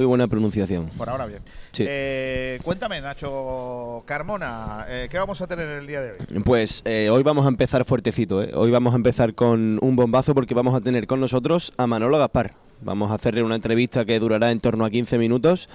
[0.00, 0.86] Muy buena pronunciación.
[0.96, 1.42] Por ahora bien.
[1.78, 6.40] Eh, cuéntame, Nacho Carmona, eh, ¿qué vamos a tener el día de hoy?
[6.42, 8.36] Pues eh, hoy vamos a empezar fuertecito.
[8.36, 12.18] Hoy vamos a empezar con un bombazo porque vamos a tener con nosotros a Manolo
[12.18, 12.54] Gaspar.
[12.82, 15.68] Vamos a hacerle una entrevista que durará en torno a 15 minutos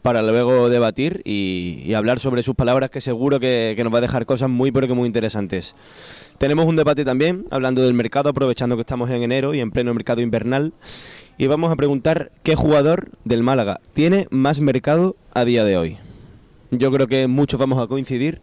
[0.00, 4.26] para luego debatir y, hablar sobre sus palabras que seguro que, nos va a dejar
[4.26, 5.74] cosas muy pero muy interesantes.
[6.38, 9.92] Tenemos un debate también hablando del mercado, aprovechando que estamos en enero y en pleno
[9.92, 10.72] mercado invernal
[11.36, 15.98] y vamos a preguntar qué jugador del Málaga tiene más mercado a día de hoy.
[16.70, 18.40] Yo creo que muchos vamos a coincidir,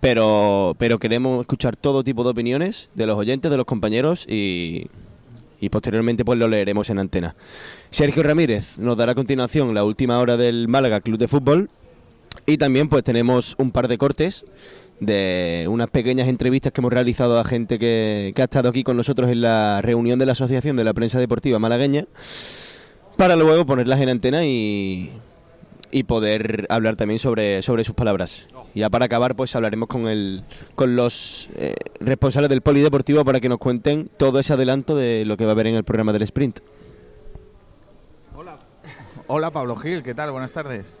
[0.00, 4.86] pero, pero queremos escuchar todo tipo de opiniones de los oyentes, de los compañeros y,
[5.60, 7.34] y posteriormente pues lo leeremos en antena.
[7.90, 11.70] Sergio Ramírez nos dará a continuación la última hora del Málaga Club de Fútbol
[12.46, 14.44] y también pues tenemos un par de cortes
[15.00, 19.30] de unas pequeñas entrevistas que hemos realizado a gente que, ha estado aquí con nosotros
[19.30, 22.06] en la reunión de la Asociación de la Prensa Deportiva Malagueña,
[23.16, 25.12] para luego ponerlas en antena y,
[25.90, 28.48] y poder hablar también sobre, sobre sus palabras.
[28.74, 33.40] Y ya para acabar, pues hablaremos con, el, con los eh, responsables del polideportivo para
[33.40, 36.12] que nos cuenten todo ese adelanto de lo que va a haber en el programa
[36.12, 36.60] del sprint.
[38.36, 38.58] Hola.
[39.26, 40.30] Hola Pablo Gil, ¿qué tal?
[40.30, 40.98] Buenas tardes.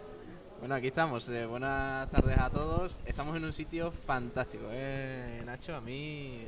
[0.60, 1.28] Bueno, aquí estamos.
[1.28, 2.98] Eh, buenas tardes a todos.
[3.06, 5.76] Estamos en un sitio fantástico, ¿eh, Nacho?
[5.76, 6.40] A mí.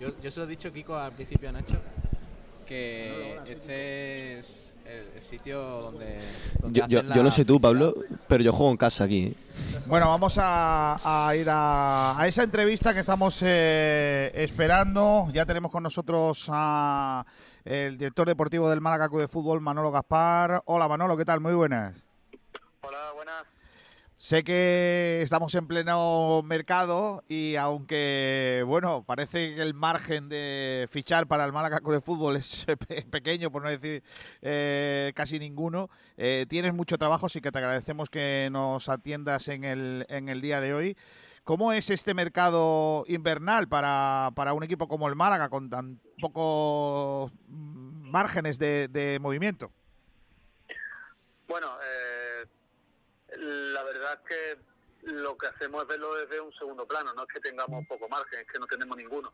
[0.00, 1.76] Yo, yo se lo he dicho, Kiko, al principio a Nacho,
[2.66, 4.71] que este es
[5.14, 6.18] el, sitio donde.
[6.70, 7.94] yo, yo, no sé tú, Pablo,
[8.28, 9.26] pero yo juego en casa aquí.
[9.26, 9.34] ¿eh?
[9.86, 15.28] Bueno, vamos a, ir a, a, esa entrevista que estamos eh, esperando.
[15.32, 17.24] Ya tenemos con nosotros a
[17.64, 20.62] el director deportivo del Málaga Club de Fútbol, Manolo Gaspar.
[20.66, 21.40] Hola, Manolo, ¿qué tal?
[21.40, 22.04] Muy buenas.
[22.82, 23.51] Hola, buenas.
[24.22, 31.26] Sé que estamos en pleno mercado y aunque, bueno, parece que el margen de fichar
[31.26, 32.64] para el Málaga de Fútbol es
[33.10, 34.04] pequeño, por no decir
[34.40, 39.64] eh, casi ninguno, eh, tienes mucho trabajo, así que te agradecemos que nos atiendas en
[39.64, 40.96] el, en el día de hoy.
[41.42, 47.32] ¿Cómo es este mercado invernal para, para un equipo como el Málaga con tan pocos
[47.48, 49.72] márgenes de, de movimiento?
[51.48, 52.11] Bueno, eh
[53.42, 54.58] la verdad es que
[55.12, 58.40] lo que hacemos es verlo desde un segundo plano, no es que tengamos poco margen,
[58.40, 59.32] es que no tenemos ninguno.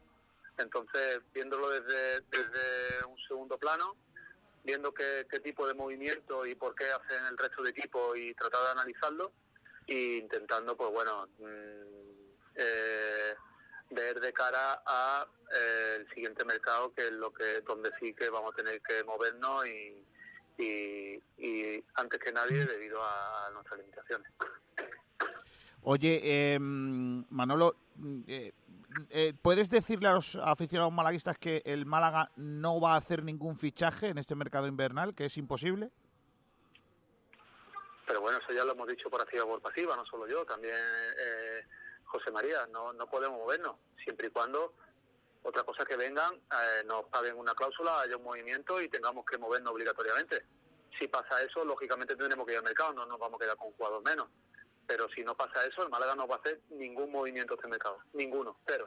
[0.56, 3.94] Entonces, viéndolo desde, desde un segundo plano,
[4.64, 8.64] viendo qué, tipo de movimiento y por qué hacen el resto de equipos y tratar
[8.64, 9.32] de analizarlo
[9.86, 12.08] e intentando, pues bueno, mm,
[12.56, 13.34] eh,
[13.90, 18.28] ver de cara a eh, el siguiente mercado, que es lo que donde sí que
[18.28, 20.04] vamos a tener que movernos y,
[20.58, 21.22] y,
[21.94, 24.30] antes que nadie debido a nuestras limitaciones.
[25.82, 27.76] Oye, eh, Manolo,
[28.26, 28.52] eh,
[29.10, 33.56] eh, ¿puedes decirle a los aficionados malaguistas que el Málaga no va a hacer ningún
[33.56, 35.90] fichaje en este mercado invernal, que es imposible?
[38.06, 40.44] Pero bueno, eso ya lo hemos dicho por activa o por pasiva, no solo yo,
[40.44, 41.66] también eh,
[42.04, 44.74] José María, no, no podemos movernos, siempre y cuando
[45.42, 49.38] otra cosa que vengan, eh, nos paguen una cláusula, haya un movimiento y tengamos que
[49.38, 50.44] movernos obligatoriamente.
[50.98, 53.72] Si pasa eso, lógicamente tendremos que ir al mercado, no nos vamos a quedar con
[53.72, 54.28] jugadores menos.
[54.86, 57.98] Pero si no pasa eso, el Málaga no va a hacer ningún movimiento este mercado,
[58.14, 58.86] ninguno, cero.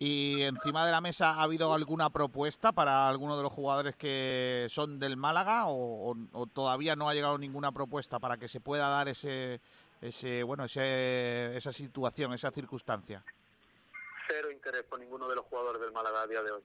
[0.00, 4.68] ¿Y encima de la mesa ha habido alguna propuesta para alguno de los jugadores que
[4.70, 6.14] son del Málaga o,
[6.52, 9.60] todavía no ha llegado ninguna propuesta para que se pueda dar ese,
[10.00, 13.24] ese bueno, ese, esa situación, esa circunstancia?
[14.38, 16.62] Cero interés por ninguno de los jugadores del Málaga a día de hoy.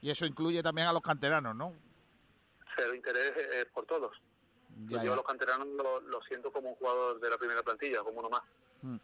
[0.00, 1.74] Y eso incluye también a los canteranos, ¿no?
[2.74, 4.16] Cero interés eh, por todos.
[4.86, 8.30] Yo a los canteranos lo, siento como un jugador de la primera plantilla, como uno
[8.30, 8.42] más.
[8.80, 8.96] Mm.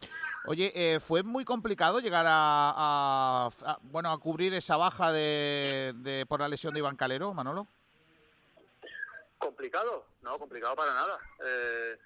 [0.47, 3.49] Oye, eh, ¿fue muy complicado llegar a,
[3.83, 7.67] bueno a cubrir esa baja de, por la lesión de Iván Calero, Manolo?
[9.37, 11.19] Complicado, no, complicado para nada.
[11.45, 11.97] Eh,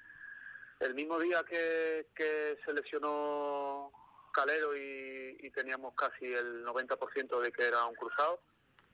[0.81, 3.93] el mismo día que, que se lesionó
[4.31, 8.39] Calero y, teníamos casi el 90% de que era un cruzado.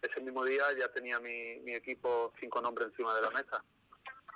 [0.01, 3.63] Ese mismo día ya tenía mi, mi equipo cinco nombres encima de la mesa.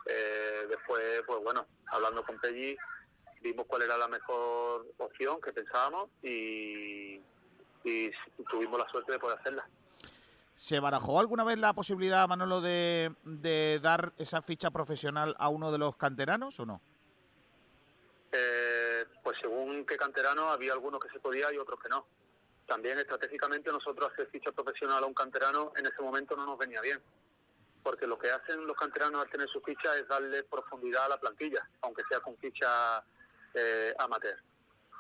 [0.06, 2.78] Eh, después, pues bueno, hablando con Pelli,
[3.42, 7.20] vimos cuál era la mejor opción que pensábamos y,
[8.50, 9.68] tuvimos la suerte de poder hacerla.
[10.56, 15.72] ¿Se barajó alguna vez la posibilidad, Manolo, de, de dar esa ficha profesional a uno
[15.72, 16.82] de los canteranos o no?
[18.32, 18.61] Eh,
[19.32, 22.06] pues según qué canterano había algunos que se podía y otros que no.
[22.68, 26.82] También estratégicamente nosotros hacer ficha profesional a un canterano en ese momento no nos venía
[26.82, 27.00] bien,
[27.82, 31.18] porque lo que hacen los canteranos al tener su ficha es darle profundidad a la
[31.18, 33.02] plantilla, aunque sea con ficha
[33.54, 34.38] eh, amateur.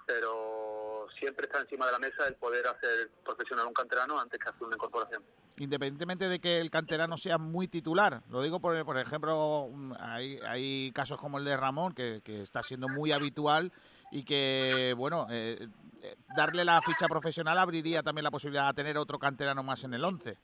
[0.07, 4.39] Pero siempre está encima de la mesa el poder hacer profesional a un canterano antes
[4.39, 5.25] que hacer una incorporación.
[5.57, 8.23] independientemente de que el canterano sea muy titular.
[8.29, 9.69] Lo digo por, por ejemplo,
[9.99, 13.73] hay, hay casos como el de Ramón, que, que está siendo muy habitual
[14.11, 15.67] y que, bueno, eh,
[16.01, 19.93] eh, darle la ficha profesional abriría también la posibilidad de tener otro canterano más en
[19.93, 20.37] el 11.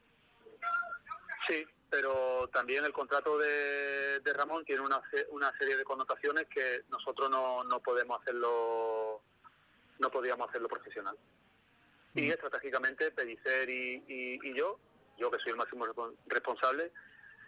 [1.48, 6.82] Sí, pero también el contrato de, de Ramón tiene una, una serie de connotaciones que
[6.90, 9.22] nosotros no, no podemos hacerlo,
[10.00, 11.18] no podíamos hacerlo profesional.
[12.16, 14.80] Y estratégicamente Pellicer y, y- y yo,
[15.18, 16.92] yo que soy el máximo respon- responsable,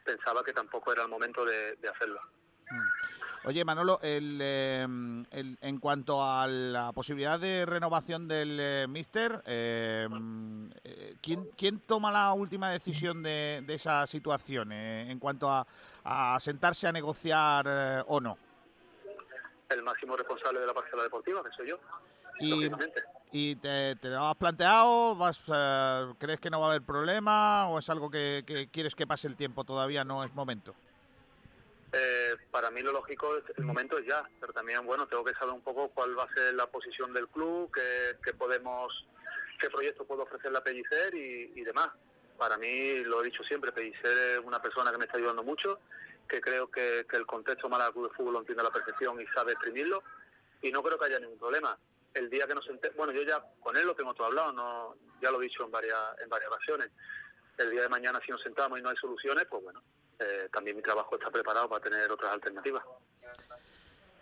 [0.05, 2.21] pensaba que tampoco era el momento de, de hacerlo.
[3.45, 4.83] Oye, Manolo, el, eh,
[5.31, 10.07] el- en cuanto a la posibilidad de renovación del eh, Mister, eh,
[10.83, 15.65] eh, ¿quién, quién toma la última decisión de, de esa situación eh, en cuanto a,
[16.03, 18.37] a sentarse a negociar eh, o no?
[19.69, 21.77] El máximo responsable de la parcela deportiva, que soy yo,
[23.31, 25.15] Y, te, te lo has planteado?
[25.15, 25.41] Vas,
[26.17, 29.27] ¿Crees que no va a haber problema o es algo que, que quieres que pase
[29.27, 29.63] el tiempo?
[29.63, 30.73] Todavía no es momento.
[31.91, 35.33] Eh, para mí lo lógico, es- el momento es ya, pero también, bueno, tengo que
[35.33, 39.07] saber un poco cuál va a ser la posición del club, qué, qué podemos,
[39.59, 41.89] qué proyecto puedo ofrecerle a Pellicer y, demás.
[42.37, 45.79] Para mí, lo he dicho siempre, Pellicer es una persona que me está ayudando mucho,
[46.27, 49.19] que creo que, que el contexto Málaga Club de Fútbol lo entiende a la perfección
[49.19, 50.03] y sabe exprimirlo,
[50.61, 51.77] y no creo que haya ningún problema.
[52.13, 54.95] El día que nos sente, bueno, yo ya con él lo tengo todo hablado, no,
[55.21, 56.89] ya lo he dicho en varias, en varias ocasiones.
[57.57, 59.83] El día de mañana si nos sentamos y no hay soluciones, pues bueno,
[60.19, 62.83] eh, también mi trabajo está preparado para tener otras alternativas.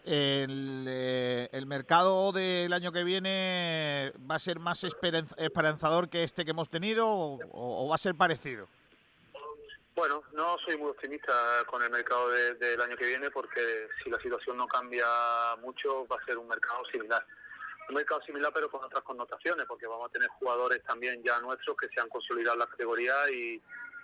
[0.06, 6.24] El, eh, el mercado del año que viene va a ser más esperanz- esperanzador que
[6.24, 8.68] este que hemos tenido o, o va a ser parecido.
[9.96, 11.34] Bueno, no soy muy optimista
[11.66, 15.06] con el mercado de- del año que viene porque si la situación no cambia
[15.62, 17.26] mucho va a ser un mercado similar.
[17.90, 21.76] Un mercado similar pero con otras connotaciones porque vamos a tener jugadores también ya nuestros
[21.76, 23.62] que se han consolidado en la categoría y,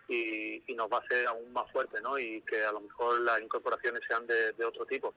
[0.08, 2.18] y, y nos va a hacer aún más fuerte, ¿no?
[2.18, 5.14] Y que a lo mejor las incorporaciones sean de, otro tipo.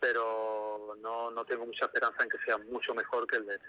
[0.00, 3.68] Pero no, no tengo mucha esperanza en que sea mucho mejor que el de este.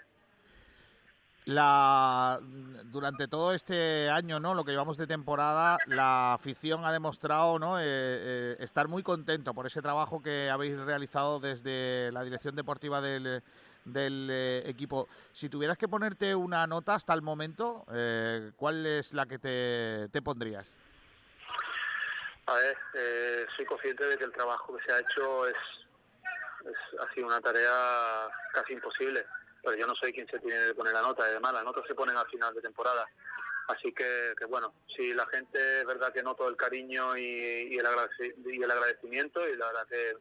[1.46, 2.38] La,
[2.84, 4.54] durante todo este año, ¿no?
[4.54, 7.80] Lo que llevamos de temporada, la afición ha demostrado, ¿no?
[7.80, 13.00] Eh, eh, estar muy contento por ese trabajo que habéis realizado desde la dirección deportiva
[13.00, 13.42] del,
[13.92, 15.08] del eh, equipo.
[15.32, 20.08] Si tuvieras que ponerte una nota hasta el momento, eh, ¿cuál es la que te,
[20.10, 20.76] te pondrías?
[22.46, 25.56] A ver, eh, soy consciente de que el trabajo que se ha hecho es,
[26.64, 29.24] es- ha sido una tarea casi imposible,
[29.62, 31.94] pero yo no soy quien se tiene que poner la nota, además las notas se
[31.94, 33.06] ponen al final de temporada.
[33.68, 38.34] Así que, bueno, si la gente es verdad que noto el cariño y, el agradeci-
[38.52, 40.16] y el agradecimiento y la verdad que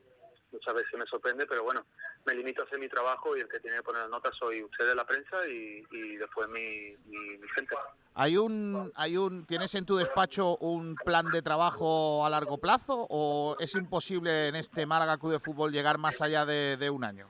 [0.52, 1.86] muchas veces me sorprende, pero bueno,
[2.26, 4.64] me limito a hacer mi trabajo y el que tiene que poner las notas soy
[4.64, 7.76] ustedes, la prensa, y, y después mi, mi, mi gente.
[8.16, 13.08] ¿Hay un, hay un, ¿Tienes en tu despacho un plan de trabajo a largo plazo
[13.10, 17.04] o es imposible en este Málaga Club de Fútbol llegar más allá de, de un
[17.04, 17.28] año?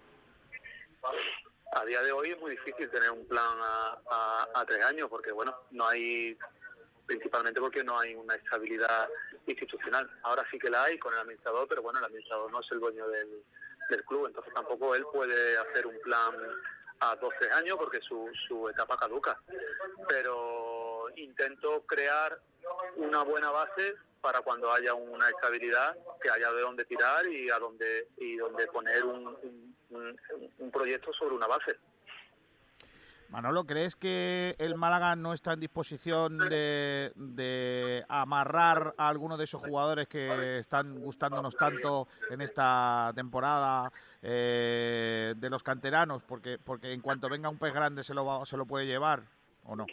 [1.73, 5.07] A día de hoy es muy difícil tener un plan a, a- a tres años
[5.09, 6.35] porque, bueno, no hay,
[7.13, 9.09] principalmente porque no hay una estabilidad
[9.47, 10.07] institucional.
[10.21, 12.79] Ahora sí que la hay con el administrador, pero bueno, el administrador no es el
[12.79, 13.43] dueño del,
[14.07, 16.35] club, entonces tampoco él puede hacer un plan
[16.99, 19.41] a dos, tres años porque su, su etapa caduca.
[20.07, 22.39] Pero intento crear
[22.97, 27.57] una buena base para cuando haya una estabilidad, que haya de dónde tirar y a
[27.57, 30.19] dónde y dónde poner un- un-
[30.59, 31.75] un proyecto sobre una base.
[33.29, 39.43] Manolo, ¿crees que el Málaga no está en disposición de, de amarrar a alguno de
[39.43, 43.91] esos jugadores que están gustándonos tanto en esta temporada
[44.23, 46.23] eh, de los canteranos?
[46.23, 49.21] Porque, porque en cuanto venga un pez grande se lo, va- se lo puede llevar,
[49.63, 49.85] ¿o no?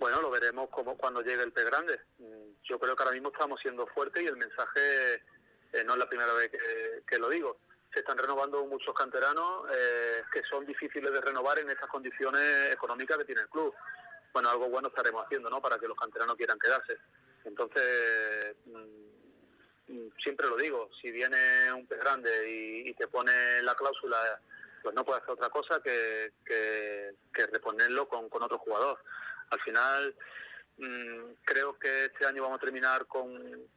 [0.00, 2.00] Bueno, lo veremos como cuando llegue el pez grande.
[2.18, 5.14] Mm, Yo creo que ahora mismo estamos siendo fuertes y el mensaje
[5.72, 6.58] eh, no es la primera vez que,
[7.06, 7.58] que lo digo.
[7.92, 13.16] Se están renovando muchos canteranos eh, que son difíciles de renovar en estas condiciones económicas
[13.18, 13.74] que tiene el club.
[14.32, 15.60] Bueno, algo bueno estaremos haciendo, ¿no?
[15.60, 16.98] Para que los canteranos quieran quedarse.
[17.44, 23.74] Entonces, mm, mm, siempre lo digo, si viene un pez grande y, te pone la
[23.74, 24.40] cláusula,
[24.82, 28.98] pues no puede hacer otra cosa que, que, que reponerlo con, con otro jugador.
[29.50, 30.14] Al final,
[31.44, 33.32] creo que este año vamos a terminar con,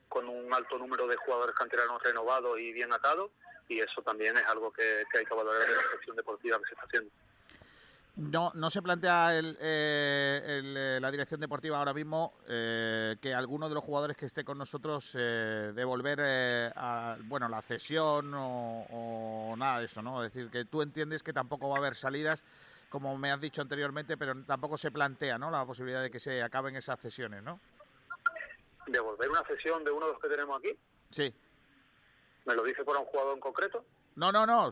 [0.07, 3.31] con un alto número de jugadores canteranos renovados y bien atados,
[3.67, 6.65] y eso también es algo que, que hay que valorar en la gestión deportiva que
[6.65, 7.11] se está haciendo.
[8.17, 13.33] No, no se plantea el, eh, el, eh, la dirección deportiva ahora mismo eh, que
[13.33, 18.33] alguno de los jugadores que esté con nosotros eh, devolver eh, a, bueno, la cesión
[18.33, 20.23] o, o nada de eso, ¿no?
[20.23, 22.43] Es decir, que tú entiendes que tampoco va a haber salidas
[22.91, 25.49] como me has dicho anteriormente, pero tampoco se plantea ¿no?
[25.49, 27.59] la posibilidad de que se acaben esas cesiones, ¿no?
[28.85, 30.77] ¿Devolver una cesión de uno de los que tenemos aquí?
[31.09, 31.33] Sí.
[32.45, 33.85] ¿Me lo dice por un jugador en concreto?
[34.15, 34.69] No, no, no,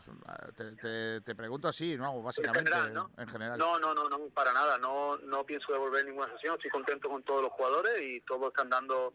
[0.54, 2.22] te, te, pregunto así, ¿no?
[2.22, 3.10] Básicamente, en general, ¿no?
[3.16, 3.58] En general.
[3.58, 7.22] No, no, no, no, para nada, no, no pienso devolver ninguna sesión, estoy contento con
[7.22, 9.14] todos los jugadores y todos están dando,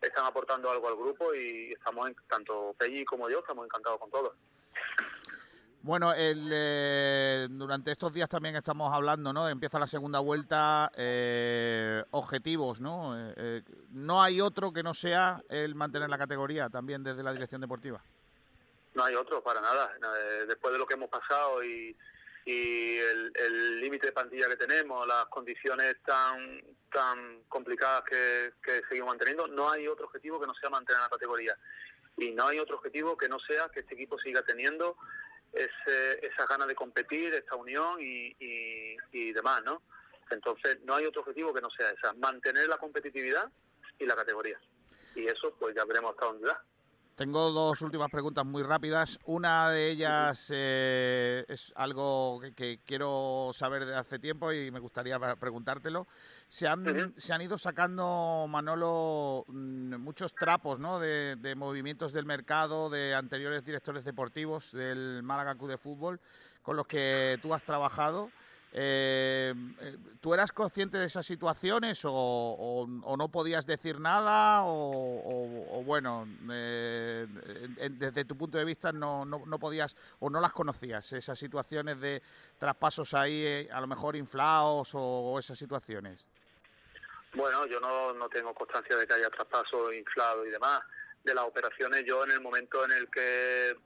[0.00, 4.32] están aportando algo al grupo y estamos, tanto Pelli como yo, estamos encantados con todos.
[5.82, 9.48] Bueno, el, eh, durante estos días también estamos hablando, ¿no?
[9.48, 13.14] Empieza la segunda vuelta, eh, objetivos, ¿no?
[13.16, 17.62] Eh, no hay otro que no sea el mantener la categoría también desde la dirección
[17.62, 18.02] deportiva.
[18.92, 19.90] No hay otro, para nada.
[20.46, 21.96] Después de lo que hemos pasado y,
[22.44, 26.60] el límite de plantilla que tenemos, las condiciones tan
[26.90, 31.56] tan complicadas que seguimos manteniendo, no hay otro objetivo que no sea mantener la categoría.
[32.16, 34.96] Y no hay otro objetivo que no sea que este equipo siga teniendo
[35.52, 38.34] ese, esa ganas de competir, esta unión y,
[39.12, 39.82] y, demás, ¿no?
[40.30, 43.50] Entonces, no hay otro objetivo que no sea esa, mantener la competitividad
[43.98, 44.60] y la categoría.
[45.14, 46.64] Y eso, pues ya veremos hasta dónde da.
[47.20, 49.18] Tengo dos últimas preguntas muy rápidas.
[49.26, 55.18] Una de ellas eh, es algo que, quiero saber de hace tiempo y me gustaría
[55.38, 56.06] preguntártelo.
[56.50, 60.98] Se han, se han ido sacando, Manolo, mm, muchos trapos ¿no?
[60.98, 66.20] de, de, movimientos del mercado, de anteriores directores deportivos del Málaga Club de Fútbol,
[66.62, 68.30] con los que tú has trabajado.
[68.72, 76.28] Eh, eh, ¿Tú eras consciente de esas situaciones o, no podías decir nada o, bueno,
[76.52, 77.26] eh,
[77.90, 82.22] desde tu punto de vista no, no, podías o no las conocías, esas situaciones de
[82.58, 86.24] traspasos ahí a lo mejor inflados o, esas situaciones?
[87.34, 90.80] Bueno, yo no, no tengo constancia de que haya traspasos inflados y demás.
[91.22, 93.76] De las operaciones, yo en el momento en el que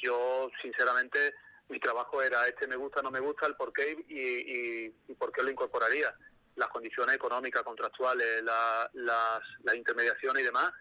[0.00, 1.34] yo sinceramente
[1.68, 5.32] mi trabajo era este me gusta, no me gusta, el por qué y, y, por
[5.32, 6.14] qué lo incorporaría.
[6.54, 10.72] Las condiciones económicas, contractuales, la, las, las intermediaciones y demás,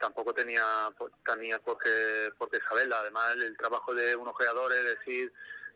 [0.00, 0.64] tampoco tenía,
[1.24, 3.00] tenía por, qué, por qué saberla.
[3.00, 5.32] Además, el, trabajo de un ojeador es decir,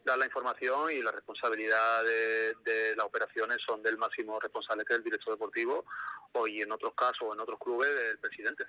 [0.06, 4.94] dar la información y la responsabilidad de, de, las operaciones son del máximo responsable que
[4.94, 5.84] es el director deportivo
[6.32, 8.64] o y en otros casos en otros clubes del presidente.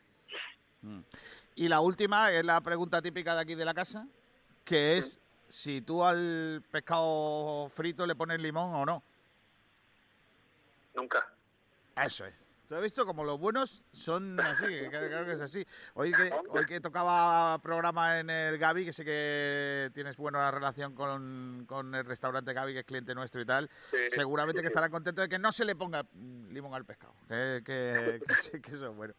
[0.81, 1.01] Mm.
[1.55, 4.07] Y la última es la pregunta típica de aquí de la casa,
[4.65, 9.03] que es si tú al pescado frito le pones limón o no.
[10.93, 11.31] Nunca.
[11.95, 12.46] Eso es.
[12.67, 15.65] Tú has visto como los buenos son así, creo que es así.
[15.93, 20.93] Hoy que, hoy que tocaba programa en el Gaby, que sé que tienes buena relación
[20.93, 23.69] con, con el restaurante Gaby, que es cliente nuestro y tal,
[24.09, 26.05] seguramente que estará contento de que no se le ponga
[26.49, 27.13] limón al pescado.
[27.29, 28.19] Que, que,
[28.61, 29.13] que, eso es bueno.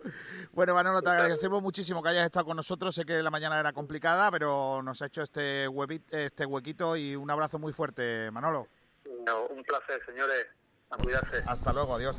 [0.52, 2.94] Bueno, Manolo, te agradecemos muchísimo que hayas estado con nosotros.
[2.94, 5.68] Sé que la mañana era complicada, pero nos ha hecho este,
[6.10, 8.68] este huequito y un abrazo muy fuerte, Manolo.
[9.06, 10.48] un placer, señores.
[10.90, 11.42] A cuidarse.
[11.46, 12.16] Hasta luego, adiós.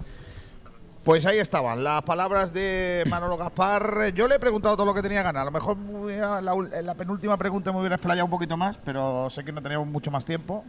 [1.03, 4.13] Pues ahí estaban las palabras de Manolo Gaspar.
[4.13, 5.41] Yo le he preguntado todo lo que tenía ganas.
[5.41, 5.77] A lo mejor
[6.11, 9.87] en la penúltima pregunta me hubiera explayado un poquito más, pero sé que no teníamos
[9.87, 10.65] mucho más tiempo.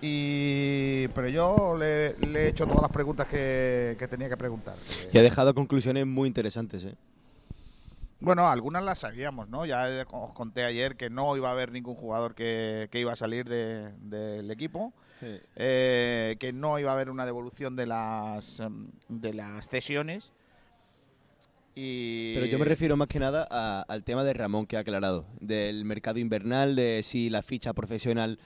[0.00, 4.74] Y, pero yo le, he hecho todas las preguntas que, tenía que preguntar.
[5.12, 6.84] Y ha dejado conclusiones muy interesantes.
[6.84, 6.94] ¿eh?
[8.20, 9.66] Bueno, algunas las sabíamos, ¿no?
[9.66, 13.48] Ya os conté ayer que no iba a haber ningún jugador que, iba a salir
[13.48, 14.92] del equipo.
[15.20, 20.32] Eh, que no iba a haber una devolución de las, em, de las cesiones.
[21.74, 22.34] Y...
[22.34, 25.84] Pero yo me refiero más que nada al tema de Ramón que ha aclarado, del
[25.84, 28.38] mercado invernal, de si la ficha profesional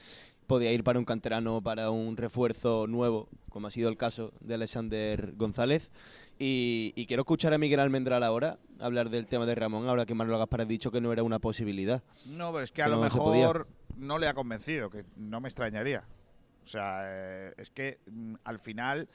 [0.47, 4.55] podía ir para un canterano, para un refuerzo nuevo, como ha sido el caso de
[4.55, 5.91] Alexander González.
[6.39, 10.39] Y, quiero escuchar a Miguel Almendral ahora hablar del tema de Ramón, ahora que Manuel
[10.39, 12.03] Gaspar ha dicho que no era una posibilidad.
[12.27, 16.05] No, pero es que a lo mejor no le ha convencido, que no me extrañaría.
[16.63, 19.09] O sea, eh, es que mm, al final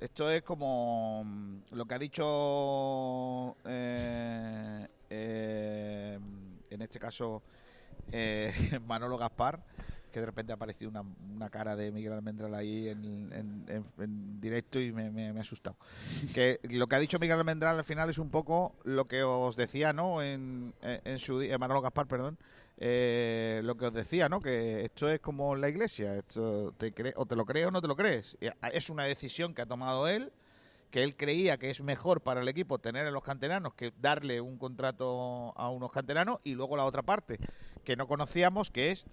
[0.00, 6.18] esto es como mm, lo que ha dicho eh, eh,
[6.70, 7.42] en este caso
[8.86, 9.62] Manolo Gaspar,
[10.10, 14.90] que de repente ha aparecido una, una cara de Miguel Almendral ahí en, directo y
[14.90, 15.76] me, ha asustado.
[16.34, 19.54] que lo que ha dicho Miguel Almendral al final es un poco lo que os
[19.54, 20.22] decía, ¿no?
[20.22, 20.74] En
[21.18, 22.36] su Manolo Gaspar, perdón,
[22.82, 24.40] eh, lo que os decía, ¿no?
[24.40, 27.88] Que esto es como la iglesia, esto te o te lo crees o no te
[27.88, 28.38] lo crees.
[28.72, 30.32] Es una decisión que ha tomado él,
[30.90, 34.40] que él creía que es mejor para el equipo tener a los canteranos que darle
[34.40, 37.38] un contrato a unos canteranos y luego la otra parte
[37.84, 39.04] que no conocíamos, que es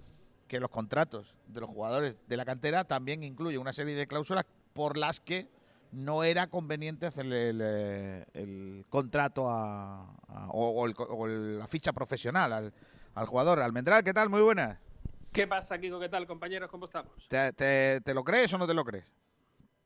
[0.47, 4.45] que los contratos de los jugadores de la cantera también incluyen una serie de cláusulas
[4.71, 5.49] por las que
[5.91, 10.87] no era conveniente hacerle el, contrato o,
[11.27, 12.73] la ficha profesional al,
[13.17, 13.59] al jugador.
[13.59, 14.29] Almendral, ¿qué tal?
[14.29, 14.79] Muy buenas.
[15.33, 15.99] ¿Qué pasa, Kiko?
[15.99, 16.69] ¿Qué tal, compañeros?
[16.69, 17.11] ¿Cómo estamos?
[17.27, 19.05] ¿Te, te, te lo crees o no te lo crees?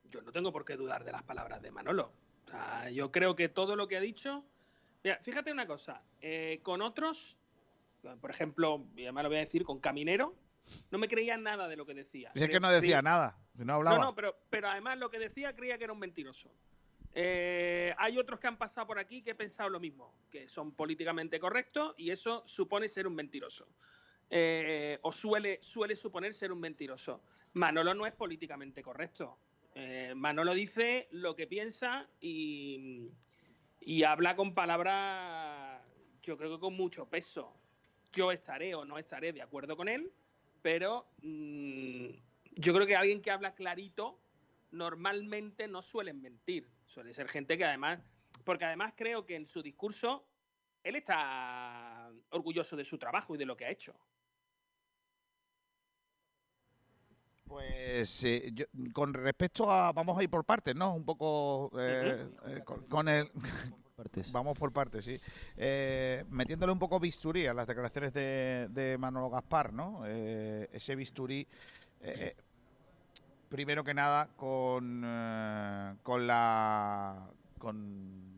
[0.09, 2.11] Yo no tengo por qué dudar de las palabras de Manolo.
[2.45, 4.43] O sea, yo creo que todo lo que ha dicho.
[5.03, 6.01] Mira, fíjate una cosa.
[6.21, 7.38] eh, con otros,
[8.19, 10.35] por ejemplo, y además lo voy a decir, con Caminero,
[10.91, 12.31] no me creía nada de lo que decía.
[12.35, 13.97] Si es que no decía nada, si no hablaba.
[13.97, 16.50] No, no, pero, pero además lo que decía creía que era un mentiroso.
[17.13, 20.72] Eh, hay otros que han pasado por aquí que he pensado lo mismo, que son
[20.72, 23.68] políticamente correctos y eso supone ser un mentiroso.
[24.30, 27.22] Eh, o suele, suele suponer ser un mentiroso.
[27.53, 29.38] Manolo no es políticamente correcto.
[29.75, 33.10] Eh, Manolo dice lo que piensa y,
[34.06, 35.82] habla con palabras,
[36.24, 37.53] yo creo que con mucho peso.
[38.13, 40.12] Yo estaré o no estaré de acuerdo con él,
[40.62, 42.08] pero mm,
[42.56, 44.18] yo creo que alguien que habla clarito
[44.72, 46.68] normalmente no suelen mentir.
[46.93, 48.00] Suele ser gente que además,
[48.43, 50.27] porque además creo que en su discurso
[50.83, 53.95] él está orgulloso de su trabajo y de lo que ha hecho.
[57.45, 59.91] Pues eh, yo- con respecto a.
[59.91, 60.93] Vamos a ir por partes, ¿no?
[60.95, 61.71] Un poco.
[61.79, 63.29] eh, eh, con, con el.
[63.95, 64.31] Partes.
[64.31, 65.19] Vamos por partes, sí.
[65.57, 70.03] Eh, metiéndole un poco bisturí a las declaraciones de, de Manolo Gaspar, ¿no?
[70.05, 71.41] Eh, ese bisturí.
[72.01, 72.36] eh, eh,
[73.51, 75.03] primero que nada, con.
[75.05, 77.27] eh, con la.
[77.60, 78.31] Con.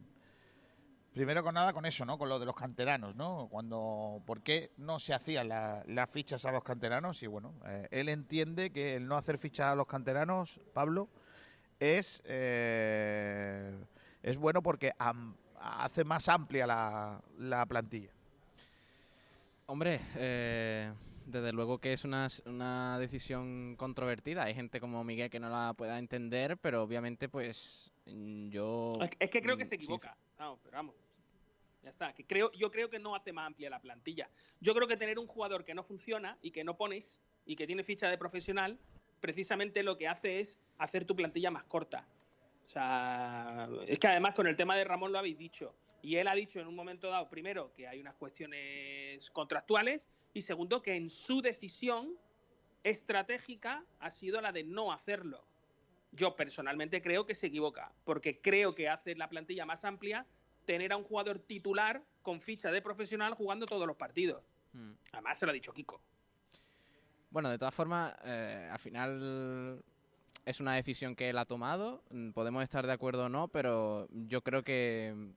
[1.13, 2.17] Primero con nada con eso, ¿no?
[2.17, 3.48] Con lo de los canteranos, ¿no?
[3.51, 7.22] Cuando, ¿por qué no se hacían la- las fichas a los canteranos?
[7.22, 11.08] Y bueno, eh, él entiende que el no hacer fichas a los canteranos, Pablo,
[11.79, 13.77] es eh,
[14.24, 18.10] es bueno porque am- hace más amplia la, la plantilla.
[19.67, 20.91] Hombre, eh,
[21.25, 24.44] desde luego que es una, una decisión controvertida.
[24.44, 29.00] Hay gente como Miguel que no la pueda entender, pero obviamente, pues mm, yo.
[29.20, 30.18] Es, que creo que mm, se equivoca.
[30.38, 30.96] Vamos, pero vamos.
[31.84, 32.13] Ya está.
[32.13, 34.30] Que creo, yo creo que no hace más amplia la plantilla.
[34.60, 37.68] Yo creo que tener un jugador que no funciona y que no pones y que
[37.68, 38.80] tiene ficha de profesional,
[39.20, 42.08] precisamente lo que hace es hacer tu plantilla más corta.
[42.65, 45.75] O sea, es que además con el tema de Ramón lo habéis dicho.
[46.03, 50.41] Y él ha dicho en un momento dado, primero, que hay unas cuestiones contractuales y
[50.41, 52.13] segundo, que en su decisión
[52.83, 55.45] estratégica ha sido la de no hacerlo.
[56.12, 60.28] Yo personalmente creo que se equivoca, porque creo que hace la plantilla más amplia
[60.65, 64.43] tener a un jugador titular con ficha de profesional jugando todos los partidos.
[64.73, 64.91] Mm.
[65.13, 66.01] Además se lo ha dicho Kiko.
[67.30, 69.82] Bueno, de todas formas, eh, al final
[70.45, 72.04] es una decisión que él ha tomado.
[72.12, 75.32] mm, Podemos estar de acuerdo o no, pero yo creo que.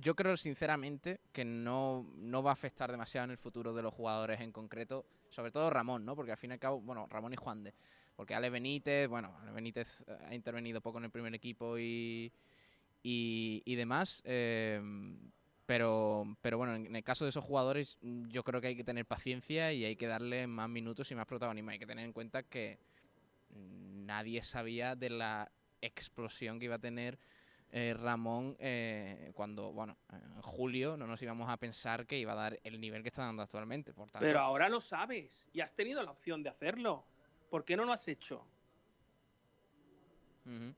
[0.00, 3.94] Yo creo sinceramente que no, no va a afectar demasiado en el futuro de los
[3.94, 6.16] jugadores en concreto, sobre todo Ramón, ¿no?
[6.16, 7.74] Porque al fin y al cabo, bueno, Ramón y Juan de.
[8.16, 12.32] Porque Ale Benítez, bueno, Ale Benítez eh, ha intervenido poco en el primer equipo y,
[13.02, 14.22] y, y demás.
[14.24, 14.80] eh,
[15.66, 18.84] pero, pero bueno, en el caso de esos jugadores, mm, yo creo que hay que
[18.84, 21.70] tener paciencia y hay que darle más minutos y más protagonismo.
[21.70, 22.78] Hay que tener en cuenta que
[23.50, 27.18] mm, nadie sabía de la explosión que iba a tener
[27.76, 32.36] eh, Ramón eh, cuando, bueno, en julio no nos íbamos a pensar que iba a
[32.36, 33.92] dar el nivel que está dando actualmente.
[33.92, 37.04] Por tanto, Pero ahora lo sabes y has tenido la opción de hacerlo.
[37.50, 38.46] ¿Por qué no lo has hecho?
[40.46, 40.72] Ujú.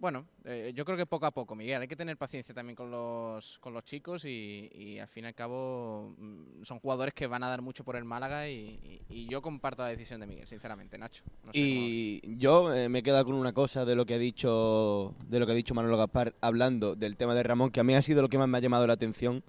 [0.00, 1.80] Bueno, eh, yo creo que poco a poco, Miguel.
[1.82, 5.26] Hay que tener paciencia también con los, con los chicos y, y al fin y
[5.26, 9.14] al cabo mm, son jugadores que van a dar mucho por el Málaga y, y-
[9.22, 11.24] y yo comparto la decisión de Miguel, sinceramente, Nacho.
[11.44, 11.58] No sé.
[11.58, 15.40] Y yo eh, me he quedado con una cosa de lo que ha dicho de
[15.40, 18.02] lo que ha dicho Manolo Gaspar hablando del tema de Ramón, que a mí ha
[18.02, 19.42] sido lo que más me ha llamado la atención.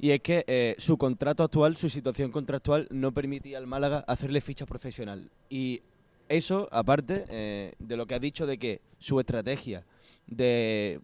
[0.00, 4.40] Y es que eh, su contrato actual, su situación contractual, no permitía al Málaga hacerle
[4.40, 5.30] ficha profesional.
[5.50, 5.82] Y
[6.28, 9.84] eso, aparte eh, de lo que ha dicho de que su estrategia
[10.26, 11.00] de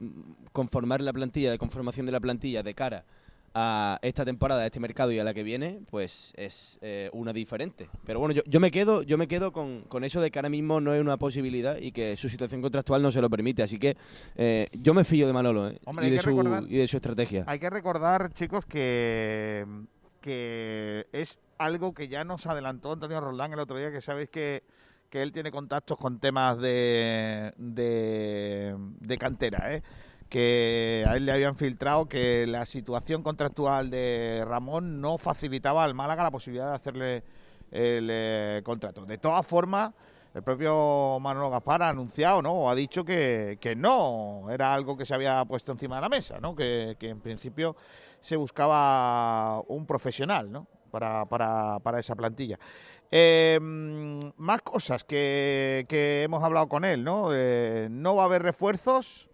[0.52, 3.04] conformar la plantilla, de conformación de la plantilla de cara
[3.56, 7.32] a esta temporada, a este mercado y a la que viene, pues es eh, una
[7.32, 7.88] diferente.
[8.04, 10.48] Pero bueno, yo, yo me quedo, yo me quedo con, con eso de que ahora
[10.48, 13.62] mismo no es una posibilidad y que su situación contractual no se lo permite.
[13.62, 13.96] Así que
[14.36, 16.96] eh, yo me fío de Manolo eh, Hombre, y, de su, recordar- y de su
[16.96, 17.44] estrategia.
[17.46, 19.64] Hay que recordar, chicos, que,
[20.20, 24.64] que es algo que ya nos adelantó Antonio Roldán el otro día, que sabéis que,
[25.14, 29.80] que él tiene contactos con temas de, de, cantera, ¿eh?
[30.28, 35.94] que a él le habían filtrado que la situación contractual de Ramón no facilitaba al
[35.94, 37.22] Málaga la posibilidad de hacerle
[37.70, 39.06] el eh, contrato.
[39.06, 39.92] De todas formas,
[40.34, 42.52] el propio Manolo Gaspar ha anunciado, ¿no?
[42.52, 46.08] O ha dicho que, que no era algo que se había puesto encima de la
[46.08, 46.56] mesa, ¿no?
[46.56, 47.76] Que, que en principio
[48.20, 50.66] se buscaba un profesional, ¿no?
[50.90, 52.58] Para, para, para esa plantilla.
[53.10, 53.58] Eh,
[54.36, 57.28] más cosas que, que hemos hablado con él, ¿no?
[57.32, 59.28] Eh, no va a haber refuerzos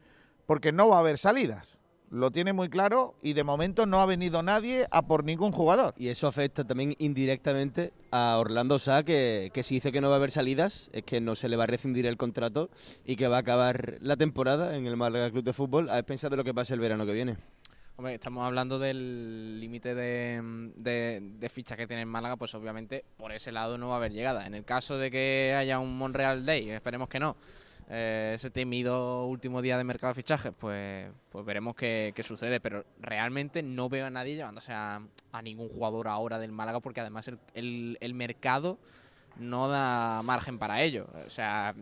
[0.46, 1.78] porque no va a haber salidas.
[2.11, 5.94] lo tiene muy claro y de momento no ha venido nadie a por ningún jugador.
[5.96, 10.16] Y eso afecta también indirectamente a Orlando Sá, que, que si dice que no va
[10.16, 12.68] a haber salidas, es que no se le va a rescindir el contrato
[13.04, 16.30] y que va a acabar la temporada en el Málaga Club de Fútbol a pensar
[16.30, 17.37] de lo que pase el verano que viene.
[18.08, 20.40] Estamos hablando del límite de,
[20.74, 24.12] de fichas que tiene el Málaga, pues obviamente por ese lado no va a haber
[24.12, 24.46] llegada.
[24.46, 27.36] En el caso de que haya un Monreal Day, esperemos que no,
[27.88, 32.60] eh, ese temido último día de mercado de fichajes, pues, pues veremos qué, sucede.
[32.60, 35.00] Pero realmente no veo a nadie llevándose a,
[35.32, 38.78] a ningún jugador ahora del Málaga, porque además el mercado
[39.38, 41.06] no da margen para ello.
[41.26, 41.74] O sea,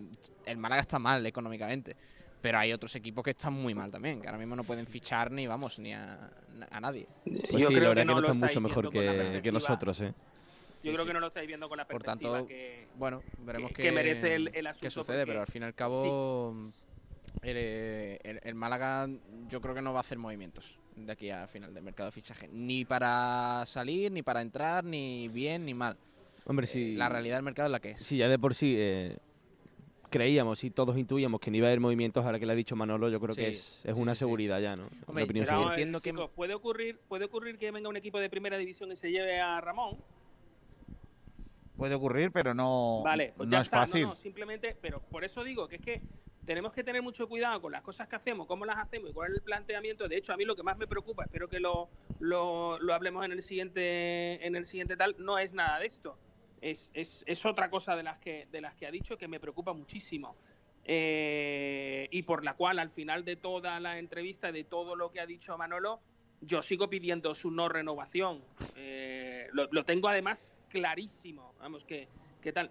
[0.46, 1.96] el Málaga está mal económicamente.
[2.40, 5.31] Pero hay otros equipos que están muy mal también, que ahora mismo no pueden fichar
[5.33, 6.31] ni, vamos, ni a,
[6.70, 7.09] a nadie.
[7.51, 10.14] Pues sí, la verdad que no, están mucho mejor que, que nosotros, ¿eh?
[10.81, 11.07] Yo sí, creo sí.
[11.09, 13.83] que no lo estáis viendo con la Por perspectiva tanto, que, bueno, veremos que, qué,
[13.83, 16.55] que merece el, el asunto qué sucede, pero al fin y al cabo
[17.42, 19.09] el, el- el Málaga
[19.48, 22.12] yo creo que no va a hacer movimientos de aquí al final del mercado de
[22.12, 25.96] fichaje, ni para salir, ni para entrar, ni bien, ni mal.
[26.44, 26.94] Hombre, Eh, sí.
[26.94, 28.01] La realidad del mercado es la que es.
[28.01, 29.16] Sí, ya de por sí eh,
[30.11, 32.75] creíamos y todos intuíamos que no iba a haber movimientos, ahora que le ha dicho
[32.77, 34.25] Manolo, yo creo Sí, que es, es sí, una sí, sí.
[34.25, 34.85] seguridad ya, ¿no?
[34.85, 37.71] Hombre, Una opinión Pero vamos a ver, entiendo que- chicos, puede ocurrir, puede ocurrir que
[37.71, 39.97] venga un equipo de primera división y se lleve a Ramón.
[41.77, 43.81] Puede ocurrir, pero no, Vale, pues no ya es está.
[43.87, 44.03] fácil.
[44.03, 46.01] No, no, simplemente, pero por eso digo que es que
[46.44, 49.31] tenemos que tener mucho cuidado con las cosas que hacemos, cómo las hacemos y cuál
[49.31, 50.09] es el planteamiento.
[50.09, 53.25] De hecho, a mí lo que más me preocupa, espero que lo, lo, lo hablemos
[53.25, 56.16] en el siguiente en el siguiente tal, no es nada de esto.
[56.61, 60.37] Es, otra cosa de las que ha dicho que me preocupa muchísimo.
[60.90, 65.21] Eh, y por la cual al final de toda la entrevista, de todo lo que
[65.21, 66.01] ha dicho Manolo,
[66.40, 68.42] yo sigo pidiendo su no renovación.
[68.75, 71.55] Eh, lo, tengo además clarísimo.
[71.61, 72.09] Vamos, que,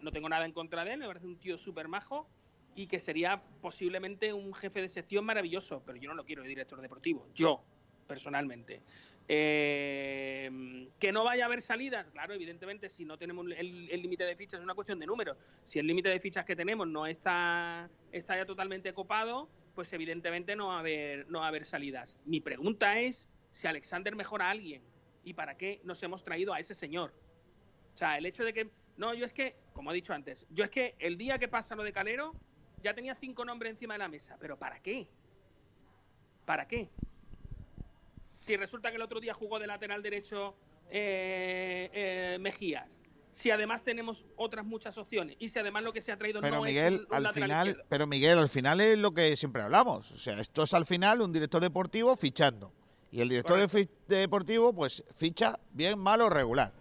[0.02, 2.28] no tengo nada en contra de él, me parece un tío súper majo
[2.76, 6.50] y que sería posiblemente un jefe de sección maravilloso, pero yo no lo quiero de
[6.50, 7.62] director deportivo, yo,
[8.08, 8.82] personalmente.
[9.30, 14.36] Eh, que no vaya a haber salidas, claro, evidentemente, si no tenemos el límite de
[14.36, 15.38] fichas, es una cuestión de números.
[15.64, 20.56] Si el límite de fichas que tenemos no está, está ya totalmente copado, pues evidentemente
[20.56, 22.18] no va, a haber, no va a haber salidas.
[22.26, 24.82] Mi pregunta es si Alexander mejora a alguien
[25.24, 27.14] y para qué nos hemos traído a ese señor.
[27.94, 28.72] O sea, el hecho de que.
[28.98, 31.76] No, yo es que, como he dicho antes, yo es que el día que pasa
[31.76, 32.34] lo de Calero,
[32.82, 34.36] ya tenía cinco nombres encima de la mesa.
[34.40, 35.08] ¿Pero para qué?
[36.46, 36.90] ¿Para qué?
[38.48, 40.56] Si resulta que el otro día jugó de lateral derecho
[40.90, 42.98] eh, eh, Mejías.
[43.34, 45.36] Si además tenemos otras muchas opciones.
[45.38, 47.24] Y si además lo que se ha traído Pero no es Miguel, un- un al
[47.24, 47.88] lateral final, izquierdo.
[47.90, 50.12] pero Miguel, al final es lo que siempre hablamos.
[50.14, 52.72] O sea, esto es al final un director deportivo fichando.
[53.12, 56.72] Y el director de deportivo, pues ficha bien, mal o regular.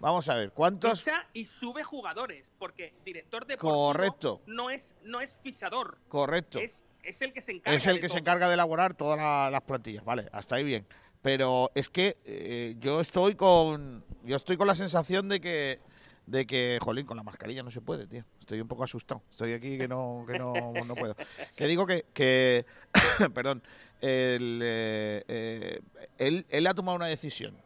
[0.00, 1.00] Vamos a ver, ¿cuántos?
[1.00, 2.52] Ficha y sube jugadores.
[2.58, 4.40] Porque director deportivo Correcto.
[4.46, 5.98] no es, no es fichador.
[6.08, 6.58] Correcto.
[6.60, 7.76] Es, es el que se encarga.
[7.76, 10.64] Es el de que se encarga de elaborar todas la- las plantillas, vale, hasta ahí
[10.64, 10.86] bien.
[11.22, 15.80] Pero es que eh, yo estoy con yo estoy con la sensación de que
[16.26, 18.24] de que, jolín, con la mascarilla no se puede, tío.
[18.38, 19.20] Estoy un poco asustado.
[19.30, 20.54] Estoy aquí que no que no,
[20.86, 21.16] no puedo.
[21.56, 22.64] Que digo que que
[23.34, 23.62] perdón,
[24.00, 25.80] el, eh, eh,
[26.18, 27.56] él él ha tomado una decisión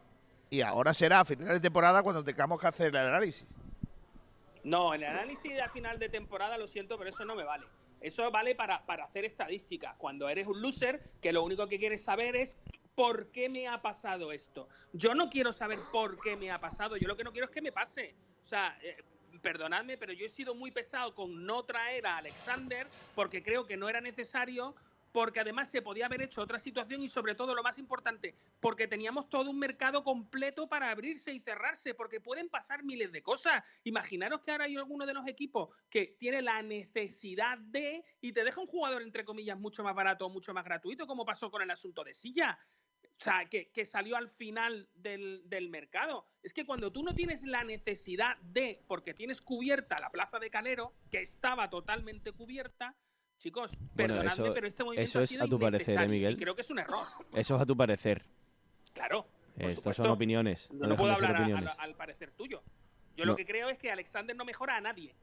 [0.49, 3.45] y ahora será a final de temporada cuando tengamos que hacer el análisis.
[4.65, 7.67] No, el análisis a final de temporada, lo siento, pero eso no me vale.
[8.01, 9.95] Eso vale para, para hacer estadísticas.
[9.97, 12.57] Cuando eres un loser, que lo único que quieres saber es
[12.95, 14.67] por qué me ha pasado esto.
[14.91, 16.97] Yo no quiero saber por qué me ha pasado.
[16.97, 18.15] Yo lo que no quiero es que me pase.
[18.43, 18.97] O sea, eh,
[19.43, 23.77] perdonadme, pero yo he sido muy pesado con no traer a Alexander porque creo que
[23.77, 24.73] no era necesario.
[25.15, 28.85] Porque además se podía haber hecho otra situación y sobre todo lo más importante, porque
[28.85, 33.63] teníamos todo un mercado completo para abrirse y cerrarse, porque pueden pasar miles de cosas.
[33.85, 38.43] Imaginaros que ahora hay alguno de los equipos que tiene la necesidad de y te
[38.43, 41.61] deja un jugador, entre comillas, mucho más barato o mucho más gratuito, como pasó con
[41.61, 42.59] el asunto de Silla.
[43.17, 46.27] O sea, que, salió al final del mercado.
[46.43, 50.49] Es que cuando tú no tienes la necesidad de, porque tienes cubierta la plaza de
[50.49, 52.97] Calero, que estaba totalmente cubierta,
[53.39, 56.07] chicos, Bueno, perdonadme, eso- pero este movimiento eso ha es sido a tu parecer, ¿eh,
[56.07, 56.33] Miguel?
[56.33, 57.05] Y creo que es un error.
[57.33, 58.23] Eso es a tu parecer.
[58.93, 59.27] Claro.
[59.57, 60.69] Estas son opiniones.
[60.71, 61.69] No, No, puedo hablar a- a- opiniones.
[61.77, 62.61] al parecer tuyo.
[63.15, 63.31] Yo No.
[63.31, 65.15] lo que creo es que Alexander no mejora a nadie.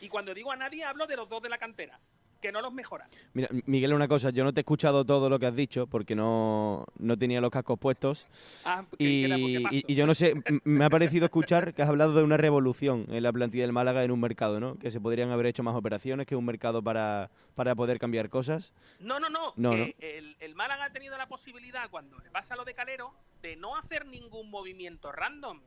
[0.00, 1.98] Y cuando digo a nadie, hablo de los dos de la cantera,
[2.40, 3.08] que no los mejora.
[3.34, 6.14] Mira, Miguel, una cosa, yo no te he escuchado todo lo que has dicho porque
[6.14, 8.26] no, no tenía los cascos puestos
[8.64, 9.26] Ah, y,
[9.70, 13.06] y- y yo no sé, me ha parecido escuchar que has hablado de una revolución
[13.08, 14.78] en la plantilla del Málaga en un mercado, ¿no?
[14.78, 18.72] Que se podrían haber hecho más operaciones, que un mercado para, para poder cambiar cosas.
[19.00, 19.52] No, no, no.
[19.56, 23.12] No, que El, el Málaga ha tenido la posibilidad, cuando le pasa lo de Calero,
[23.42, 25.60] de no hacer ningún movimiento random.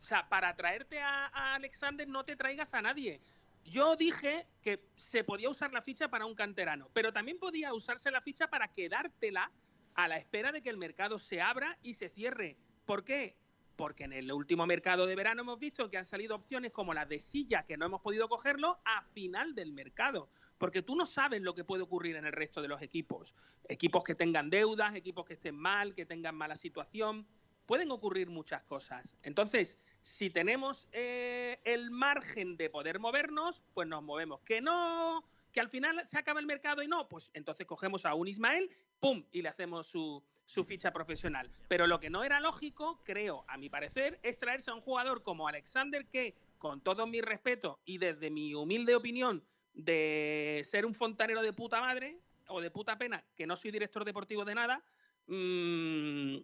[0.00, 3.20] O sea, para traerte a, a Alexander no te traigas a nadie.
[3.66, 8.10] Yo dije que se podía usar la ficha para un canterano, pero también podía usarse
[8.10, 9.50] la ficha para quedártela
[9.94, 12.56] a la espera de que el mercado se abra y se cierre.
[12.84, 13.36] ¿Por qué?
[13.74, 17.08] Porque en el último mercado de verano hemos visto que han salido opciones como las
[17.08, 20.30] de silla, que no hemos podido cogerlo, a final del mercado.
[20.58, 23.34] Porque tú no sabes lo que puede ocurrir en el resto de los equipos.
[23.68, 27.26] Equipos que tengan deudas, equipos que estén mal, que tengan mala situación.
[27.66, 29.16] Pueden ocurrir muchas cosas.
[29.22, 29.76] Entonces,
[30.06, 34.40] si tenemos eh, el margen de poder movernos, pues nos movemos.
[34.42, 38.14] Que no, que al final se acaba el mercado y no, pues entonces cogemos a
[38.14, 39.24] un Ismael, ¡pum!
[39.32, 41.50] y le hacemos su, su ficha profesional.
[41.66, 45.24] Pero lo que no era lógico, creo, a mi parecer, es traerse a un jugador
[45.24, 49.42] como Alexander que, con todo mi respeto y desde mi humilde opinión
[49.74, 52.16] de ser un fontanero de puta madre
[52.46, 54.84] o de puta pena, que no soy director deportivo de nada,
[55.26, 56.36] mmm,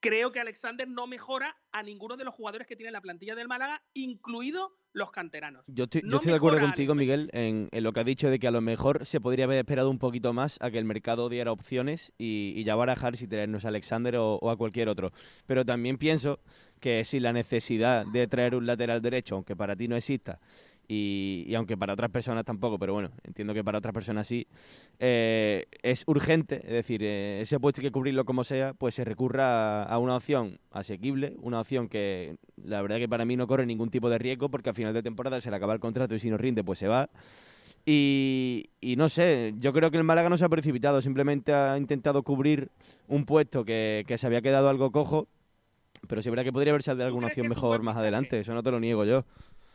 [0.00, 3.48] creo que Alexander no mejora a ninguno de los jugadores que tiene la plantilla del
[3.48, 5.64] Málaga, incluido los canteranos.
[5.68, 8.28] Yo estoy, No yo estoy de acuerdo contigo, Miguel, en, en lo que has dicho
[8.28, 10.84] de que a lo mejor se podría haber esperado un poquito más a que el
[10.84, 14.88] mercado diera opciones y, y ya barajar si traernos a Alexander o, o a cualquier
[14.88, 15.12] otro.
[15.46, 16.40] Pero también pienso
[16.80, 20.40] que si la necesidad de traer un lateral derecho, aunque para ti no exista,
[20.92, 24.48] y, y aunque para otras personas tampoco, pero bueno, entiendo que para otras personas sí,
[24.98, 29.04] eh, es urgente, es decir, eh, ese puesto hay que cubrirlo como sea, pues se
[29.04, 33.46] recurra a, a una opción asequible, una opción que la verdad que para mí no
[33.46, 36.16] corre ningún tipo de riesgo porque a final de temporada se le acaba el contrato
[36.16, 37.08] y si no rinde pues se va.
[37.86, 41.78] Y, y no sé, yo creo que el Málaga no se ha precipitado, simplemente ha
[41.78, 42.68] intentado cubrir
[43.06, 45.28] un puesto que, que se había quedado algo cojo,
[46.08, 48.72] pero sí verdad que podría haber salido alguna opción mejor más adelante, eso no te
[48.72, 49.24] lo niego yo.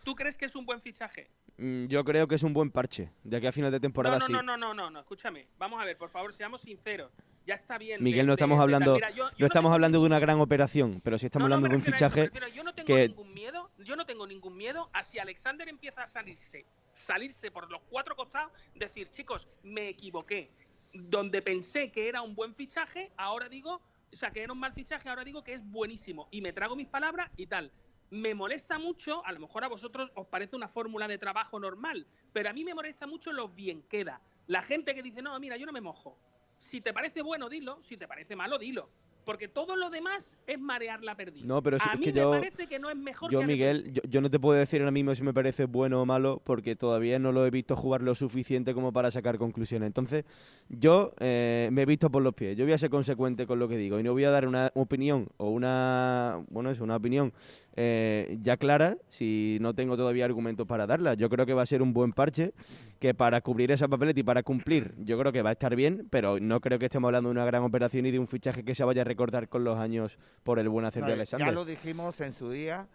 [0.05, 1.31] ¿Tú crees que es un buen fichaje?
[1.57, 4.19] Mm, Yo creo que es un buen parche, de aquí a final de temporada no,
[4.19, 4.33] no, sí.
[4.33, 5.47] no, no, no, no, no, escúchame.
[5.57, 7.11] Vamos a ver, por favor, seamos sinceros.
[7.47, 8.03] Ya está bien.
[8.03, 10.05] Miguel, de- no de- estamos de hablando, Mira, yo- yo no estamos tengo hablando de
[10.05, 12.73] una gran operación, pero sí estamos No, hablando de un eso, fichaje refiero, yo no
[12.75, 16.65] tengo que- ningún miedo, yo no tengo ningún miedo a si Alexander empieza a salirse,
[16.93, 20.51] salirse por los cuatro costados, decir, chicos, me equivoqué.
[20.93, 23.81] Donde pensé que era un buen fichaje, ahora digo,
[24.13, 26.27] o sea, que era un mal fichaje, ahora digo que es buenísimo.
[26.31, 27.71] Y me trago mis palabras y tal.
[28.11, 32.05] Me molesta mucho, a lo mejor a vosotros os parece una fórmula de trabajo normal,
[32.31, 34.21] pero a mí me molesta mucho lo bien queda.
[34.47, 36.17] La gente que dice, no, mira, yo no me mojo.
[36.59, 37.79] Si te parece bueno, dilo.
[37.83, 38.89] Si te parece malo, dilo.
[39.25, 41.47] Porque todo lo demás es marear la perdida.
[41.47, 43.39] No, pero sí, a es mí que me yo- parece que no es mejor Yo,
[43.39, 46.05] que Miguel, yo, yo no te puedo decir ahora mismo si me parece bueno o
[46.05, 49.87] malo porque todavía no lo he visto jugar lo suficiente como para sacar conclusiones.
[49.87, 50.25] Entonces,
[50.69, 52.55] yo eh, me he visto por los pies.
[52.55, 54.71] Yo voy a ser consecuente con lo que digo y no voy a dar una
[54.75, 57.33] opinión o una, bueno, es una opinión
[57.75, 61.13] eh, ya clara si no tengo todavía argumentos para darla.
[61.15, 62.53] Yo creo que va a ser un buen parche
[62.99, 66.07] que para cubrir esa papeleta y para cumplir, yo creo que va a estar bien,
[66.09, 68.75] pero no creo que estemos hablando de una gran operación y de un fichaje que
[68.75, 71.53] se vaya a recortar con los años por el buen hacer No, de ya Alexander.
[71.53, 72.87] lo dijimos en su día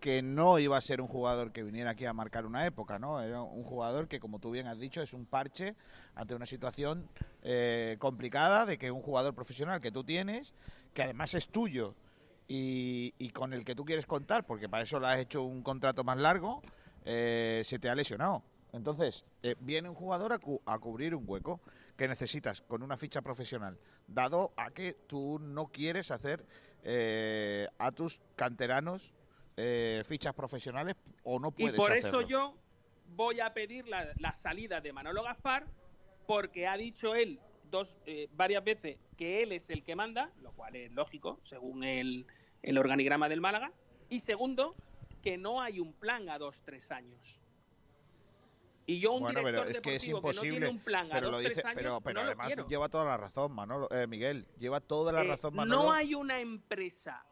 [0.00, 3.20] que no iba a ser un jugador que viniera aquí a marcar una época, ¿no?
[3.20, 5.74] Era un jugador que, como tú bien has dicho, es un parche
[6.14, 7.08] ante una situación
[7.42, 10.54] eh, complicada de que un jugador profesional que tú tienes,
[10.94, 11.96] que además es tuyo
[12.48, 15.62] y, y con el que tú quieres contar, porque para eso le has hecho un
[15.62, 16.62] contrato más largo,
[17.04, 18.42] eh, se te ha lesionado.
[18.72, 21.60] Entonces, eh, viene un jugador a, cu- a cubrir un hueco
[21.96, 26.44] que necesitas con una ficha profesional, dado a que tú no quieres hacer
[26.82, 29.12] eh, a tus canteranos
[29.56, 32.54] eh, fichas profesionales o no Y puedes por eso yo
[33.16, 35.66] voy a pedir la, la salida de Manolo Gaspar,
[36.26, 40.52] porque ha dicho él dos, eh, varias veces que él es el que manda, lo
[40.52, 42.26] cual es lógico, según el,
[42.62, 43.72] el organigrama del Málaga.
[44.08, 44.74] Y segundo,
[45.22, 47.38] que no hay un plan a dos, tres años.
[48.86, 51.06] Y yo, un Bueno, pero director es que es que no imposible, tiene un plan
[51.12, 52.68] a pero dos, lo tres dice, años, pero, pero no lo además quiero.
[52.68, 55.82] lleva toda la razón, Manolo, eh, Miguel, lleva toda la Eh, razón, Manolo.
[55.82, 57.22] no hay una empresa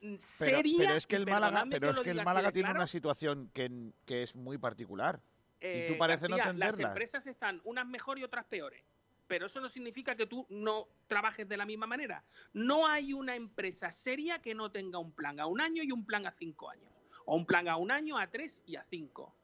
[0.00, 0.74] pero, seria.
[0.78, 2.86] pero es que y el Málaga, pero es lo que el Málaga tiene claro, una
[2.86, 5.20] situación que, que es muy particular.
[5.60, 6.88] Eh, tú parece no García, Las entenderla.
[6.88, 8.84] empresas están unas mejor y otras peores.
[9.26, 12.22] Pero eso no significa que tú no trabajes de la misma manera.
[12.52, 16.04] No hay una empresa seria que no tenga un plan a un año y un
[16.06, 16.92] plan a cinco años.
[17.24, 19.34] O un plan a un año, a tres y a cinco.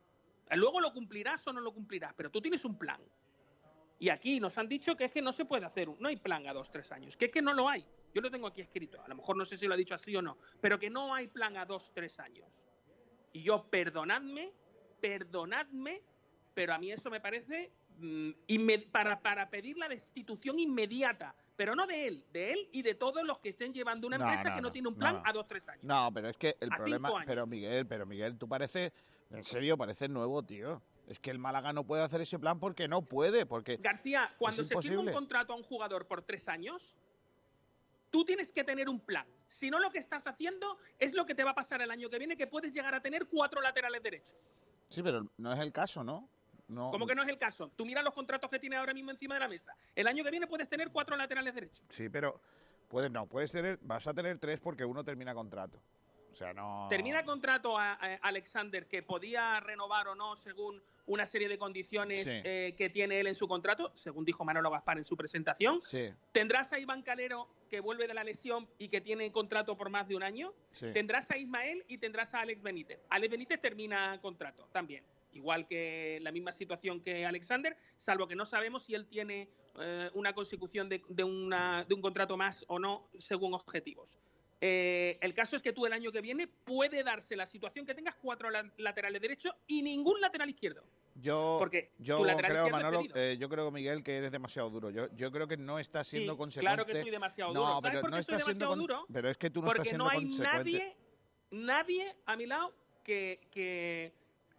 [0.53, 3.01] Luego lo cumplirás o no lo cumplirás, pero tú tienes un plan.
[3.99, 6.17] Y aquí nos han dicho que es que no se puede hacer, un- no hay
[6.17, 7.85] plan a dos, tres años, que es que no lo hay.
[8.15, 10.15] Yo lo tengo aquí escrito, a lo mejor no sé si lo ha dicho así
[10.15, 12.47] o no, pero que no hay plan a dos, tres años.
[13.33, 14.53] Y yo, perdonadme,
[15.01, 16.03] perdonadme,
[16.53, 17.73] pero a mí eso me parece
[18.91, 23.23] para, para pedir la destitución inmediata, pero no de él, de él y de todos
[23.25, 25.23] los que estén llevando una No, empresa no, que no, no, tiene un plan no.
[25.25, 25.85] a dos, tres años.
[25.85, 28.93] No, pero es que el problema, pero Miguel, pero Miguel, tú pareces,
[29.31, 30.83] en serio, pareces nuevo, tío.
[31.09, 34.63] Es que el Málaga no puede hacer ese plan porque no puede, porque García, cuando
[34.63, 36.95] se firma un contrato a un jugador por tres años,
[38.11, 39.27] tú tienes que tener un plan.
[39.49, 42.09] Si no, lo que estás haciendo es lo que te va a pasar el año
[42.09, 44.37] que viene, que puedes llegar a tener cuatro laterales derechos.
[44.89, 46.29] sí, pero no es el caso, ¿no?
[46.69, 47.71] No, ¿Cómo que no es el caso?
[47.77, 49.75] Tú mira los contratos que tiene ahora mismo encima de la mesa.
[49.95, 51.85] El año que viene puedes tener cuatro laterales derechos.
[51.91, 52.41] Sí, pero
[52.89, 55.79] puedes no, puedes tener, vas a tener tres porque uno termina contrato.
[56.31, 56.87] O sea, no.
[56.89, 62.23] Termina contrato a, a Alexander que podía renovar o no según una serie de condiciones
[62.25, 62.31] Sí.
[62.45, 65.83] eh, que tiene él en su contrato, según dijo Manolo Gaspar en su presentación.
[65.83, 69.91] Sí, Tendrás a Iván Calero que vuelve de la lesión y que tiene contrato por
[69.91, 70.55] más de un año.
[70.71, 70.91] sí.
[70.93, 73.01] Tendrás a Ismael y tendrás a Alex Benítez.
[73.11, 75.05] Alex Benítez termina contrato también.
[75.33, 79.49] Igual que la misma situación que Alexander, salvo que no sabemos si él tiene
[79.81, 84.19] eh, una consecución de, de una- de un contrato más o no según objetivos.
[84.61, 87.95] Eh, el caso es que tú el año que viene puede darse la situación que
[87.95, 90.85] tengas cuatro la- laterales derechos y ningún lateral izquierdo.
[91.15, 94.91] Yo, Porque yo creo, Manolo, eh, yo creo, Miguel, que eres demasiado duro.
[94.91, 96.75] Yo, yo creo que no estás siendo Sí, consecuente.
[96.75, 97.73] Claro que soy demasiado no, duro.
[97.73, 99.05] ¿Sabes pero por no qué soy estás siendo con- duro?
[99.13, 100.57] Pero es que tú no estás Porque siendo no hay consecuente.
[100.73, 100.97] nadie,
[101.51, 104.13] nadie a mi lado que, que,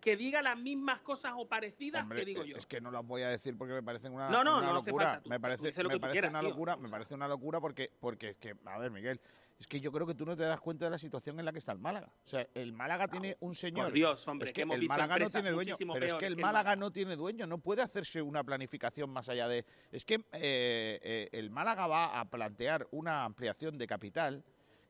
[0.04, 2.58] que diga las mismas cosas o parecidas Hombre, que digo eh, yo.
[2.58, 4.74] Es que no las voy a decir porque me parecen una, No, no, una no
[4.74, 5.06] locura.
[5.06, 6.50] falta, tú- me parece, me parece quieras, una tío.
[6.50, 9.22] locura, me parece una locura porque, porque es que, a ver, Miguel,
[9.58, 11.54] es que yo creo que tú no te das cuenta de la situación en la
[11.54, 12.08] que está el Málaga.
[12.08, 13.86] O sea, el Málaga tiene un señor.
[13.86, 16.26] Por Dios, hombre, es que el Málaga no tiene dueño, pero es que el que
[16.26, 16.76] el Málaga Málaga.
[16.76, 19.63] no tiene dueño, no puede hacerse una planificación más allá de.
[19.92, 24.44] Es que eh, eh, el Málaga va a plantear una ampliación de capital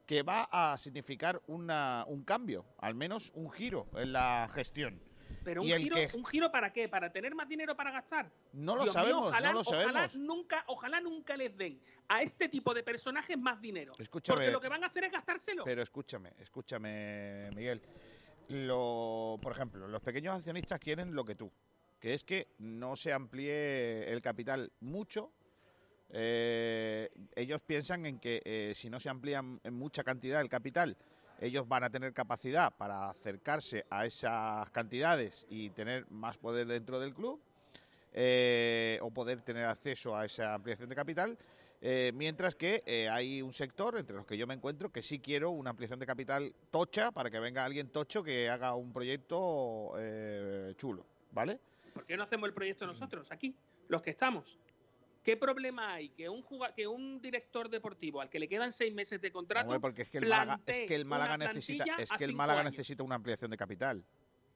[0.05, 5.01] que va a significar una, un cambio, al menos un giro en la gestión.
[5.43, 6.87] Pero un giro, que- ¿un giro para qué?
[6.87, 8.31] ¿Para tener más dinero para gastar?
[8.53, 10.15] No lo Dios mío, sabemos, ojalá, no lo ojalá sabemos.
[10.15, 13.93] nunca, ojalá nunca les den a este tipo de personajes más dinero.
[13.97, 15.63] Escúchame, Porque lo que van a hacer es gastárselo.
[15.65, 17.81] Pero escúchame, escúchame, Miguel.
[18.49, 21.51] Lo, por ejemplo, los pequeños accionistas quieren lo que tú,
[21.99, 25.31] que es que no se amplíe el capital mucho.
[26.15, 30.95] Eh, ellos piensan en que eh, si no se amplían en mucha cantidad el capital,
[31.39, 36.99] ellos van a tener capacidad para acercarse a esas cantidades y tener más poder dentro
[36.99, 37.41] del club
[38.13, 41.37] eh, o poder tener acceso a esa ampliación de capital.
[42.13, 45.71] Mientras que hay un sector, entre los que yo me encuentro, que sí quiero una
[45.71, 49.91] ampliación de capital tocha para que venga alguien tocho que haga un proyecto
[50.77, 51.59] chulo, ¿vale?
[51.93, 53.53] ¿Por qué no hacemos el proyecto nosotros, aquí,
[53.89, 54.57] los que estamos?
[55.23, 56.43] ¿Qué problema hay que un,
[56.75, 60.09] que un director deportivo al que le quedan seis meses de contrato Hombre, porque es
[60.09, 62.71] que el Málaga, es que el Málaga necesita, es que el Málaga años?
[62.73, 64.03] necesita una ampliación de capital.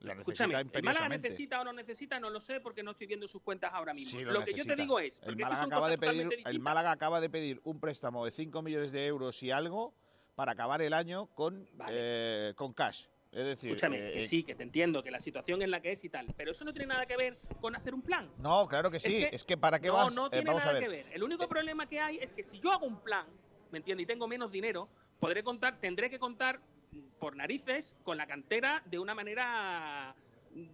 [0.01, 2.19] La Escúchame, ¿el Málaga necesita o no necesita?
[2.19, 4.19] No lo sé porque no estoy viendo sus cuentas ahora mismo.
[4.19, 6.59] Sí, lo lo que yo te digo es, El Málaga, acaba de pedir, el.
[6.59, 9.95] Málaga acaba de pedir un préstamo de 5 millones de euros y algo
[10.35, 11.93] para acabar el año con, Vale.
[11.95, 13.05] eh, con cash.
[13.37, 15.79] Es decir, Escúchame, eh, que eh, sí, que te entiendo, que la situación es la
[15.79, 18.31] que es y tal, pero eso no tiene nada que ver con hacer un plan.
[18.39, 19.17] No, claro que sí.
[19.31, 20.15] Es que- que, para qué no, vas.
[20.15, 20.83] no eh, tiene vamos a nada ver.
[20.83, 21.05] que ver.
[21.13, 23.27] El único problema que hay es que si yo hago un plan,
[23.71, 24.05] ¿me entiendes?
[24.05, 26.59] Y tengo menos dinero, podré contar, tendré que contar
[27.19, 30.15] por narices con la cantera de una manera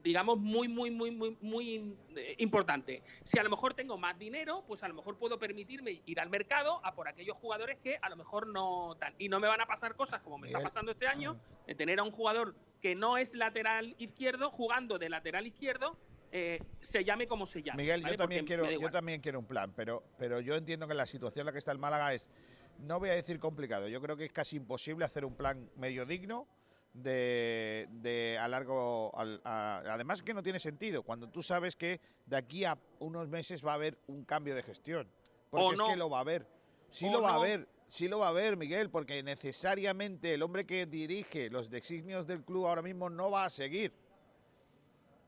[0.04, 3.04] digamos muy muy muy muy muy eh, importante.
[3.24, 6.30] Si a lo mejor tengo más dinero, pues a lo mejor puedo permitirme ir al
[6.30, 9.62] mercado a por aquellos jugadores que a lo mejor no tal y no me van
[9.62, 10.68] a pasar cosas como me está Miguel.
[10.70, 15.10] pasando este año de tener a un jugador que no es lateral izquierdo jugando de
[15.10, 15.98] lateral izquierdo
[16.32, 17.84] eh, se llame como se llame.
[17.84, 18.14] Miguel, ¿vale?
[18.14, 21.06] yo también Porque quiero, yo también quiero un plan, pero, pero yo entiendo que la
[21.06, 22.30] situación en la que está el Málaga es,
[22.80, 26.08] no voy a decir complicado, yo creo que es casi imposible hacer un plan medio
[26.08, 26.48] digno
[26.94, 32.00] de, de a largo, al- a- además que no tiene sentido cuando tú sabes que
[32.26, 35.08] de aquí a unos meses va a haber un cambio de gestión,
[35.50, 36.46] porque es que lo va a haber,
[36.90, 37.68] sí lo va a haber.
[37.90, 42.44] Sí lo va a haber, Miguel, porque necesariamente el hombre que dirige los designios del
[42.44, 43.94] club ahora mismo no va a seguir.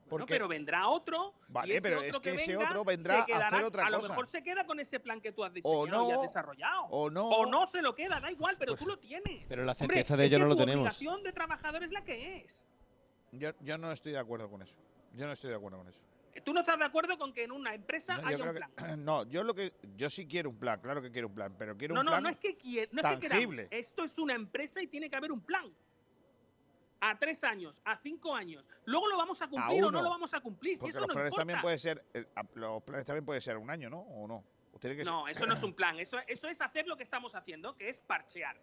[0.09, 1.33] Porque- pero vendrá otro.
[1.49, 3.85] y Vale, ese pero otro es que ese venga otro vendrá a quedará- hacer otra
[3.87, 4.09] A lo cosa.
[4.09, 6.83] mejor se queda con ese plan que tú has diseñado O y no, has desarrollado.
[6.91, 7.27] o no.
[7.27, 9.45] O no se lo queda, da igual, pero Pues- tú lo tienes.
[9.47, 10.81] Pero la Hombre, certeza de es ello que no lo tenemos.
[10.81, 12.67] obligación de trabajador es la que es.
[13.31, 14.79] Yo, yo no estoy de acuerdo con eso.
[15.13, 16.01] Yo no estoy de acuerdo con eso.
[16.43, 18.55] Tú no estás de acuerdo con que en una empresa No, yo haya un que-
[18.59, 18.71] plan.
[19.05, 21.75] no, yo lo que yo sí quiero un plan, claro que quiero un plan, pero
[21.77, 23.55] quiero No, un no, plan no es que quiera, no es que queramos.
[23.71, 25.73] Esto es una empresa y tiene que haber un plan.
[27.01, 28.65] A tres años, a cinco años.
[28.85, 30.75] Luego lo vamos a cumplir o no lo vamos a cumplir.
[30.77, 31.41] Si porque eso los no planes importa.
[31.41, 33.99] también puede ser eh, los planes también puede ser un año, ¿no?
[33.99, 34.43] O no.
[34.79, 35.99] Tiene que ser- No, eso no es un plan.
[35.99, 38.57] Eso, eso es hacer lo que estamos haciendo, que es parchear.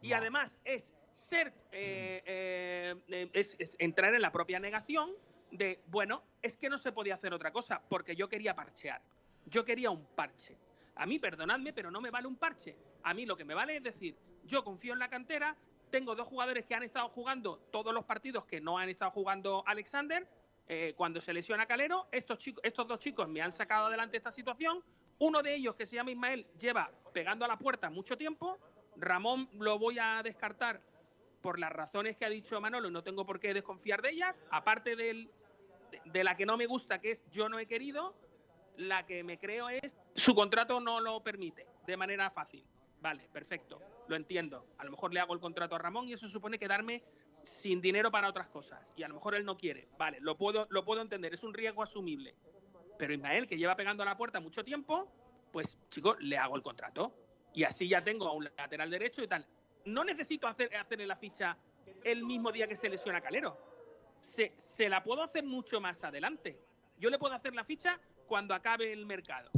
[0.00, 0.16] Y No.
[0.16, 5.10] además es ser, eh, eh, eh, es, es entrar en la propia negación
[5.50, 9.02] de, bueno, es que no se podía hacer otra cosa, porque yo quería parchear.
[9.46, 10.56] Yo quería un parche.
[10.96, 12.76] A mí, perdonadme, pero no me vale un parche.
[13.02, 15.56] A mí lo que me vale es decir, yo confío en la cantera,
[15.92, 19.62] tengo dos jugadores que han estado jugando todos los partidos que no han estado jugando
[19.66, 20.26] Alexander.
[20.68, 24.30] eh, cuando se lesiona Calero, estos, chicos, estos dos chicos me han sacado adelante esta
[24.30, 24.82] situación.
[25.18, 28.58] Uno de ellos, que se llama Ismael, lleva pegando a la puerta mucho tiempo.
[28.96, 30.80] Ramón lo voy a descartar
[31.42, 34.42] por las razones que ha dicho Manolo no tengo por qué desconfiar de ellas.
[34.50, 38.14] Aparte de la que no me gusta, que es yo no he querido,
[38.76, 42.64] la que me creo es su contrato no lo permite de manera fácil.
[43.02, 44.64] Vale, perfecto, lo entiendo.
[44.78, 47.02] A lo mejor le hago el contrato a Ramón y eso supone quedarme
[47.42, 48.80] sin dinero para otras cosas.
[48.96, 49.88] Y a lo mejor él no quiere.
[49.98, 52.36] Vale, lo puedo, lo puedo entender, es un riesgo asumible.
[52.96, 55.10] Pero Ismael, que lleva pegando a la puerta mucho tiempo,
[55.50, 57.12] pues chico, le hago el contrato.
[57.52, 59.44] Y así ya tengo a un lateral derecho y tal.
[59.84, 61.56] No necesito hacer, hacerle la ficha
[62.04, 63.58] el mismo día que se lesiona Calero.
[64.20, 66.56] Se, se la puedo hacer mucho más adelante.
[67.00, 67.98] Yo le puedo hacer la ficha
[68.28, 69.50] cuando acabe el mercado.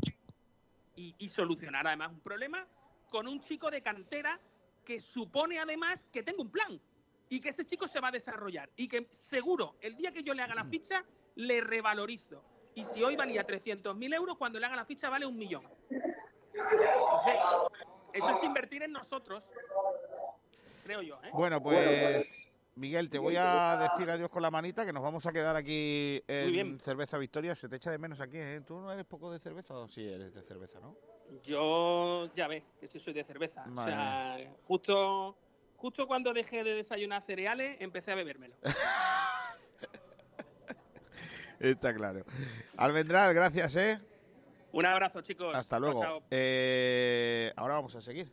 [0.96, 2.66] Y, y solucionar además un problema
[3.10, 4.38] con un chico de cantera
[4.84, 6.80] que supone además que tengo un plan
[7.28, 10.34] y que ese chico se va a desarrollar y que seguro el día que yo
[10.34, 11.04] le haga la ficha
[11.36, 12.42] le revalorizo.
[12.74, 15.62] Y si hoy valía 300.000 euros, cuando le haga la ficha vale un millón.
[15.90, 17.40] Entonces,
[18.12, 19.44] eso es invertir en nosotros,
[20.84, 21.18] creo yo.
[21.24, 21.30] ¿eh?
[21.32, 22.43] Bueno, pues
[22.76, 26.22] Miguel, te voy a decir adiós con la manita, que nos vamos a quedar aquí
[26.26, 26.80] en bien.
[26.80, 27.54] Cerveza Victoria.
[27.54, 28.62] Se te echa de menos aquí, ¿eh?
[28.66, 30.96] ¿Tú no eres poco de cerveza o sí eres de cerveza, no?
[31.42, 33.64] Yo ya ves que sí soy de cerveza.
[33.66, 35.36] Madre o sea, justo,
[35.76, 38.56] justo cuando dejé de desayunar cereales, empecé a bebérmelo.
[41.60, 42.24] Está claro.
[42.76, 44.00] Almendral, gracias, ¿eh?
[44.72, 45.54] Un abrazo, chicos.
[45.54, 46.22] Hasta luego.
[46.30, 48.30] Eh, ahora vamos a seguir.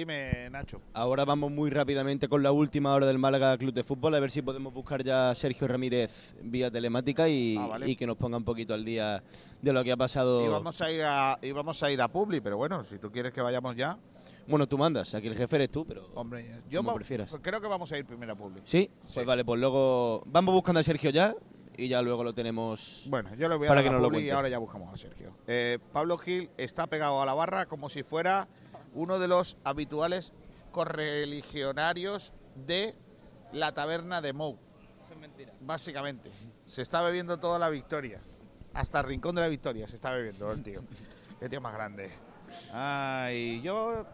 [0.00, 0.80] Dime, Nacho.
[0.94, 4.30] Ahora vamos muy rápidamente con la última hora del Málaga Club de Fútbol, a ver
[4.30, 7.90] si podemos buscar ya a Sergio Ramírez vía telemática y, Ah, vale.
[7.90, 9.20] y que nos ponga un poquito al día
[9.60, 10.44] de lo que ha pasado.
[10.44, 13.10] Y vamos a ir a, y vamos a ir a Publi, pero bueno, si tú
[13.10, 13.98] quieres que vayamos ya,
[14.46, 16.06] Bueno, tú mandas, aquí el jefe eres tú, pero...
[16.14, 17.28] hombre, yo Como prefieras.
[17.28, 18.60] pues creo que vamos a ir primero a Publi.
[18.62, 18.88] ¿Sí?
[19.06, 19.14] Sí.
[19.14, 21.34] Pues vale, pues luego vamos buscando a Sergio ya
[21.76, 23.06] y ya luego lo tenemos...
[23.10, 24.96] Bueno, yo le voy a Para dar que a Publi y ahora ya buscamos a
[24.96, 25.32] Sergio.
[25.48, 28.46] Eh, Pablo Gil está pegado a la barra como si fuera
[28.94, 30.32] uno de los habituales
[30.72, 32.94] correligionarios de
[33.52, 34.58] la taberna de Mou.
[35.60, 36.30] Básicamente.
[36.66, 38.20] Se está bebiendo toda la victoria.
[38.74, 40.80] Hasta el rincón de la victoria se está bebiendo el tío.
[41.38, 42.10] Qué tío más grande.
[42.72, 44.04] Ay, yo.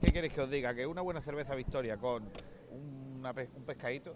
[0.00, 0.74] ¿Qué queréis que os diga?
[0.74, 2.24] Que una buena cerveza victoria con
[3.18, 4.14] una pe- un pescadito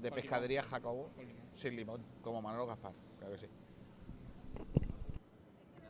[0.00, 1.10] de pescadería Jacobo
[1.52, 2.92] sin limón, como Manolo Gaspar.
[3.18, 3.46] Claro que sí.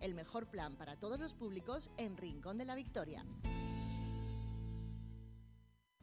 [0.00, 3.24] El mejor plan para todos los públicos en Rincón de la Victoria.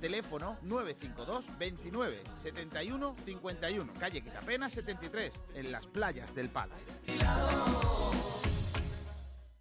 [0.00, 3.92] Teléfono 952 29 71 51.
[3.98, 6.74] Calle Quitapena 73, en las playas del Palo.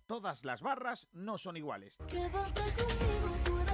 [0.07, 1.97] Todas las barras no son iguales.
[2.07, 3.16] Quédate conmigo,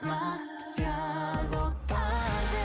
[0.00, 2.64] demasiado tarde.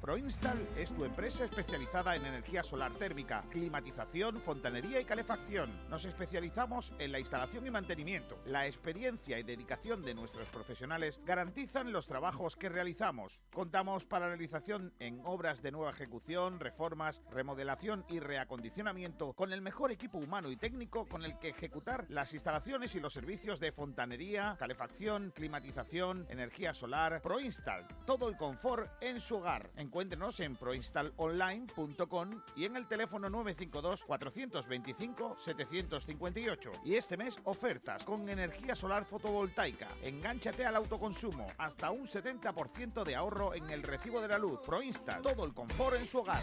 [0.00, 5.70] Proinstal es tu empresa especializada en energía solar térmica, climatización, fontanería y calefacción.
[5.90, 8.38] Nos especializamos en la instalación y mantenimiento.
[8.46, 13.40] La experiencia y dedicación de nuestros profesionales garantizan los trabajos que realizamos.
[13.52, 19.90] Contamos para realización en obras de nueva ejecución, reformas, remodelación y reacondicionamiento con el mejor
[19.90, 24.56] equipo humano y técnico con el que ejecutar las instalaciones y los servicios de fontanería,
[24.58, 27.20] calefacción, climatización, energía solar.
[27.20, 29.70] Proinstal, todo el confort en su hogar.
[29.88, 36.72] Encuéntrenos en proinstallonline.com y en el teléfono 952 425 758.
[36.84, 39.88] Y este mes ofertas con energía solar fotovoltaica.
[40.02, 44.60] Engánchate al autoconsumo, hasta un 70% de ahorro en el recibo de la luz.
[44.60, 46.42] Proinstall, todo el confort en su hogar.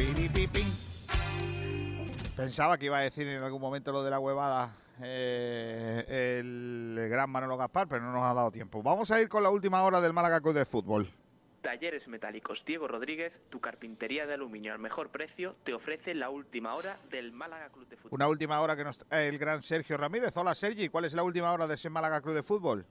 [2.41, 7.29] Pensaba que iba a decir en algún momento lo de la huevada eh, el gran
[7.29, 8.81] Manolo Gaspar, pero no nos ha dado tiempo.
[8.81, 11.07] Vamos a ir con la última hora del Málaga Club de Fútbol.
[11.61, 16.73] Talleres Metálicos Diego Rodríguez, tu carpintería de aluminio al mejor precio, te ofrece la última
[16.73, 18.15] hora del Málaga Club de Fútbol.
[18.15, 20.35] Una última hora que nos trae el gran Sergio Ramírez.
[20.35, 22.87] Hola Sergi, ¿cuál es la última hora de ese Málaga Club de Fútbol?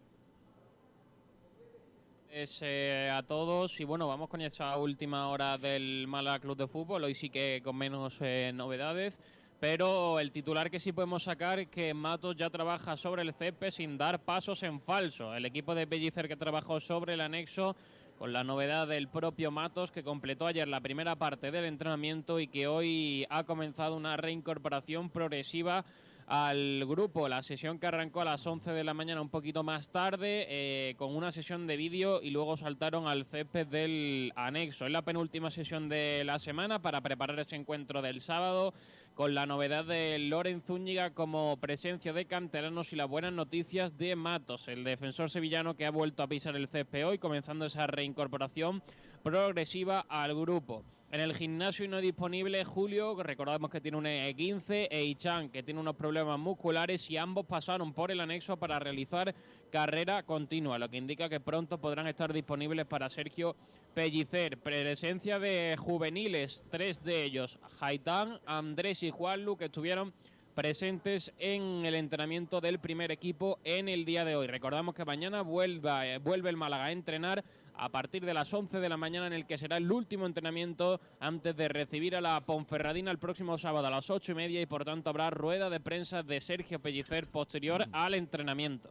[2.31, 6.69] Es, eh, a todos y bueno, vamos con esa última hora del Málaga Club de
[6.69, 9.19] Fútbol, hoy sí que con menos eh, novedades,
[9.61, 13.71] pero el titular que sí podemos sacar es que Matos ya trabaja sobre el césped
[13.71, 15.35] sin dar pasos en falso.
[15.35, 17.77] El equipo de Bellicer que trabajó sobre el anexo
[18.19, 22.49] con la novedad del propio Matos que completó ayer la primera parte del entrenamiento y
[22.49, 25.85] que hoy ha comenzado una reincorporación progresiva
[26.27, 27.29] al grupo.
[27.29, 30.95] La sesión que arrancó a las 11 de la mañana un poquito más tarde eh,
[30.97, 34.87] con una sesión de vídeo y luego saltaron al césped del anexo.
[34.87, 38.73] Es la penúltima sesión de la semana para preparar ese encuentro del sábado
[39.21, 44.17] con la novedad de Loren Zúñiga como presencia de canteranos y las buenas noticias de
[44.17, 48.83] Matos, el defensor sevillano que ha vuelto a pisar el césped hoy, comenzando esa reincorporación
[49.23, 50.85] progresiva al grupo.
[51.13, 55.81] En el gimnasio no disponible Julio, recordamos que tiene un E15, e Ichan, que tiene
[55.81, 59.35] unos problemas musculares y ambos pasaron por el anexo para realizar
[59.71, 63.55] carrera continua, lo que indica que pronto podrán estar disponibles para Sergio
[63.95, 64.59] Pellicer.
[64.59, 70.13] Presencia de juveniles, tres de ellos, Haitán, Andrés y Juanlu, que estuvieron
[70.55, 74.47] presentes en el entrenamiento del primer equipo en el día de hoy.
[74.47, 78.89] Recordamos que mañana vuelva, vuelve el Málaga a entrenar a partir de las 11 de
[78.89, 83.11] la mañana en el que será el último entrenamiento antes de recibir a la Ponferradina
[83.11, 86.23] el próximo sábado a las 8 y media y por tanto habrá rueda de prensa
[86.23, 88.91] de Sergio Pellicer posterior al entrenamiento.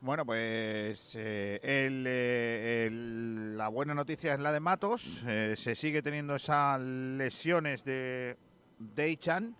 [0.00, 5.24] Bueno, pues eh, el, eh, el- la buena noticia es la de Matos.
[5.26, 8.36] eh, se sigue teniendo esas lesiones de
[8.78, 9.56] Deichan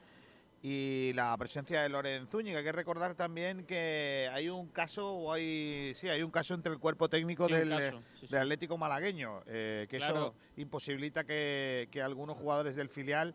[0.62, 2.59] y la presencia de Loren Zúñiga.
[2.59, 6.72] Hay que recordar también que hay un caso, o hay, sí, hay un caso entre
[6.72, 8.26] el cuerpo técnico Sí, del, caso, sí, sí.
[8.28, 10.14] del Atlético Malagueño, eh, que Claro.
[10.16, 13.34] eso imposibilita que, que algunos jugadores del filial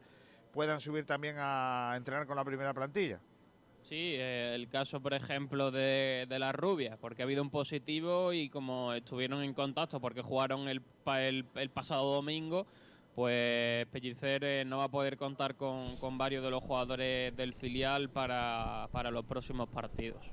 [0.54, 3.20] puedan subir también a entrenar con la primera plantilla.
[3.92, 8.32] Sí, eh, el caso, por ejemplo, de, de la rubia, porque ha habido un positivo
[8.32, 12.66] y como estuvieron en contacto porque jugaron el, el, el pasado domingo,
[13.16, 17.54] pues Pellicer eh, no va a poder contar con, con varios de los jugadores del
[17.54, 20.24] filial para, para los próximos partidos.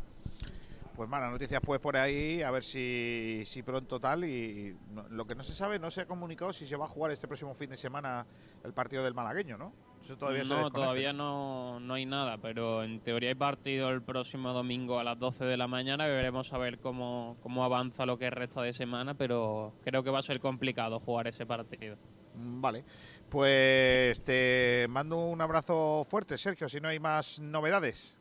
[0.95, 4.25] Pues malas noticias pues por ahí, a ver si, si pronto tal.
[4.25, 4.77] Y
[5.11, 7.27] lo que no se sabe, no se ha comunicado si se va a jugar este
[7.27, 8.25] próximo fin de semana
[8.63, 9.88] el partido del malagueño, ¿no?
[10.09, 14.01] Eso todavía se no, todavía no, no hay nada, pero en teoría hay partido el
[14.01, 16.07] próximo domingo a las 12 de la mañana.
[16.07, 20.21] Veremos a ver cómo, cómo avanza lo que resta de semana, pero creo que va
[20.21, 21.97] a ser complicado jugar ese partido.
[22.35, 22.85] Mm, Vale,
[23.29, 28.19] pues te mando un abrazo fuerte, Sergio, si no hay más novedades.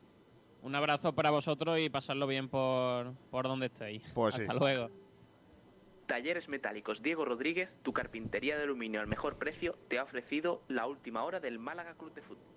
[0.63, 4.03] Un abrazo para vosotros y pasarlo bien por, por donde estéis.
[4.13, 4.41] Pues sí.
[4.41, 4.89] Hasta luego.
[6.07, 10.87] Talleres Metálicos Diego Rodríguez, tu carpintería de aluminio al mejor precio, te ha ofrecido la
[10.87, 12.56] última hora del Málaga Club de Fútbol.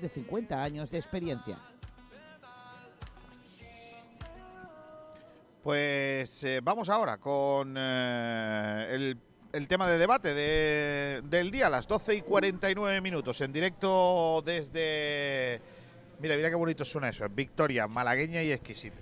[0.00, 1.58] de 50 años de experiencia.
[5.62, 9.16] Pues eh, vamos ahora con eh, el,
[9.52, 14.42] el tema de debate de- del día, a las 12 y 49 minutos, en directo
[14.44, 15.60] desde...
[16.20, 18.98] Mira, mira qué bonito suena eso, Victoria, malagueña y exquisita.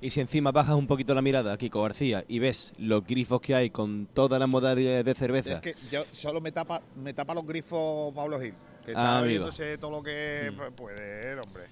[0.00, 3.54] Y si encima bajas un poquito la mirada, Kiko García, y ves los grifos que
[3.54, 7.34] hay con toda la modalidad de cerveza, Es que yo solo me tapa, me tapa
[7.34, 8.54] los grifos Pablo Gil,
[8.92, 10.72] que Ah, está viéndose todo lo que Mm.
[10.74, 11.64] puede, hombre.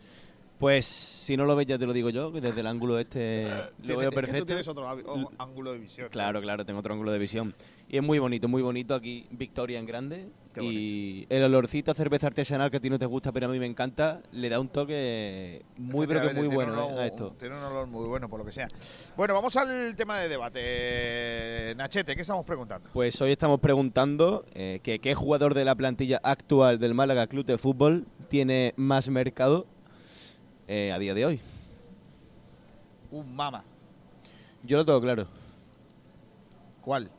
[0.59, 3.45] pues si no lo ves ya te lo digo yo, que desde el ángulo este
[3.85, 4.41] lo veo es que perfecto.
[4.41, 4.89] tú tienes otro
[5.39, 6.09] ángulo de visión.
[6.11, 7.55] Claro, claro, tengo otro ángulo de visión.
[7.89, 10.29] Y es muy bonito, muy bonito aquí, Victoria en grande.
[10.61, 13.61] y el olorcito a cerveza artesanal que a ti no te gusta, pero a mí
[13.61, 17.37] me encanta, le da un toque muy, pero que muy bueno eh, a esto.
[17.39, 18.67] Tiene un olor muy bueno, por lo que sea.
[19.17, 21.75] Bueno, vamos al tema de debate.
[21.77, 22.91] Nachete, ¿qué estamos preguntando?
[22.93, 27.47] Pues hoy estamos preguntando eh, que qué jugador de la plantilla actual del Málaga Club
[27.47, 29.67] de Fútbol tiene más mercado
[30.67, 31.41] eh, a día de hoy.
[33.13, 33.63] Un mama.
[34.65, 35.29] Yo lo tengo claro.
[36.81, 37.11] ¿Cuál?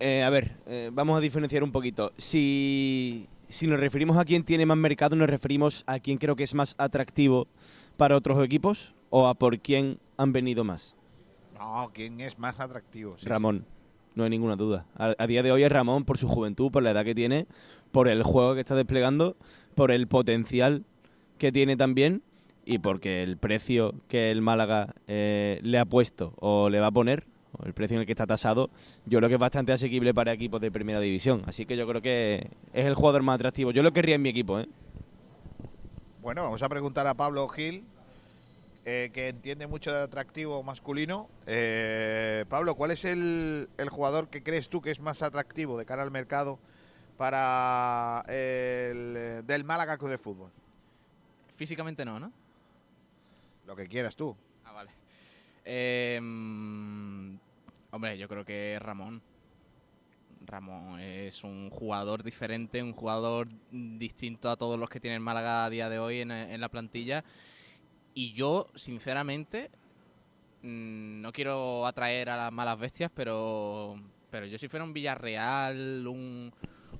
[0.00, 2.12] Eh, a ver, eh, vamos a diferenciar un poquito.
[2.16, 6.44] Si, si nos referimos a quién tiene más mercado, nos referimos a quién creo que
[6.44, 7.48] es más atractivo
[7.96, 10.96] para otros equipos o a por quién han venido más.
[11.58, 13.18] No, ¿quién es más atractivo?
[13.18, 13.66] Sí, Ramón,
[14.14, 14.86] no hay ninguna duda.
[14.96, 17.46] A, a día de hoy es Ramón por su juventud, por la edad que tiene,
[17.90, 19.36] por el juego que está desplegando,
[19.74, 20.84] por el potencial
[21.38, 22.22] que tiene también
[22.64, 26.92] y porque el precio que el Málaga eh, le ha puesto o le va a
[26.92, 27.26] poner,
[27.64, 28.70] el precio en el que está tasado,
[29.06, 31.42] yo creo que es bastante asequible para equipos de primera división.
[31.46, 33.70] Así que yo creo que es el jugador más atractivo.
[33.70, 34.68] Yo lo querría en mi equipo, ¿eh?
[36.22, 37.84] Bueno, vamos a preguntar a Pablo Gil,
[38.84, 41.28] eh, que entiende mucho de atractivo masculino.
[41.46, 45.86] Eh, Pablo, ¿cuál es el, el jugador que crees tú que es más atractivo de
[45.86, 46.58] cara al mercado
[47.16, 50.50] para el eh, del Málaga Club de Fútbol?
[51.56, 52.30] Físicamente no, ¿no?
[53.66, 54.36] Lo que quieras tú.
[55.70, 57.36] Eh, mm,
[57.90, 59.20] hombre, yo creo que Ramón.
[60.46, 65.66] Ramón es un jugador diferente, un jugador distinto a todos los que tiene el Málaga
[65.66, 67.22] a día de hoy en, en la plantilla.
[68.14, 69.70] Y yo, sinceramente,
[70.62, 73.96] mm, no quiero atraer a las malas bestias, pero,
[74.30, 76.50] pero yo si fuera un Villarreal, un,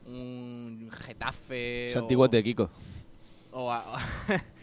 [0.05, 1.89] un Getafe...
[1.91, 2.71] o- Santiguate, Kiko.
[3.53, 3.99] o, a-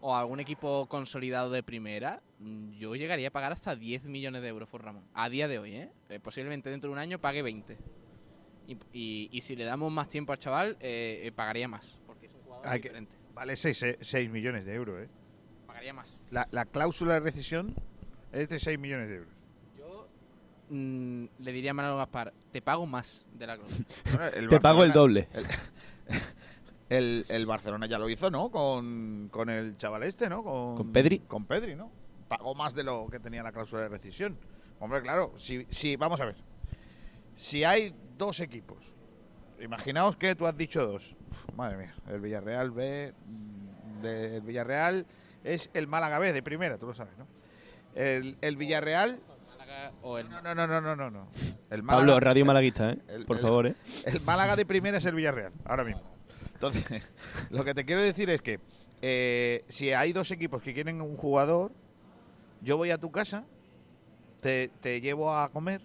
[0.00, 4.48] o algún equipo consolidado de primera, mm, yo llegaría a pagar hasta 10 millones de
[4.48, 5.04] euros por Ramón.
[5.14, 5.92] A día de hoy, ¿eh?
[6.08, 7.76] Eh, posiblemente dentro de un año pague 20.
[8.66, 12.00] Y, y- y si le damos más tiempo al chaval, eh, eh, pagaría más.
[12.06, 13.16] Porque es un jugador Hay que- diferente.
[13.34, 15.08] vale 6 millones de euros, ¿eh?
[15.66, 16.24] Pagaría más.
[16.30, 17.74] La, la cláusula de rescisión
[18.32, 19.32] es de 6 millones de euros.
[19.76, 20.08] Yo
[20.70, 23.86] mm, le diría a Manolo Gaspar, te pago más de la cláusula.
[24.32, 25.28] Bueno, Te pago el doble.
[25.32, 25.46] El,
[26.90, 28.50] el- el Barcelona ya lo hizo, ¿no?
[28.50, 30.42] Con, con el chaval este, ¿no?
[30.44, 31.20] Con, ¿Con Pedri?
[31.20, 31.90] Con Pedri, ¿no?
[32.28, 34.36] pagó más de lo que tenía la cláusula de rescisión.
[34.78, 36.36] Hombre, claro, si, si vamos a ver.
[37.34, 38.94] Si hay dos equipos,
[39.60, 41.16] imaginaos que tú has dicho dos.
[41.28, 45.06] Uf, madre mía, el Villarreal B, mm, de- el Villarreal
[45.42, 47.26] es el Málaga B de primera, tú lo sabes, ¿no?
[47.96, 49.20] El, el Villarreal.
[50.02, 51.28] o el- No, no, no, no, no, no.
[51.70, 52.98] El Pablo, Málaga- Radio Malaguista, ¿eh?
[53.08, 53.74] el- Por el- favor, ¿eh?
[54.04, 56.02] El Málaga de primera es el Villarreal, ahora mismo.
[56.54, 57.10] Entonces,
[57.50, 58.60] lo que te quiero decir es que
[59.02, 61.72] eh, si hay dos equipos que quieren un jugador,
[62.60, 63.44] yo voy a tu casa,
[64.40, 65.80] te, te llevo a comer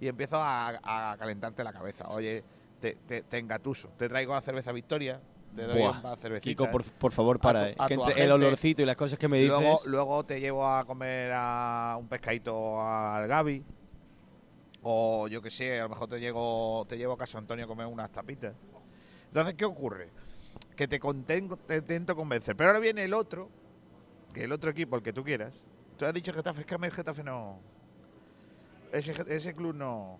[0.00, 2.08] y empiezo a, a calentarte la cabeza.
[2.08, 2.44] Oye,
[2.80, 5.20] te, te, te engatuso, te traigo la cerveza Victoria,
[5.56, 5.98] te doy Buah.
[6.00, 6.50] una cervecita.
[6.50, 7.86] Kiko, por, por favor, para, tu- ¿eh?
[7.88, 9.58] que entre el olorcito y las cosas que me dices.
[9.58, 13.64] Luego, luego te llevo a comer a un pescadito al Gaby.
[14.82, 17.68] O yo que sé, a lo mejor te llevo, te llevo a Casa Antonio a
[17.68, 18.54] comer unas tapitas.
[19.28, 20.10] Entonces, ¿qué ocurre?
[20.76, 21.00] Que te,
[21.76, 22.56] intento convencer.
[22.56, 23.48] Pero ahora viene el otro,
[24.32, 25.54] que el otro equipo, el que tú quieras.
[25.96, 27.60] Tú has dicho Getafe, es que a mí el Getafe no...
[28.92, 30.18] Ese, ese club no...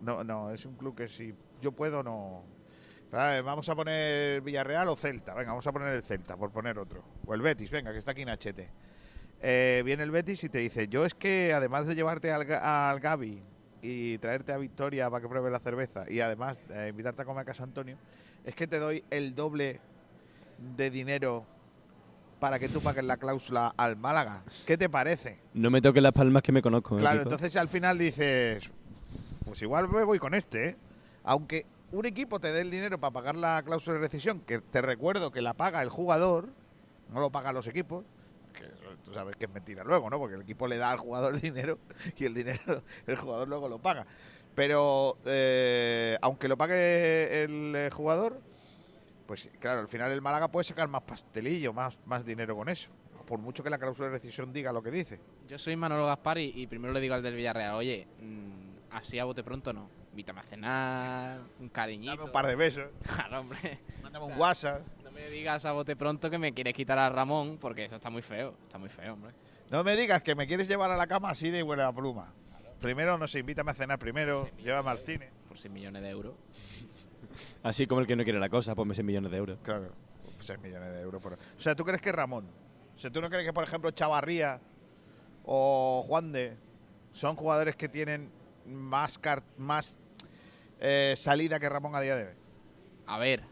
[0.00, 2.44] No, no, es un club que si yo puedo no...
[3.10, 5.34] Vamos a poner Villarreal o Celta.
[5.34, 7.02] Venga, vamos a poner el Celta, por poner otro.
[7.24, 8.68] O el Betis, venga, que está aquí en Achete.
[9.40, 13.00] Eh, viene el Betis y te dice, yo es que además de llevarte al, al
[13.00, 13.42] Gaby
[13.82, 17.42] y traerte a Victoria para que pruebes la cerveza y además eh, invitarte a comer
[17.42, 17.96] a Casa Antonio,
[18.46, 19.80] es que te doy el doble
[20.76, 21.44] de dinero
[22.38, 24.42] para que tú pagues la cláusula al Málaga.
[24.66, 25.40] ¿Qué te parece?
[25.52, 26.96] No me toques las palmas que me conozco.
[26.96, 27.30] ¿eh, Claro, Kiko?
[27.30, 28.70] entonces al final dices,
[29.44, 30.76] pues igual me voy con este, ¿eh?
[31.24, 34.80] Aunque un equipo te dé el dinero para pagar la cláusula de rescisión, que te
[34.80, 36.48] recuerdo que la paga el jugador,
[37.12, 38.04] no lo pagan los equipos,
[38.52, 38.64] que
[39.04, 40.18] tú sabes que es mentira luego, ¿no?
[40.18, 41.78] Porque el equipo le da al jugador el dinero
[42.16, 44.06] y el dinero el jugador luego lo paga.
[44.56, 48.40] Pero eh, aunque lo pague el eh, jugador,
[49.26, 52.90] pues claro, al final el Málaga puede sacar más pastelillo, más, más dinero con eso.
[53.26, 55.20] Por mucho que la cláusula de rescisión diga lo que dice.
[55.46, 59.18] Yo soy Manolo Gaspar y, y primero le digo al del Villarreal, oye, mm, así
[59.18, 59.90] a bote pronto no.
[60.10, 62.12] Invítame a cenar, un cariñito.
[62.12, 62.88] Dame un par de besos.
[63.14, 63.80] Claro, hombre.
[64.02, 64.80] Mándame un WhatsApp.
[65.04, 68.08] No me digas a bote pronto que me quieres quitar a Ramón, porque eso está
[68.08, 68.56] muy feo.
[68.62, 69.34] Está muy feo, hombre.
[69.70, 72.32] No me digas que me quieres llevar a la cama así de buena pluma.
[72.80, 75.30] Primero, no sé, invítame a cenar primero, llévame al cine.
[75.48, 76.34] Por 6 millones de euros.
[77.62, 79.58] Así como el que no quiere la cosa, ponme 6 millones de euros.
[79.62, 79.88] Claro,
[80.40, 81.22] 6 millones de euros.
[81.22, 81.34] Por...
[81.34, 82.46] O sea, ¿tú crees que Ramón?
[82.94, 84.60] O sea, ¿tú no crees que, por ejemplo, Chavarría
[85.44, 86.56] o Juan de
[87.12, 88.30] son jugadores que tienen
[88.66, 89.96] más, car- más
[90.80, 92.34] eh, salida que Ramón a día de hoy?
[93.06, 93.42] A ver,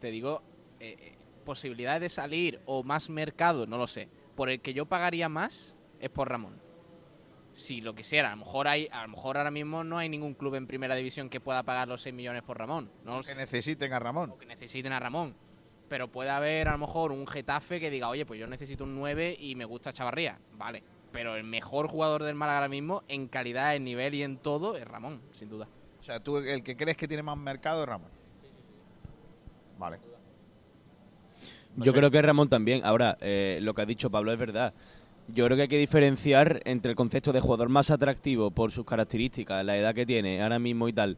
[0.00, 0.42] te digo,
[0.80, 1.14] eh, eh,
[1.44, 4.08] posibilidades de salir o más mercado, no lo sé.
[4.34, 6.60] Por el que yo pagaría más es por Ramón.
[7.54, 10.34] Si lo quisiera, a lo mejor hay, a lo mejor ahora mismo no hay ningún
[10.34, 12.90] club en primera división que pueda pagar los 6 millones por Ramón.
[13.04, 14.34] No lo Que necesiten a Ramón.
[14.38, 15.34] que necesiten a Ramón.
[15.88, 18.94] Pero puede haber a lo mejor un Getafe que diga, oye, pues yo necesito un
[18.94, 20.38] 9 y me gusta Chavarría.
[20.56, 20.82] Vale.
[21.12, 24.74] Pero el mejor jugador del Málaga ahora mismo, en calidad, en nivel y en todo,
[24.76, 25.68] es Ramón, sin duda.
[26.00, 28.10] O sea, tú el que crees que tiene más mercado es Ramón.
[29.78, 29.98] Vale.
[31.76, 31.98] No Yo sé.
[31.98, 32.80] creo que Ramón también.
[32.84, 34.72] Ahora, eh, lo que ha dicho Pablo es verdad.
[35.34, 38.84] Yo creo que hay que diferenciar entre el concepto de jugador más atractivo por sus
[38.84, 41.16] características, la edad que tiene ahora mismo y tal,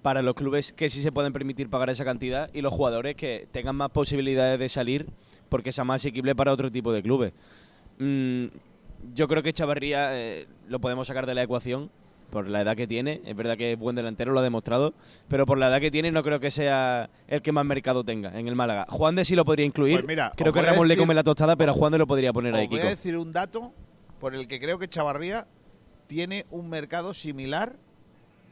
[0.00, 3.48] para los clubes que sí se pueden permitir pagar esa cantidad y los jugadores que
[3.52, 5.06] tengan más posibilidades de salir
[5.50, 7.34] porque sea más asequible para otro tipo de clubes.
[7.98, 8.46] Mm,
[9.14, 11.90] yo creo que Chavarría eh, lo podemos sacar de la ecuación
[12.30, 13.20] por la edad que tiene.
[13.24, 14.94] Es verdad que es buen delantero, lo ha demostrado,
[15.28, 18.38] pero por la edad que tiene no creo que sea el que más mercado tenga
[18.38, 18.86] en el Málaga.
[18.88, 19.96] Juan de sí lo podría incluir.
[19.96, 22.54] Pues mira, creo que Ramón le come la tostada, pero Juan de lo podría poner
[22.54, 22.86] ahí, voy Kiko.
[22.86, 23.72] a decir un dato
[24.20, 25.46] por el que creo que Chavarría
[26.06, 27.74] tiene un mercado similar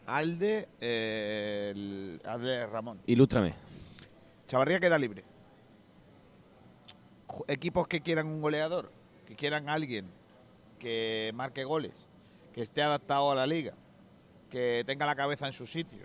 [0.06, 2.98] al de, eh, el- al de Ramón.
[3.06, 3.52] Ilústrame.
[4.46, 5.22] Chavarría queda libre.
[7.46, 8.90] Equipos que quieran un goleador,
[9.26, 10.06] que quieran alguien
[10.78, 11.92] que marque goles,
[12.58, 13.72] que esté adaptado a la liga,
[14.50, 16.00] que tenga la cabeza en su sitio.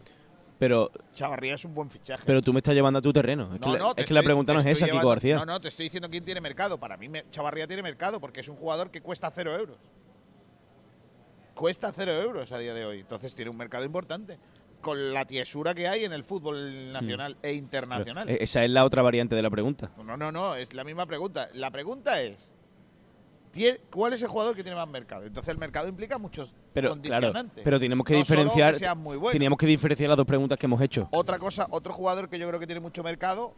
[0.59, 2.21] Pero, Chavarría es un buen fichaje.
[2.27, 3.45] pero tú me estás llevando a tu terreno.
[3.55, 5.09] Es, que, No, la, no, es que la pregunta no es esa, estoy Kiko llevando-
[5.09, 5.35] García.
[5.37, 6.79] No, no, te estoy diciendo quién tiene mercado.
[6.79, 9.77] Para mí, me- Chavarría tiene mercado porque es un jugador que cuesta cero euros.
[11.55, 12.99] Cuesta cero euros a día de hoy.
[12.99, 14.37] Entonces tiene un mercado importante.
[14.79, 18.29] Con la tiesura que hay en el fútbol nacional e internacional.
[18.29, 19.89] Eh, Esa es la otra variante de la pregunta.
[19.97, 21.49] No, no, no, es la misma pregunta.
[21.53, 22.62] La pregunta es, ¿tie-
[23.91, 25.25] ¿cuál es el jugador que tiene más mercado?
[25.25, 27.63] Entonces el mercado implica muchos Pero, claro, condicionantes.
[27.63, 28.77] pero tenemos que No diferenciar.
[28.77, 31.07] que muy teníamos que diferenciar las dos preguntas que hemos hecho.
[31.11, 33.53] Otra cosa, otro jugador que yo creo que tiene mucho mercado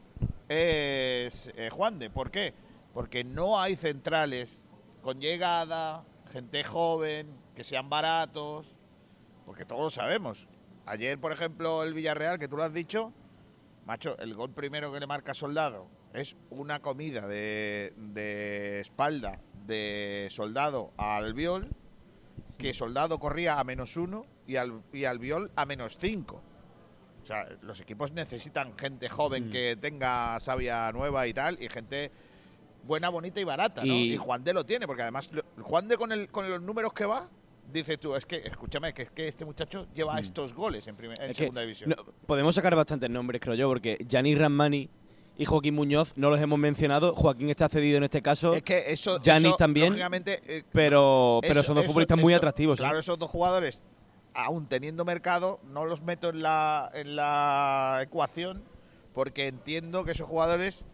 [0.49, 2.09] es eh, Juan de.
[2.09, 2.53] ¿Por qué?
[2.93, 4.65] Porque no hay centrales
[5.01, 8.73] con llegada, gente joven, que sean baratos,
[9.45, 10.47] porque todos lo sabemos.
[10.85, 13.11] Ayer, por ejemplo, el Villarreal, que tú lo has dicho,
[13.85, 20.27] macho, el gol primero que le marca Soldado es una comida de, de espalda de
[20.31, 21.67] Soldado a Albiol
[22.57, 26.41] que Soldado corría a menos uno y, al, y Albiol a menos cinco.
[27.23, 29.51] O sea, los equipos necesitan gente joven Mm.
[29.51, 32.11] que tenga savia nueva y tal, y gente
[32.83, 33.93] buena, bonita y barata, ¿no?
[33.93, 36.61] Y- Y, Juan de lo tiene, porque además lo- Juan de con, el, con los
[36.61, 37.27] números que va,
[37.73, 41.19] dices tú, es que, escúchame, que es que este muchacho lleva estos goles en, primer-
[41.19, 41.33] en Mm.
[41.33, 41.89] Segunda división.
[41.97, 44.87] no, podemos sacar bastantes nombres, creo yo, porque Gianni Ramani
[45.37, 47.13] y Joaquín Muñoz no los hemos mencionado.
[47.15, 48.53] Joaquín está cedido en este caso.
[48.53, 49.87] Es que eso, eso, también.
[49.89, 52.79] lógicamente, eh, pero, pero eso- son dos eso- futbolistas muy atractivos.
[52.79, 52.83] ¿eh?
[52.83, 53.81] Claro, esos dos jugadores,
[54.33, 58.63] aún teniendo mercado, no los meto en la, en la ecuación
[59.13, 60.85] porque entiendo que esos jugadores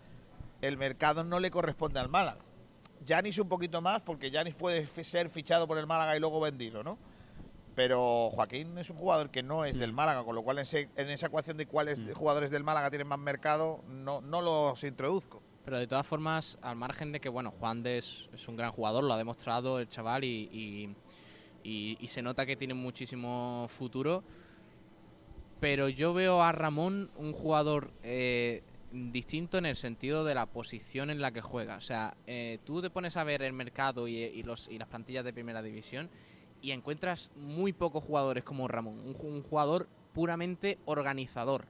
[0.61, 2.39] el mercado no le corresponde al Málaga.
[3.05, 6.83] Yanis un poquito más porque Yanis puede ser fichado por el Málaga y luego vendido,
[6.83, 6.99] ¿no?
[7.75, 10.89] Pero Joaquín es un jugador que no es del Málaga, con lo cual en, ese-
[10.95, 15.41] en esa ecuación de cuáles jugadores del Málaga tienen más mercado, no, no los introduzco.
[15.63, 18.71] Pero de todas formas, al margen de que, bueno, Juan de es, es un gran
[18.71, 20.95] jugador, lo ha demostrado el chaval y, y-
[21.63, 24.23] y- y se nota que tiene muchísimo futuro.
[25.59, 31.11] Pero yo veo a Ramón un jugador eh, distinto en el sentido de la posición
[31.11, 31.77] en la que juega.
[31.77, 34.87] O sea, eh, tú te pones a ver el mercado y, y los, y las
[34.87, 36.09] plantillas de primera división
[36.61, 38.99] y encuentras muy pocos jugadores como Ramón.
[38.99, 41.65] Un, un jugador puramente organizador.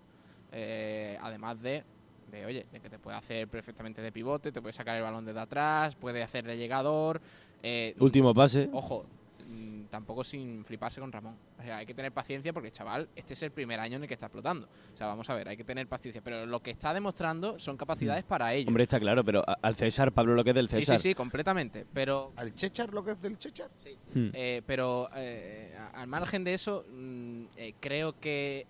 [0.51, 1.83] Eh, además de,
[2.31, 5.25] de, oye, de que te puede hacer perfectamente de pivote, te puede sacar el balón
[5.25, 7.21] desde atrás, puede hacer de llegador.
[7.63, 8.69] eh, Último pase.
[8.73, 9.05] Ojo,
[9.51, 11.35] mm, tampoco sin fliparse con Ramón.
[11.59, 14.07] O sea, hay que tener paciencia porque, chaval, este es el primer año en el
[14.07, 14.67] que está explotando.
[14.93, 16.21] O sea, vamos a ver, hay que tener paciencia.
[16.21, 18.67] Pero lo que está demostrando son capacidades para ello.
[18.67, 20.99] Hombre, está claro, pero al César, Pablo, lo que es del Sí, César.
[20.99, 21.85] sí, sí, completamente.
[21.93, 22.31] Pero.
[22.35, 23.69] ¿Al Chechar lo que es del Chechar?
[23.77, 23.97] Sí.
[24.13, 24.29] Hmm.
[24.33, 28.65] Eh, pero eh, al margen de eso, mm, eh, creo que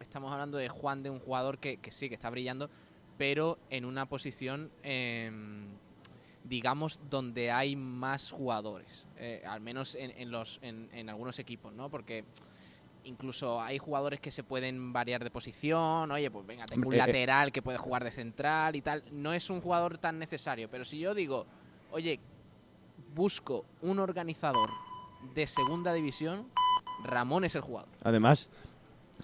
[0.00, 2.70] estamos hablando de Juan, de un jugador que, que sí, que está brillando,
[3.18, 5.68] pero en una posición, em,
[6.44, 9.06] digamos, donde hay más jugadores.
[9.16, 11.88] eh, al menos en, en los, en, en algunos equipos, ¿no?
[11.90, 12.24] Porque
[13.04, 16.10] incluso hay jugadores que se pueden variar de posición.
[16.10, 16.98] Oye, pues venga, tengo un Eh, eh.
[16.98, 19.02] lateral que puede jugar de central y tal.
[19.10, 20.68] No es un jugador tan necesario.
[20.70, 21.46] Pero si yo digo,
[21.90, 22.20] oye,
[23.14, 24.70] busco un organizador
[25.34, 26.48] de segunda división,
[27.04, 27.88] Ramón es el jugador.
[28.02, 28.48] Además,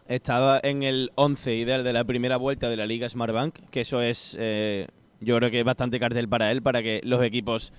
[0.06, 4.00] estaba en el 11 ideal de la primera vuelta de la Liga Smartbank, que eso
[4.02, 4.88] es, eh,
[5.20, 7.72] yo creo que es bastante cartel para él, para que los equipos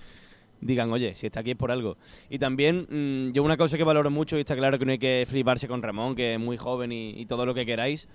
[0.60, 1.96] digan, oye, si está aquí es por algo.
[2.28, 4.98] Y también, mm, yo una cosa que valoro mucho, y está claro que no hay
[4.98, 8.08] que fliparse con Ramón, que es muy joven y, y todo lo que queráis,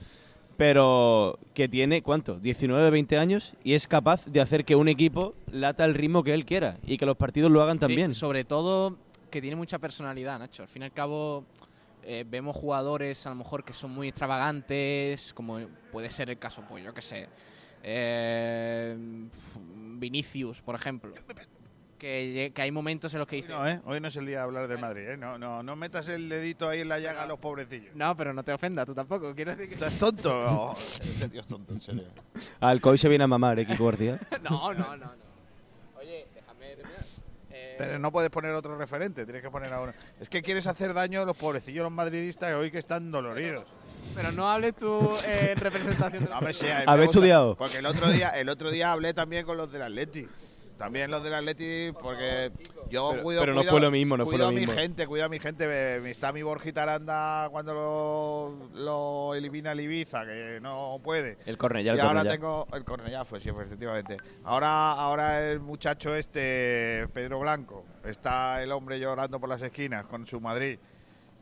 [0.57, 2.39] pero que tiene, ¿cuánto?
[2.39, 6.33] 19, 20 años y es capaz de hacer que un equipo lata al ritmo que
[6.33, 8.13] él quiera y que los partidos lo hagan Sí, también.
[8.13, 8.97] sobre todo
[9.29, 10.63] que tiene mucha personalidad, Nacho.
[10.63, 11.43] Al fin y al cabo,
[12.03, 15.59] eh, vemos jugadores a lo mejor que son muy extravagantes, como
[15.91, 17.27] puede ser el caso, pues yo que sé,
[17.87, 18.95] eh,
[19.97, 21.13] Vinicius, por ejemplo.
[21.99, 23.53] Que, hay momentos en los que dice...
[23.53, 23.79] No, ¿eh?
[23.85, 25.17] Hoy no es el día de hablar del Madrid, ¿eh?
[25.17, 27.95] No, no, no metas el dedito ahí en la llaga a los pobrecillos.
[27.95, 29.33] No, pero no te ofenda, tú tampoco.
[29.33, 29.75] Quiero decir que...
[29.75, 30.31] ¿Estás tonto?
[30.33, 32.03] Oh, este tío es tonto, en serio.
[32.59, 34.19] Alcoy se viene a mamar, ¿eh, Kiko García?
[34.43, 35.11] no, no, no, no.
[35.99, 37.01] Oye, déjame terminar.
[37.51, 39.93] Eh, Pero no puedes poner otro referente, tienes que poner a uno.
[40.19, 43.65] Es que quieres hacer daño a los pobrecillos, los madridistas, hoy que están doloridos.
[43.65, 43.84] Pero
[44.35, 47.55] no hables tú eh, en representación de Hombre, sí, a mí me ¿Habéis gusta, estudiado?
[47.55, 50.27] Porque el otro día, el otro día hablé también con los del Atleti.
[50.77, 52.51] También los del Atleti, porque
[52.89, 53.41] yo Pero- cuido.
[53.41, 55.39] pero no cuido- fue lo mismo, no fue cuido a mi gente, cuido a mi
[55.39, 55.67] gente.
[56.01, 61.37] Me- Está mi Borjita Aranda cuando lo, lo elimina el Ibiza, que no puede.
[61.45, 62.35] El Cornellá, el y ahora Cornellá.
[62.35, 62.67] tengo.
[62.73, 64.17] El Cornellá fue, sí, efectivamente.
[64.43, 70.27] Ahora, ahora el muchacho este, Pedro Blanco, está el hombre llorando por las esquinas con
[70.27, 70.77] su Madrid.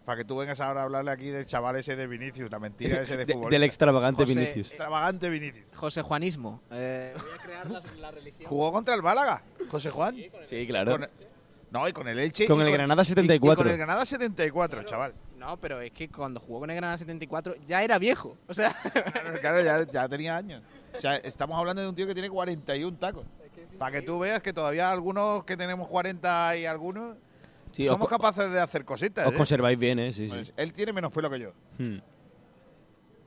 [0.06, 3.02] Para que tú vengas ahora a hablarle aquí del chaval ese de Vinicius, la mentira
[3.04, 3.50] ese de, De- fútbol.
[3.52, 4.68] del extravagante José, Vinicius.
[4.68, 5.66] Extravagante Vinicius.
[5.76, 6.62] José Juanismo.
[6.72, 8.50] Eh, voy a crear la, la religión.
[8.50, 10.16] Jugó contra el Málaga, José Juan.
[10.46, 10.92] Sí, claro.
[10.98, 11.10] Con-
[11.72, 12.46] no, y con el Elche.
[12.48, 13.64] Con y el Granada y- y 74.
[13.64, 15.14] con el Granada 74, chaval.
[15.38, 18.38] No, pero es que cuando jugó con el Granada 74 ya era viejo.
[18.48, 20.62] O sea, Claro, claro, ya, ya tenía años.
[20.96, 23.26] O sea, estamos hablando de un tío que tiene 41 tacos.
[23.80, 27.16] Para que tú veas que todavía algunos que tenemos 40 y algunos
[27.74, 29.28] Sí, somos capaces de hacer cositas.
[29.28, 29.38] Os ¿eh?
[29.38, 30.14] conserváis bien, ¿eh?
[30.14, 30.34] Sí, sí.
[30.34, 31.52] Pues él tiene menos pelo que yo.
[31.78, 31.98] Hmm.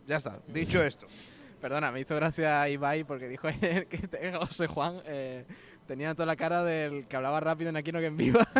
[0.07, 1.07] Ya está, dicho esto.
[1.61, 5.45] perdona, me hizo gracia Ibai porque dijo ayer que te- José Juan eh,
[5.87, 8.49] tenía toda la cara del que hablaba rápido en Aquino que en Viva.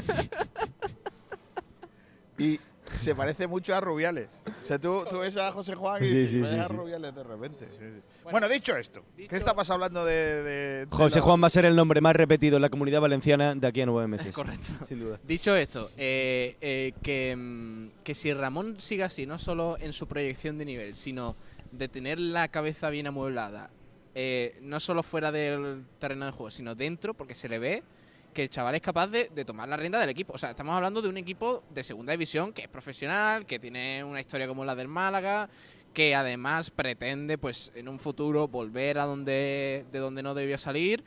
[2.39, 2.61] Y
[2.93, 4.29] se parece mucho a Rubiales.
[4.63, 6.69] O sea, tú, tú ves a José Juan y Sí, dices, sí, ves sí, a
[6.69, 6.75] sí.
[6.75, 7.67] Rubiales de repente.
[7.73, 8.01] Sí, sí.
[8.31, 11.65] Bueno, dicho esto, ¿qué estabas hablando de, de- de José la- Juan va a ser
[11.65, 14.35] el nombre más repetido en la comunidad valenciana de aquí a nueve meses.
[14.35, 14.67] Correcto.
[14.89, 15.19] Sin duda.
[15.23, 20.07] Dicho esto, eh, eh, que, mm, que si Ramón sigue así, no solo en su
[20.07, 21.37] proyección de nivel, sino
[21.73, 23.71] de tener la cabeza bien amueblada,
[24.15, 27.83] eh, no solo fuera del terreno de juego, sino dentro, porque se le ve
[28.37, 30.35] que el chaval es capaz de, tomar la rienda del equipo.
[30.35, 34.05] O sea, estamos hablando de un equipo de segunda división que es profesional, que tiene
[34.05, 35.49] una historia como la del Málaga,
[35.95, 41.03] que además pretende, pues, en un futuro volver a donde de donde no debió salir.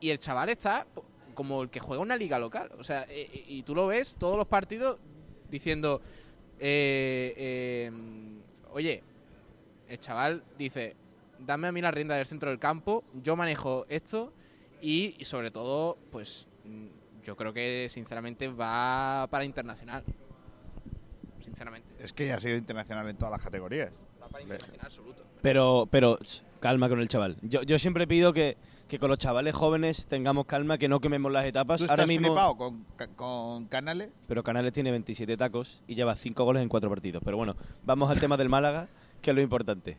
[0.00, 0.86] Y el chaval está
[1.34, 2.70] como el que juega una liga local.
[2.78, 5.00] O sea, e- e- y, tú lo ves todos los partidos
[5.50, 6.00] diciendo,
[6.60, 7.90] eh, eh,
[8.70, 9.02] oye,
[9.88, 10.94] el chaval dice,
[11.40, 14.32] dame a mí la rienda del centro del campo, yo manejo esto
[14.80, 16.47] y, sobre todo, pues
[17.22, 20.04] yo creo que sinceramente va para internacional.
[21.40, 21.88] Sinceramente.
[21.98, 23.92] Es que ya ha sido internacional en todas las categorías.
[24.20, 25.24] Va para internacional absoluto.
[25.42, 26.18] Pero, pero
[26.60, 27.36] calma con el chaval.
[27.42, 28.56] Yo, yo siempre pido que,
[28.88, 31.80] que con los chavales jóvenes tengamos calma, que no quememos las etapas.
[31.80, 34.10] ¿Tú Ahora mismo, flipado con, con Canales?
[34.26, 37.22] pero Canales tiene 27 tacos y lleva 5 goles en 4 partidos.
[37.24, 38.88] Pero bueno, vamos al tema del Málaga,
[39.20, 39.98] que es lo importante.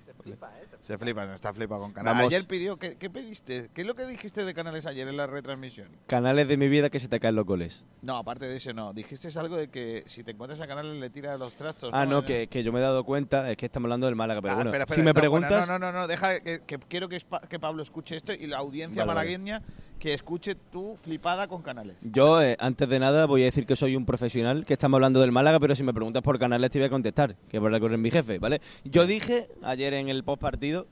[0.82, 2.18] Se flipa, está flipado con Canales.
[2.20, 2.34] Vamos.
[2.34, 3.70] Ayer pidió, ¿qué, ¿qué pediste?
[3.74, 5.90] ¿Qué es lo que dijiste de Canales ayer en la retransmisión?
[6.08, 7.86] Canales de mi vida que se te caen los goles.
[8.02, 8.94] No, aparte de eso no.
[8.94, 11.92] Dijiste algo de que si te encuentras a Canales le tira los trastos.
[11.94, 14.16] Ah, no, En- que, que yo me he dado cuenta, es que estamos hablando del
[14.16, 15.48] Málaga, pero Ah, bueno, espera, espera, si me está buena.
[15.48, 15.68] preguntas...
[15.70, 18.58] No, no, no, no, deja que, que quiero que, que Pablo escuche esto y la
[18.58, 19.62] audiencia Vale, vale.
[20.00, 21.98] Que escuche tu flipada con Canales.
[22.02, 25.20] Yo, eh, antes de nada, voy a decir que soy un profesional, que estamos hablando
[25.20, 27.98] del Málaga, pero si me preguntas por canales te voy a contestar, que por correr
[27.98, 28.62] mi jefe, ¿vale?
[28.86, 30.88] Yo dije ayer en el post partido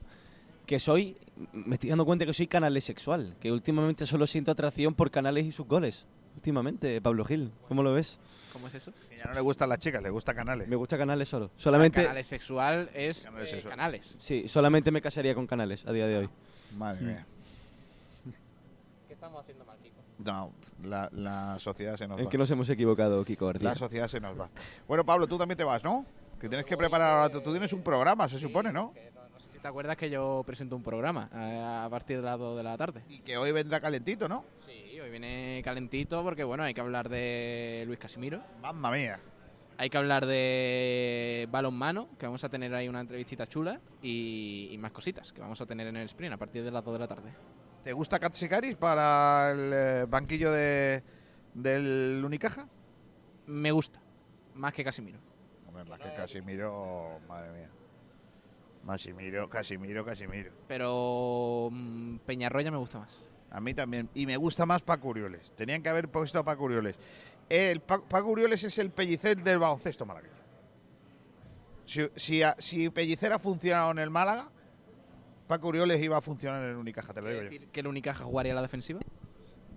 [0.65, 1.15] que soy,
[1.53, 5.45] me estoy dando cuenta que soy canales sexual, que últimamente solo siento atracción por canales
[5.45, 6.05] y sus goles.
[6.35, 8.19] Últimamente, Pablo Gil, ¿cómo lo ves?
[8.53, 8.91] ¿Cómo es eso?
[9.09, 10.67] Que ya no le gustan las chicas, le gusta Canales.
[10.67, 11.49] Me gusta canales solo.
[11.55, 13.71] Solamente, Canales sexual es Canales eh, sexual.
[13.71, 14.15] canales.
[14.19, 16.29] sí, solamente me casaría con canales a día de hoy.
[16.77, 17.25] Madre mía.
[19.27, 20.01] ¿Qué estamos haciendo mal, Kiko?
[20.19, 20.53] No,
[20.83, 22.29] la, la sociedad se nos En va.
[22.29, 23.69] que nos hemos equivocado, Kiko García.
[23.69, 24.49] La sociedad se nos va.
[24.87, 26.05] Bueno, Pablo, tú también te vas, ¿no?
[26.39, 27.29] Que tienes que preparar ahora.
[27.29, 28.93] Tú, tú tienes un programa, se supone, ¿no?
[29.33, 32.39] No sé si te acuerdas que yo presento un programa eh, a partir de las
[32.39, 33.03] 2 de la tarde.
[33.09, 34.43] Y que hoy vendrá calentito, ¿no?
[34.65, 38.41] Sí, hoy viene calentito porque, bueno, hay que hablar de Luis Casimiro.
[38.61, 39.19] Mamma mía.
[39.79, 44.77] Hay que hablar de balonmano, que vamos a tener ahí una entrevistita chula y, y
[44.79, 46.99] más cositas que vamos a tener en el sprint a partir de las 2 de
[46.99, 47.31] la tarde.
[47.87, 51.01] ¿Te gusta Katsikaris para el eh, banquillo de,
[51.53, 52.67] del Unicaja?
[53.45, 54.01] Me gusta,
[54.55, 55.17] más que Casimiro.
[55.65, 57.69] Hombre, más que Casimiro, madre mía.
[58.85, 60.51] Casimiro, Casimiro, Casimiro.
[60.67, 63.25] Pero mm, Peñarroya me gusta más.
[63.51, 64.09] A mí también.
[64.13, 65.53] Y me gusta más Paco Urioles.
[65.53, 66.99] Tenían que haber puesto a Paco Urioles.
[67.47, 70.33] El Pa- Paco Urioles es el pellicer del baloncesto malagueño.
[71.85, 74.49] Si, si, si Pellicer ha funcionado en el Málaga,
[75.47, 77.59] Paco Urioles iba a funcionar en el Unicaja, te lo digo ¿Quiere yo.
[77.61, 78.99] decir que el Unicaja jugaría a la defensiva?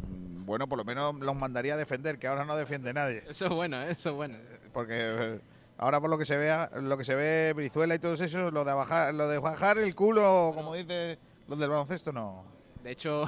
[0.07, 3.23] Mm, Bueno, por lo menos los mandaría a defender, que ahora no defiende nadie.
[3.29, 3.91] Eso es bueno, ¿eh?
[3.91, 4.37] eso es bueno.
[4.73, 5.41] Porque eh,
[5.79, 8.65] ahora por lo que se vea, lo que se ve Brizuela y todos esos, lo
[8.65, 11.19] de bajar, lo de bajar el culo, como dice
[11.49, 12.45] los del baloncesto, no.
[12.83, 13.25] De hecho,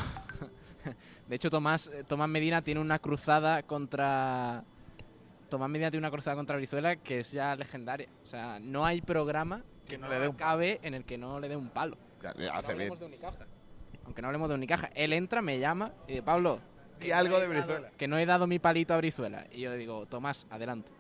[1.29, 4.65] de hecho Tomás, eh, Tomás Medina tiene una cruzada contra
[5.49, 8.09] Tomás Medina tiene una cruzada contra Brizuela que es ya legendaria.
[8.25, 11.39] O sea, no hay programa que no le dé un cabe en el que no
[11.41, 11.97] le dé un palo.
[12.31, 12.53] Hace no bien.
[12.71, 13.47] hablemos de Unicaja.
[14.05, 14.91] Aunque no hablemos de Unicaja.
[14.95, 16.61] Él entra, me llama y dice, Pablo,
[17.01, 17.91] Y que algo no de he dado- Brizuela.
[17.97, 19.47] Que no he dado mi palito a Brizuela.
[19.53, 20.91] Y yo digo, Tomás, adelante.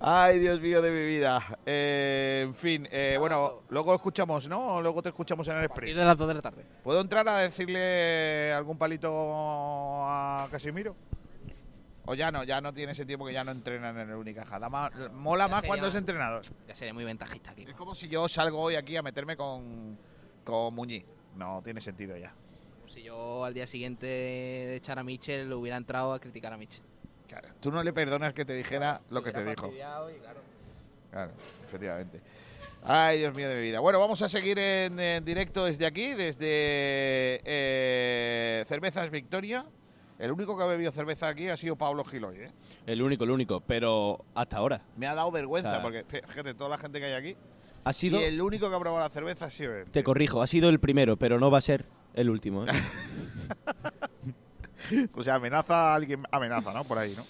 [0.00, 1.42] Ay, Dios mío de mi vida.
[1.66, 4.76] Eh, en fin, eh, bueno, luego escuchamos, ¿no?
[4.76, 5.98] O Luego te escuchamos en el A sprint.
[5.98, 6.64] de las 2 de la tarde.
[6.84, 9.10] ¿Puedo entrar a decirle algún palito
[10.06, 10.94] a Casimiro?
[12.06, 14.60] O ya no, ya no tiene ese tiempo que ya no entrenan en el Unicaja.
[14.60, 16.42] Da más- mola Ya más sería- cuando es entrenador.
[16.68, 17.62] Ya sería muy ventajista aquí.
[17.68, 19.98] Es como si yo salgo hoy aquí a meterme con,
[20.48, 21.04] con Muñiz.
[21.36, 22.32] No tiene sentido ya.
[22.86, 26.82] Si yo al día siguiente de echar a Mitchell hubiera entrado a criticar a Mitchell.
[27.28, 27.48] Claro.
[27.60, 29.66] Tú no le perdonas que te dijera lo que te dijo.
[29.68, 30.40] y claro.
[31.10, 31.32] Claro,
[31.64, 32.22] efectivamente.
[32.82, 33.80] Ay, Dios mío de mi vida.
[33.80, 39.66] Bueno, vamos a seguir en, en directo desde aquí, desde eh, Cervezas Victoria.
[40.18, 42.50] El único que ha bebido cerveza aquí ha sido Pablo Giloy, ¿eh?
[42.86, 44.80] El único, el único, pero hasta ahora.
[44.96, 47.36] Me ha dado vergüenza, O sea, porque fíjate, toda la gente que hay aquí.
[47.88, 49.90] Ha sido, Y el único que ha probado la cerveza ha sido él.
[49.90, 52.66] te corrijo, ha sido el primero, pero no va a ser el último.
[52.66, 52.68] ¿eh?
[55.14, 56.84] O sea, amenaza a alguien, amenaza, ¿no?
[56.84, 57.24] Por ahí, ¿no?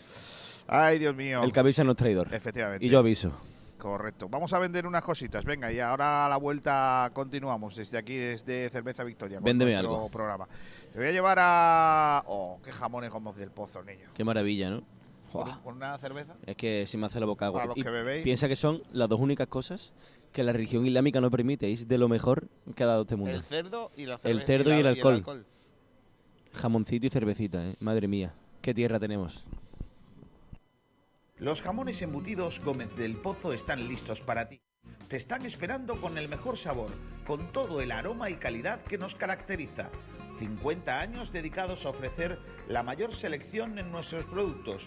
[0.66, 1.44] Ay, Dios mío.
[1.44, 2.28] el que avisa no es traidor.
[2.32, 2.84] Efectivamente.
[2.84, 3.32] Y yo aviso.
[3.78, 4.28] Correcto.
[4.28, 5.44] Vamos a vender unas cositas.
[5.44, 9.38] Venga, y ahora a la vuelta continuamos desde aquí, desde Cerveza Victoria.
[9.38, 10.08] Con Véndeme algo.
[10.08, 10.48] programa.
[10.92, 12.24] Te voy a llevar a.
[12.26, 14.08] Oh, qué jamones como del pozo, niño.
[14.14, 14.82] Qué maravilla, ¿no?
[15.32, 16.34] ¿Con, una cerveza?
[16.46, 17.60] Es que se me hace la boca agua.
[17.60, 18.24] Para los Y que bebéis.
[18.24, 19.92] Piensa que son las dos únicas cosas
[20.38, 21.72] que la religión islámica no permite.
[21.72, 23.34] Es de lo mejor que ha dado este mundo.
[23.34, 24.46] El cerdo y la El cerveza.
[24.46, 25.44] cerdo y el la- alcohol.
[26.52, 27.74] Jamoncito y cervecita, ¿eh?
[27.80, 28.32] Madre mía.
[28.62, 29.44] Qué tierra tenemos.
[31.38, 34.60] Los jamones embutidos Gómez del Pozo están listos para ti.
[35.08, 36.90] Te están esperando con el mejor sabor,
[37.26, 39.90] con todo el aroma y calidad que nos caracteriza.
[40.38, 44.86] 50 años dedicados a ofrecer la mayor selección en nuestros productos.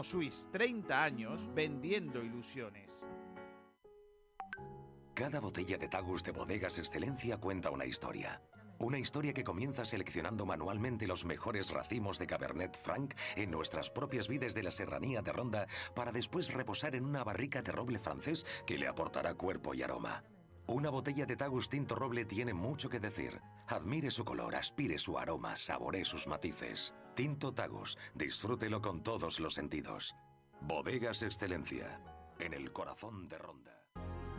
[0.03, 2.91] Suisse, 30 años vendiendo ilusiones.
[5.13, 8.41] Cada botella de Tagus de Bodegas Excelencia cuenta una historia.
[8.79, 14.27] Una historia que comienza seleccionando manualmente los mejores racimos de Cabernet Franc en nuestras propias
[14.27, 18.43] vides de la serranía de Ronda para después reposar en una barrica de roble francés
[18.65, 20.23] que le aportará cuerpo y aroma.
[20.65, 23.39] Una botella de Tagus Tinto Roble tiene mucho que decir.
[23.67, 26.93] Admire su color, aspire su aroma, saboree sus matices.
[27.15, 30.15] Tinto Tagus, disfrútelo con todos los sentidos.
[30.61, 31.99] Bodegas Excelencia,
[32.39, 33.70] en el corazón de Ronda.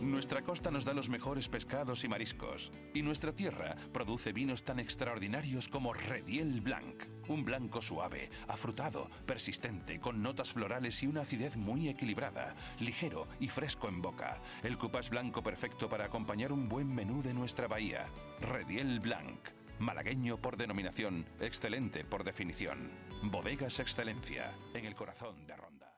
[0.00, 4.80] Nuestra costa nos da los mejores pescados y mariscos, y nuestra tierra produce vinos tan
[4.80, 11.58] extraordinarios como Rediel Blanc, un blanco suave, afrutado, persistente, con notas florales y una acidez
[11.58, 14.40] muy equilibrada, ligero y fresco en boca.
[14.62, 18.06] El cupás blanco perfecto para acompañar un buen menú de nuestra bahía.
[18.40, 22.90] Rediel Blanc, malagueño por denominación, excelente por definición.
[23.24, 25.89] Bodegas Excelencia, en el corazón de Ronda.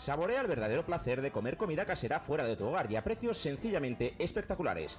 [0.00, 3.36] Saborea el verdadero placer de comer comida casera fuera de tu hogar y a precios
[3.36, 4.98] sencillamente espectaculares.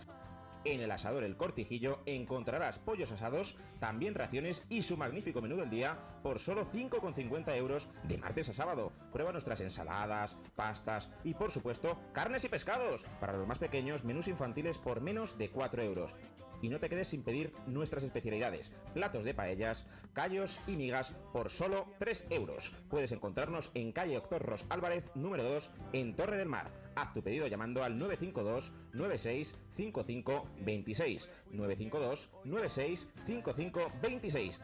[0.63, 5.71] En el asador El Cortijillo encontrarás pollos asados, también raciones y su magnífico menú del
[5.71, 8.91] día por solo 5,50 euros de martes a sábado.
[9.11, 13.03] Prueba nuestras ensaladas, pastas y por supuesto carnes y pescados.
[13.19, 16.15] Para los más pequeños, menús infantiles por menos de 4 euros
[16.61, 21.49] y no te quedes sin pedir nuestras especialidades, platos de paellas, callos y migas por
[21.49, 22.71] solo 3 euros.
[22.89, 26.71] Puedes encontrarnos en calle Doctor Ros Álvarez, número 2, en Torre del Mar.
[26.95, 34.61] Haz tu pedido llamando al 952 96 55 26 952 96 55 26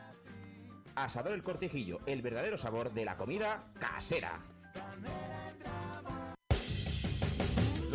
[0.96, 4.42] Asador El Cortijillo, el verdadero sabor de la comida casera.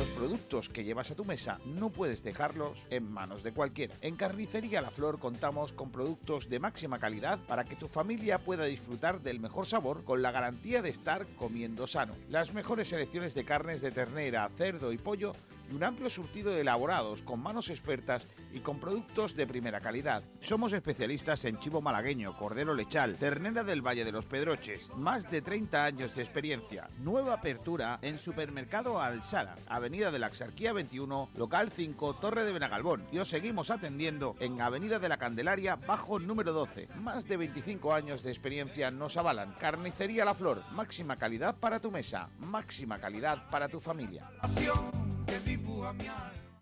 [0.03, 3.95] Los productos que llevas a tu mesa no puedes dejarlos en manos de cualquiera.
[4.01, 8.65] En Carnicería La Flor contamos con productos de máxima calidad para que tu familia pueda
[8.65, 12.17] disfrutar del mejor sabor con la garantía de estar comiendo sano.
[12.29, 15.35] Las mejores selecciones de carnes de ternera, cerdo y pollo
[15.75, 20.23] un amplio surtido de elaborados con manos expertas y con productos de primera calidad.
[20.41, 24.89] Somos especialistas en chivo malagueño, cordero lechal, ternera del Valle de los Pedroches.
[24.97, 26.89] Más de 30 años de experiencia.
[26.99, 33.05] Nueva apertura en Supermercado Alsara, Avenida de la Axarquía 21, local 5, Torre de Benagalbón.
[33.11, 36.89] Y os seguimos atendiendo en Avenida de la Candelaria, bajo número 12.
[37.01, 39.55] Más de 25 años de experiencia nos avalan.
[39.59, 44.27] Carnicería La Flor, máxima calidad para tu mesa, máxima calidad para tu familia.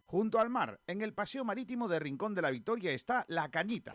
[0.06, 3.94] Junto al mar, en el paseo marítimo de Rincón de la Victoria está La Cañita.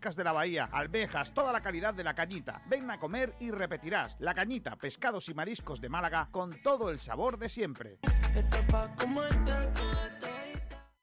[0.00, 2.62] de la bahía, almejas, toda la calidad de la cañita.
[2.66, 4.16] Ven a comer y repetirás.
[4.18, 7.98] La cañita, pescados y mariscos de Málaga con todo el sabor de siempre.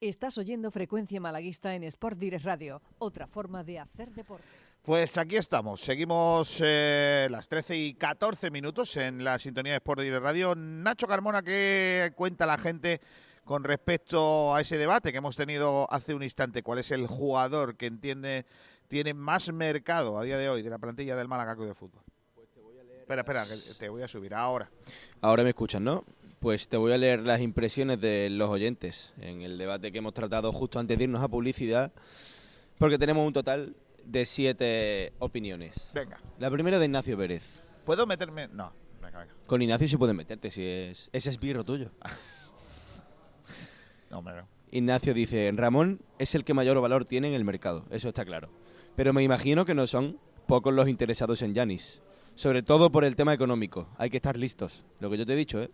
[0.00, 4.46] Estás oyendo Frecuencia Malaguista en Sport Direct Radio, otra forma de hacer deporte.
[4.80, 10.00] Pues aquí estamos, seguimos eh, las 13 y 14 minutos en la sintonía de Sport
[10.00, 10.54] Direct Radio.
[10.54, 13.02] Nacho Carmona, ¿qué cuenta la gente
[13.44, 16.62] con respecto a ese debate que hemos tenido hace un instante?
[16.62, 18.46] ¿Cuál es el jugador que entiende
[18.88, 22.02] tiene más mercado a día de hoy de la plantilla del Málaga Club de Fútbol?
[23.00, 24.70] Espera, espera, que te voy a subir ahora.
[25.20, 26.04] Ahora me escuchan, ¿no?
[26.40, 30.14] Pues te voy a leer las impresiones de los oyentes en el debate que hemos
[30.14, 31.92] tratado justo antes de irnos a publicidad,
[32.78, 33.76] porque tenemos un total
[34.06, 35.92] de siete opiniones.
[35.94, 36.18] Venga.
[36.38, 37.62] La primera de Ignacio Pérez.
[37.84, 38.48] ¿Puedo meterme?
[38.48, 38.72] No.
[39.02, 39.34] Venga, venga.
[39.46, 41.90] Con Ignacio sí puedes meterte, si es ese es birro tuyo.
[44.10, 44.48] No, hombre, no.
[44.72, 48.50] Ignacio dice, Ramón es el que mayor valor tiene en el mercado, eso está claro.
[48.96, 50.18] Pero me imagino que no son
[50.48, 52.02] pocos los interesados en Yanis.
[52.34, 53.88] Sobre todo por el tema económico.
[53.98, 54.84] Hay que estar listos.
[54.98, 55.70] Lo que yo te he dicho, ¿eh?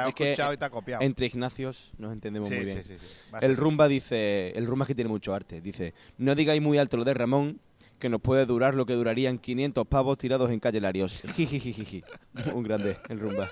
[0.00, 1.02] Es escuchado y copiado.
[1.02, 2.82] Entre Ignacios nos entendemos Sí, muy bien.
[2.82, 3.06] sí, sí,
[3.40, 3.56] El.
[3.56, 7.04] Rumba dice, el Rumba es que tiene mucho arte, dice, no digáis muy alto lo
[7.04, 7.60] de Ramón,
[7.98, 11.22] que nos puede durar lo que durarían 500 pavos tirados en calle Larios.
[11.36, 12.02] Jijijijiji.
[12.52, 13.50] Un grande, el Rumba.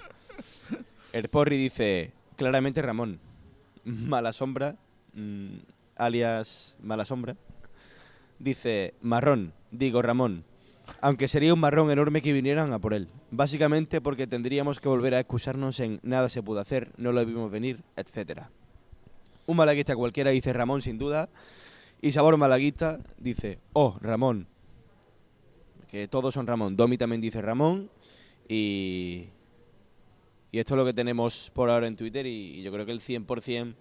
[1.12, 3.20] El Porri dice, claramente Ramón.
[3.84, 4.76] Mala sombra,
[5.14, 5.56] mm,
[5.96, 7.36] alias Mala sombra.
[8.38, 10.44] Dice, marrón, digo Ramón.
[11.00, 13.08] Aunque sería un marrón enorme que vinieran a por él.
[13.30, 17.50] Básicamente porque tendríamos que volver a excusarnos en nada se pudo hacer, no lo vimos
[17.50, 18.50] venir, etcétera.
[19.46, 21.28] Un malaguista cualquiera dice Ramón sin duda.
[22.00, 24.48] Y Sabor Malaguista dice, oh, Ramón.
[25.88, 26.76] Que todos son Ramón.
[26.76, 27.90] Domi también dice Ramón.
[28.48, 29.28] Y,
[30.50, 32.26] y esto es lo que tenemos por ahora en Twitter.
[32.26, 33.74] Y, y yo creo que el 100%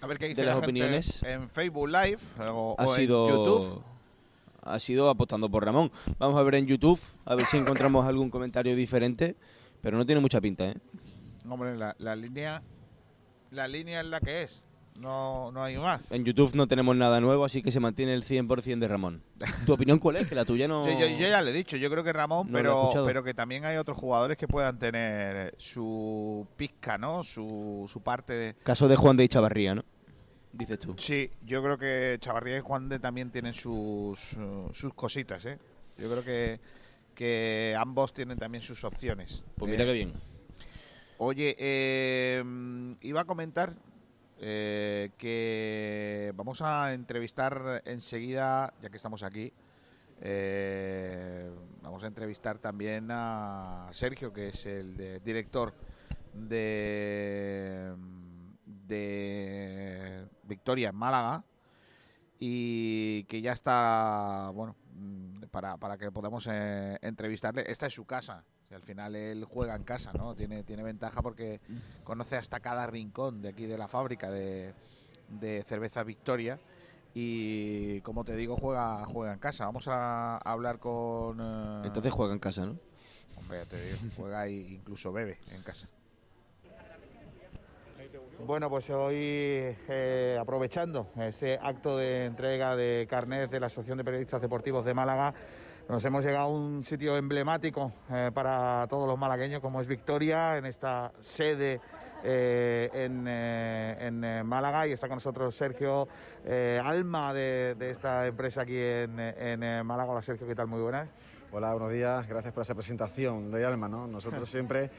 [0.00, 2.20] A ver qué dice de la las gente opiniones en Facebook Live
[2.50, 3.82] o, ha o sido en YouTube.
[4.66, 5.90] Ha sido apostando por Ramón.
[6.18, 9.36] Vamos a ver en YouTube, a ver si encontramos algún comentario diferente.
[9.80, 10.76] Pero no tiene mucha pinta, ¿eh?
[11.48, 12.62] Hombre, la, la línea
[13.50, 14.62] la línea es la que es.
[15.00, 16.00] No, no hay más.
[16.10, 19.22] En YouTube no tenemos nada nuevo, así que se mantiene el 100% de Ramón.
[19.66, 20.26] ¿Tu opinión cuál es?
[20.26, 20.84] Que la tuya no...
[20.84, 23.34] Sí, yo, yo ya le he dicho, yo creo que Ramón, No pero, pero que
[23.34, 27.22] también hay otros jugadores que puedan tener su pizca, ¿no?
[27.24, 28.54] Su, su parte de...
[28.62, 29.84] Caso de Juan de Chavarría, ¿no?
[30.56, 30.94] Dices tú.
[30.98, 35.58] Sí, yo creo que Chavarría y Juan de también tienen sus, uh, sus cositas, ¿eh?
[35.98, 36.60] Yo creo que,
[37.14, 39.42] que ambos tienen también sus opciones.
[39.56, 40.12] Pues mira Eh, qué bien.
[41.18, 42.44] Oye, eh,
[43.02, 43.74] iba a comentar
[44.40, 49.50] eh, que vamos a entrevistar enseguida, ya que estamos aquí,
[50.20, 51.50] eh,
[51.82, 55.72] vamos a entrevistar también a Sergio, que es el de- director
[56.34, 57.92] de,
[58.86, 61.44] de Victoria en Málaga
[62.38, 67.64] y que ya está, bueno, mm, para, para que podamos eh, entrevistarle.
[67.70, 68.44] Esta es su casa.
[68.70, 70.34] y al final él juega en casa, ¿no?
[70.34, 71.60] Tiene, tiene ventaja porque
[72.04, 74.74] conoce hasta cada rincón de aquí de la fábrica de,
[75.28, 76.58] de cerveza Victoria.
[77.14, 79.64] Y como te digo, juega, juega en casa.
[79.64, 81.40] Vamos a, hablar con.
[81.40, 82.78] eh, Entonces juega en casa, ¿no?
[83.36, 85.88] Hombre, ya te digo, juega e incluso bebe en casa.
[88.44, 94.04] Bueno, pues hoy, eh, aprovechando ese acto de entrega de carnet de la Asociación de
[94.04, 95.32] Periodistas Deportivos de Málaga,
[95.88, 100.58] Nos hemos llegado a un sitio emblemático eh, para todos los malagueños como es Victoria,
[100.58, 101.80] en esta sede
[102.24, 106.08] eh, en, en, Málaga y está con nosotros Sergio,
[106.44, 110.10] eh, alma de, de esta empresa aquí en, en Málaga.
[110.10, 110.66] Hola Sergio, ¿qué tal?
[110.66, 111.08] Muy buenas.
[111.52, 112.26] Hola, buenos días.
[112.26, 114.06] Gracias por esa presentación de Alma, ¿no?
[114.08, 114.90] Nosotros siempre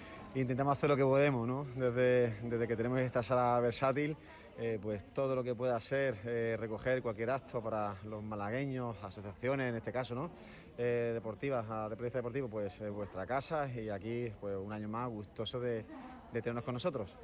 [0.42, 1.66] intentamos hacer lo que podemos, ¿no?
[1.76, 4.16] Desde, desde que tenemos esta sala versátil,
[4.60, 9.70] eh, pues todo lo que pueda ser eh, recoger cualquier acto para los malagueños, asociaciones
[9.70, 10.30] en este caso, ¿no?
[10.78, 15.60] Eh, deportivas, de periodista deportivo, pues vuestra casa y aquí, pues un año más gustoso
[15.60, 15.86] de,
[16.32, 17.16] de tenernos con nosotros.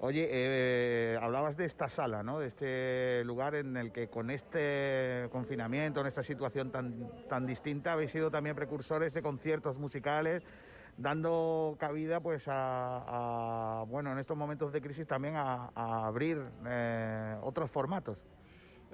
[0.00, 2.40] Oye, hablabas de esta sala, ¿no?
[2.40, 7.92] De este lugar en el que con este confinamiento, en esta situación tan, tan distinta,
[7.92, 10.42] habéis sido también precursores de conciertos musicales,
[10.96, 15.70] dando cabida, pues, a, a, bueno, en estos momentos de crisis también a,
[16.06, 18.24] abrir eh, otros formatos.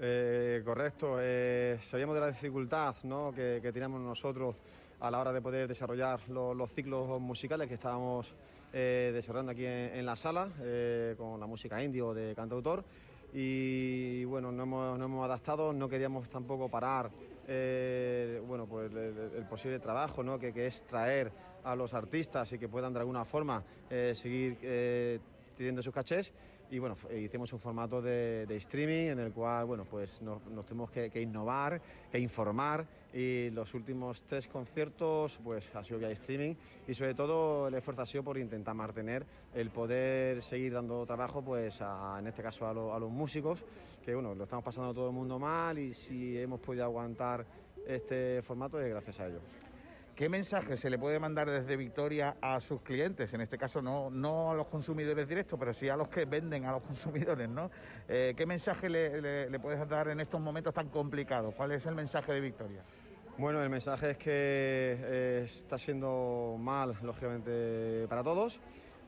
[0.01, 3.33] Eh, correcto, eh, sabíamos de la dificultad ¿no?
[3.33, 4.55] que, que teníamos nosotros
[5.01, 8.33] a la hora de poder desarrollar lo- los ciclos musicales que estábamos
[8.73, 10.51] eh, desarrollando aquí en, en la sala
[11.17, 12.85] con la música indio de cantautor
[13.33, 17.11] y bueno, nos hemos, nos hemos adaptado, no queríamos tampoco parar
[18.47, 20.39] bueno, pues el- el posible trabajo ¿no?
[20.39, 21.33] que, que es traer
[21.65, 25.19] a los artistas y que puedan de alguna forma eh, seguir eh,
[25.57, 26.33] teniendo sus cachés.
[26.71, 30.67] Y bueno, f- hicimos un formato de, streaming en el cual bueno, pues nos, nos
[30.67, 31.81] tuvimos que, innovar,
[32.13, 32.87] que informar.
[33.15, 36.55] Y los últimos tres conciertos pues ha sido vía streaming.
[36.87, 39.25] Y sobre todo el esfuerzo ha sido por intentar mantener
[39.55, 43.65] el poder seguir dando trabajo pues a- en este caso a los músicos
[44.05, 47.47] que bueno, lo estamos pasando todo el mundo mal y si hemos podido aguantar
[47.87, 49.41] este formato es gracias a ellos.
[50.19, 53.33] ¿Qué mensaje se le puede mandar desde Victoria a sus clientes?
[53.33, 56.65] En este caso, no, no a los consumidores directos, pero sí a los que venden
[56.65, 57.71] a los consumidores, ¿no?
[58.09, 61.55] Eh, ¿Qué mensaje le, puedes dar en estos momentos tan complicados?
[61.55, 62.83] ¿Cuál es el mensaje de Victoria?
[63.37, 68.59] Bueno, el mensaje es que eh, está siendo mal, lógicamente, para todos.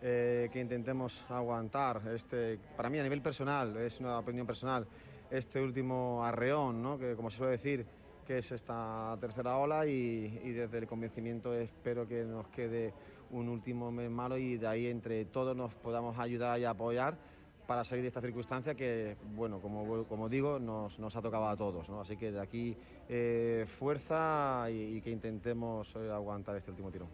[0.03, 4.87] eh, que intentemos aguantar este, para mí a nivel personal, es una opinión personal,
[5.28, 6.97] este último arreón, ¿no?
[6.97, 7.85] que como se suele decir,
[8.31, 12.94] que es esta tercera ola y, desde el convencimiento espero que nos quede
[13.32, 17.19] un último mes malo y de ahí entre todos nos podamos ayudar y apoyar
[17.66, 21.57] para salir de esta circunstancia que, bueno, como, como digo, nos, nos ha tocado a
[21.57, 21.90] todos.
[21.90, 22.77] Así que de aquí
[23.09, 27.09] eh, fuerza y, que intentemos eh, aguantar este último tirón.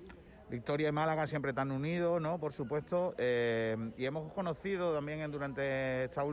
[0.50, 2.38] Victoria y Málaga siempre tan unidos, ¿no?
[2.38, 3.14] Por supuesto.
[3.16, 6.24] eh, y hemos conocido también durante estos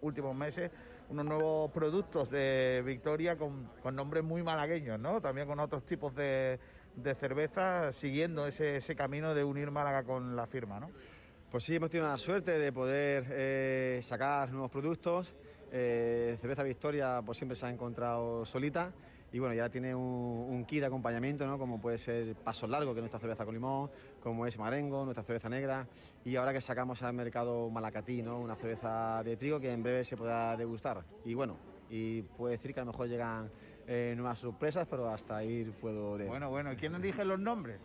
[0.00, 0.70] últimos meses
[1.10, 5.20] unos nuevos productos de Victoria con, con nombres muy malagueños, ¿no?
[5.20, 6.58] También con otros tipos de,
[6.94, 10.90] de cerveza, siguiendo ese, ese camino de unir Málaga con la firma, ¿no?
[11.50, 15.34] Pues sí, hemos tenido la suerte de poder eh, sacar nuevos productos.
[15.72, 18.92] Eh, cerveza Victoria pues siempre se ha encontrado solita
[19.32, 21.58] y bueno, ya tiene un, un kit de acompañamiento, ¿no?
[21.58, 23.90] como puede ser Pasos Largo, que es nuestra cerveza con limón,
[24.22, 25.86] como es Marengo, nuestra cerveza negra,
[26.24, 28.38] y ahora que sacamos al mercado Malacatí, ¿no?
[28.38, 31.04] una cerveza de trigo que en breve se podrá degustar.
[31.24, 31.56] Y bueno,
[31.88, 33.50] y puedo decir que a lo mejor llegan
[33.86, 36.30] eh, nuevas sorpresas, pero hasta ahí puedo leer.
[36.30, 37.80] Bueno, bueno, ¿y quién elige los nombres?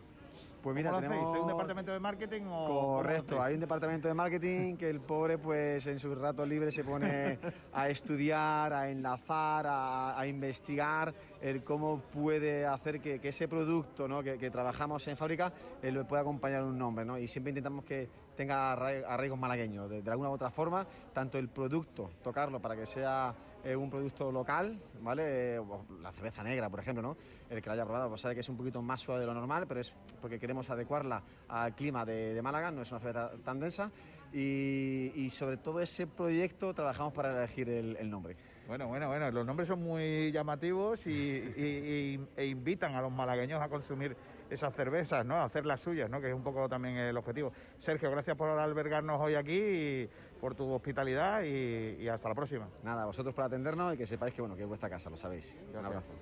[0.66, 1.20] Pues mira, ¿Cómo lo hacéis?
[1.20, 2.66] tenemos- ¿Es un departamento de marketing o...?
[2.66, 6.82] Correcto, hay un departamento de marketing que el pobre pues en sus ratos libres se
[6.82, 7.38] pone
[7.72, 14.08] a estudiar, a enlazar, a, a investigar el cómo puede hacer que, que ese producto
[14.08, 14.24] ¿no?
[14.24, 17.04] que, que trabajamos en fábrica eh, lo pueda acompañar un nombre.
[17.04, 17.16] ¿no?
[17.16, 21.38] Y siempre intentamos que tenga arra- arraigos malagueños, de, de alguna u otra forma, tanto
[21.38, 23.32] el producto, tocarlo para que sea
[23.66, 25.60] eh, un producto local, ¿vale?
[26.00, 27.16] La cerveza negra, por ejemplo, ¿no?
[27.50, 29.34] El que la haya probado pues sabe que es un poquito más suave de lo
[29.34, 33.58] normal, pero es porque queremos adecuarla al clima de, Málaga, no es una cerveza tan
[33.58, 33.90] densa.
[34.32, 38.36] Y, sobre todo ese proyecto trabajamos para elegir el, nombre.
[38.68, 43.60] Bueno, bueno, bueno, los nombres son muy llamativos y- y- e invitan a los malagueños
[43.62, 44.16] a consumir
[44.50, 45.40] esas cervezas, ¿no?
[45.42, 46.20] Hacer las suyas, ¿no?
[46.20, 47.52] Que es un poco también el objetivo.
[47.78, 50.10] Sergio, gracias por albergarnos hoy aquí, y
[50.40, 52.68] por tu hospitalidad y, y hasta la próxima.
[52.82, 55.16] Nada, a vosotros por atendernos y que sepáis que, bueno, que es vuestra casa, lo
[55.16, 55.56] sabéis.
[55.72, 56.12] Un abrazo.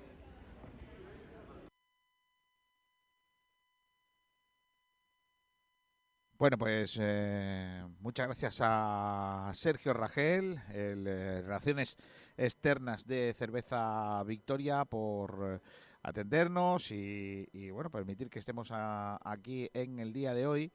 [6.36, 11.96] Bueno, pues eh, muchas gracias a Sergio Ragel, el eh, Relaciones
[12.36, 15.60] Externas de Cerveza Victoria, por eh,
[16.04, 20.72] atendernos y, y, bueno, permitir que estemos a- aquí en el día de hoy.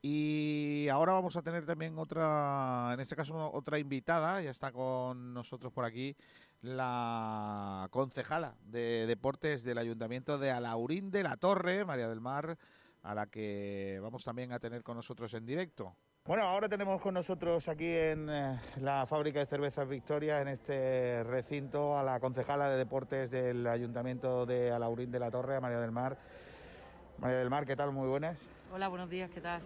[0.00, 5.34] Y ahora vamos a tener también otra, en este caso otra invitada, ya está con
[5.34, 6.16] nosotros por aquí
[6.62, 12.56] la concejala de deportes del Ayuntamiento de Alaurín de la Torre, María del Mar,
[13.02, 15.94] a la que vamos también a tener con nosotros en directo.
[16.28, 21.24] Bueno, ahora tenemos con nosotros aquí en eh, la fábrica de cervezas Victoria, en este
[21.24, 25.80] recinto, a la concejala de deportes del Ayuntamiento de Alaurín de la Torre, a María
[25.80, 26.18] del Mar.
[27.16, 27.92] María del Mar, ¿qué tal?
[27.92, 28.38] Muy buenas.
[28.70, 29.62] Hola, buenos días, ¿qué tal?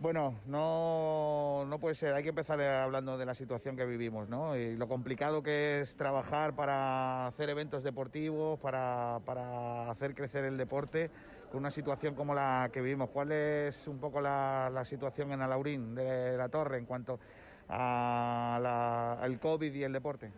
[0.00, 4.56] Bueno, no, no puede ser, hay que empezar hablando de la situación que vivimos, ¿no?
[4.56, 10.56] Y lo complicado que es trabajar para hacer eventos deportivos, para, para hacer crecer el
[10.56, 11.12] deporte
[11.52, 13.10] con una situación como la que vivimos.
[13.10, 17.20] ¿Cuál es un poco la, situación en Alaurín de la Torre en cuanto
[17.68, 20.32] al COVID y el deporte?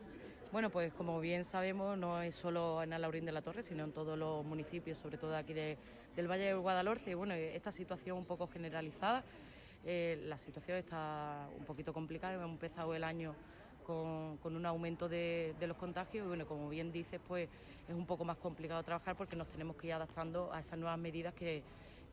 [0.51, 3.93] Bueno, pues como bien sabemos, no es solo en Alaurín de la Torre, sino en
[3.93, 5.79] todos los municipios, sobre todo aquí de,
[6.17, 7.13] del Valle del Guadalhorce.
[7.13, 9.23] Y bueno, esta situación un poco generalizada
[9.87, 12.35] eh, la situación está un poquito complicada.
[12.35, 13.35] Hemos empezado el año
[13.85, 17.49] con, un aumento de, los contagios y bueno, como bien dices, pues
[17.89, 20.99] es un poco más complicado trabajar porque nos tenemos que ir adaptando a esas nuevas
[20.99, 21.63] medidas que,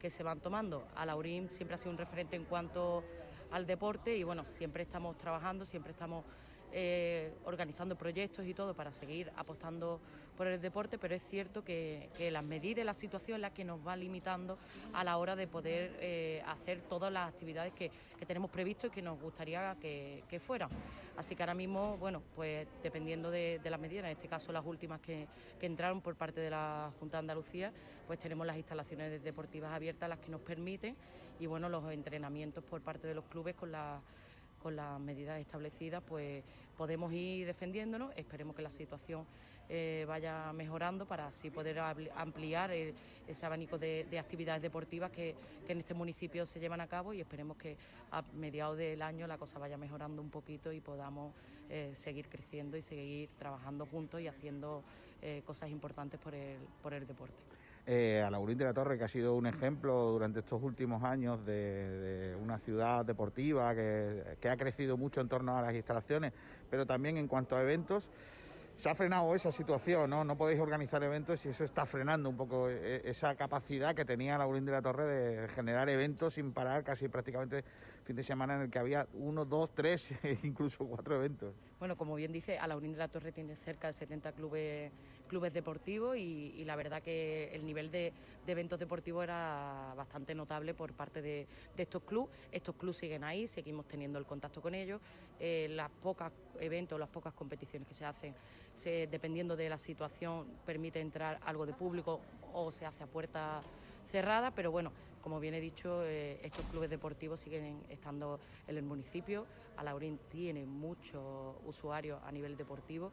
[0.09, 0.87] se van tomando.
[0.95, 3.03] Alaurín siempre ha sido un referente en cuanto
[3.51, 6.25] al deporte y bueno, siempre estamos trabajando, siempre estamos
[6.71, 9.99] eh, organizando proyectos y todo para seguir apostando
[10.41, 13.63] por el deporte, pero es cierto que, las medidas y la situación es la que
[13.63, 14.57] nos va limitando
[14.91, 17.91] a la hora de poder eh, hacer todas las actividades que,
[18.25, 20.71] tenemos previsto y que nos gustaría que, fueran.
[21.15, 24.99] Así que ahora mismo, bueno, pues dependiendo de, las medidas, en este caso las últimas
[24.99, 25.27] que,
[25.61, 27.71] entraron por parte de la Junta de Andalucía,
[28.07, 30.95] pues tenemos las instalaciones deportivas abiertas las que nos permiten
[31.39, 34.01] y bueno, los entrenamientos por parte de los clubes con la
[34.57, 36.43] con las medidas establecidas, pues
[36.77, 38.13] podemos ir defendiéndonos.
[38.15, 39.25] Esperemos que la situación
[39.73, 45.33] eh, vaya mejorando para así poder ampliar ese abanico de, actividades deportivas que,
[45.65, 47.77] en este municipio se llevan a cabo y esperemos que
[48.11, 51.33] a mediados del año la cosa vaya mejorando un poquito y podamos
[51.69, 54.83] eh, seguir creciendo y seguir trabajando juntos y haciendo
[55.21, 57.37] eh, cosas importantes por el, por el deporte.
[57.87, 62.35] a Laurín de la Torre, que ha sido un ejemplo durante estos últimos años de,
[62.41, 66.33] una ciudad deportiva que, que, ha crecido mucho en torno a las instalaciones,
[66.69, 68.09] pero también en cuanto a eventos
[68.81, 70.23] se ha frenado esa situación, ¿no?
[70.23, 74.39] No podéis organizar eventos y eso está frenando un poco eh, esa capacidad que tenía
[74.39, 77.63] Laurín de la Torre de generar eventos sin parar, casi prácticamente
[78.03, 81.53] fin de semana en el que había uno, dos, tres, incluso cuatro eventos.
[81.81, 84.91] Bueno, como bien dice, Laurín de la Torre tiene cerca de 70 clubes
[85.51, 88.13] deportivos y, la verdad que el nivel de,
[88.45, 92.29] eventos deportivos era bastante notable por parte de, estos clubes.
[92.51, 95.01] Estos clubes siguen ahí, seguimos teniendo el contacto con ellos.
[95.39, 98.35] Eh, las pocas eventos, las pocas competiciones que se hacen,
[99.09, 102.21] dependiendo de la situación, permite entrar algo de público
[102.53, 103.59] o se hace a puerta
[104.05, 104.91] cerrada, pero bueno,
[105.21, 109.47] como bien he dicho, eh, estos clubes deportivos siguen estando en el municipio.
[109.81, 113.11] Alaurín tiene muchos usuarios a nivel deportivo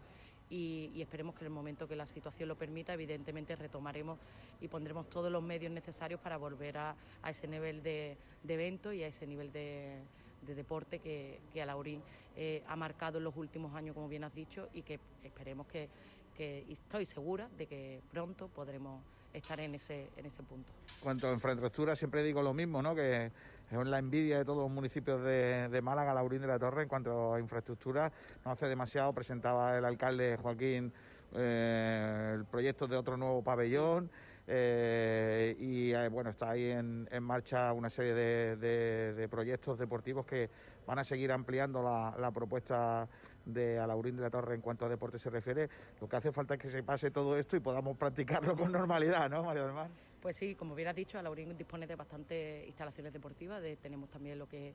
[0.51, 4.19] y, esperemos que en el momento que la situación lo permita, evidentemente retomaremos
[4.61, 6.95] y pondremos todos los medios necesarios para volver a,
[7.27, 8.17] ese nivel de,
[8.47, 9.99] evento y a ese nivel de,
[10.47, 12.01] deporte que, que Alaurín
[12.37, 15.89] eh, ha marcado en los últimos años, como bien has dicho, y que esperemos que,
[16.37, 20.71] que estoy segura de que pronto podremos estar en ese, en ese punto.
[21.01, 22.95] Cuanto a infraestructura, siempre digo lo mismo, ¿no?
[22.95, 23.31] que
[23.71, 26.89] es la envidia de todos los municipios de, de Málaga, Laurín de la Torre, en
[26.89, 28.11] cuanto a infraestructura,
[28.45, 30.93] no hace demasiado, presentaba el alcalde Joaquín
[31.35, 34.11] eh, el proyecto de otro nuevo pabellón.
[34.47, 40.49] Eh, y eh, bueno, está ahí en, marcha una serie de, proyectos deportivos que
[40.87, 43.07] van a seguir ampliando la, propuesta
[43.45, 45.69] de Alaurín de la Torre en cuanto a deporte se refiere.
[46.01, 49.29] Lo que hace falta es que se pase todo esto y podamos practicarlo con normalidad,
[49.29, 50.08] ¿no, María del?
[50.21, 53.63] Pues sí, como has dicho, Alaurín dispone de bastantes instalaciones deportivas.
[53.81, 54.75] tenemos también lo que,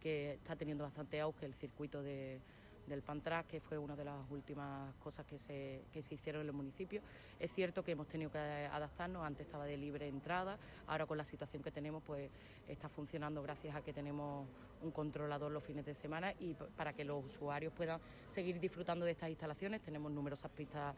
[0.00, 2.40] que está teniendo bastante auge, el circuito de
[2.88, 6.48] del Pantrack, que fue una de las últimas cosas que se, que se hicieron en
[6.48, 7.02] el municipio.
[7.38, 11.24] Es cierto que hemos tenido que adaptarnos, antes estaba de libre entrada, ahora con la
[11.24, 12.30] situación que tenemos pues
[12.66, 14.48] está funcionando gracias a que tenemos
[14.82, 19.12] un controlador los fines de semana y para que los usuarios puedan seguir disfrutando de
[19.12, 20.94] estas instalaciones tenemos numerosas pistas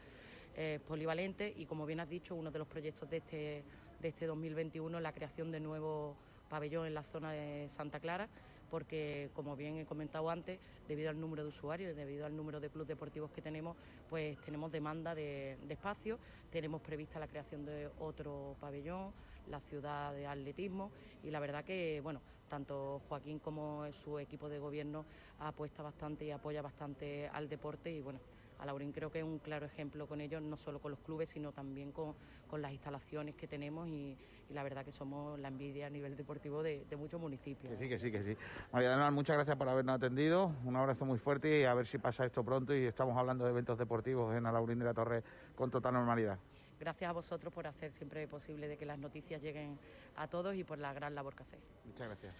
[0.55, 3.63] eh, polivalentes y como bien has dicho, uno de los proyectos de este,
[4.01, 6.15] de este 2021 es la creación de nuevo
[6.49, 8.27] pabellón en la zona de Santa Clara
[8.71, 10.57] porque, como bien he comentado antes,
[10.87, 13.75] debido al número de usuarios, debido al número de clubes deportivos que tenemos,
[14.09, 16.17] pues tenemos demanda de, espacio,
[16.49, 19.11] tenemos prevista la creación de otro pabellón,
[19.49, 20.89] la ciudad de atletismo
[21.21, 25.05] y la verdad que, bueno, tanto Joaquín como su equipo de gobierno
[25.39, 28.19] apuesta bastante y apoya bastante al deporte y, bueno,
[28.61, 31.29] a Laurín creo que es un claro ejemplo con ellos, no solo con los clubes,
[31.29, 32.15] sino también con,
[32.59, 34.17] las instalaciones que tenemos y,
[34.49, 37.71] la verdad que somos la envidia a nivel deportivo de, muchos municipios.
[37.71, 38.37] Que sí, que sí, que sí.
[38.71, 41.97] María Del muchas gracias por habernos atendido, un abrazo muy fuerte y a ver si
[41.97, 45.23] pasa esto pronto y estamos hablando de eventos deportivos en Alaurín de la Torre
[45.55, 46.37] con total normalidad.
[46.79, 49.79] Gracias a vosotros por hacer siempre posible de que las noticias lleguen
[50.17, 51.63] a todos y por la gran labor que hacéis.
[51.85, 52.35] Muchas gracias.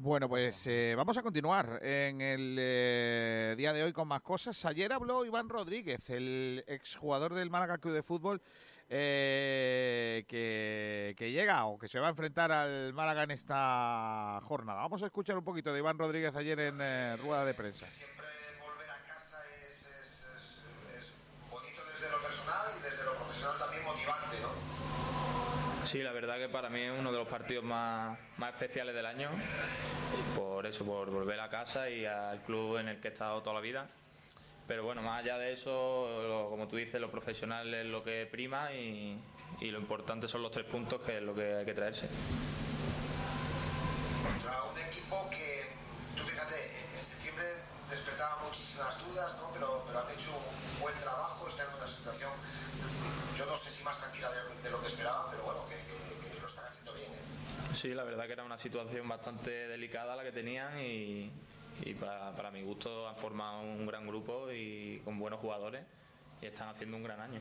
[0.00, 4.64] Bueno, pues eh, vamos a continuar en el eh, día de hoy con más cosas.
[4.64, 8.40] Ayer habló Iván Rodríguez, el exjugador del Málaga Club de Fútbol,
[8.88, 14.82] eh, que, que llega o que se va a enfrentar al Málaga en esta jornada.
[14.82, 17.86] Vamos a escuchar un poquito de Iván Rodríguez ayer en eh, rueda de prensa.
[21.50, 24.78] bonito desde lo personal y desde lo profesional también motivante, ¿no?
[25.88, 29.06] Sí, la verdad que para mí es uno de los partidos más, más especiales del
[29.06, 29.30] año.
[30.36, 33.54] Por eso, por volver a casa y al club en el que he estado toda
[33.54, 33.86] la vida.
[34.66, 38.70] Pero bueno, más allá de eso, como tú dices, lo profesional es lo que prima
[38.74, 39.18] y,
[39.62, 42.06] y lo importante son los tres puntos, que es lo que hay que traerse.
[44.22, 45.62] Contra un equipo que,
[46.14, 46.54] tú fíjate,
[46.98, 47.46] en septiembre
[47.90, 49.50] despertaba muchísimas dudas, ¿no?
[49.52, 52.30] Pero, pero han hecho un buen trabajo, están en una situación,
[53.36, 56.34] yo no sé si más tranquila de, de lo que esperaban, pero bueno, que, que-
[56.34, 57.74] que lo están haciendo bien, ¿eh?
[57.74, 61.30] Sí, la verdad que era una situación bastante delicada la que tenían y,
[61.82, 65.84] y para, para mi gusto han formado un gran grupo y con buenos jugadores
[66.40, 67.40] y están haciendo un gran año.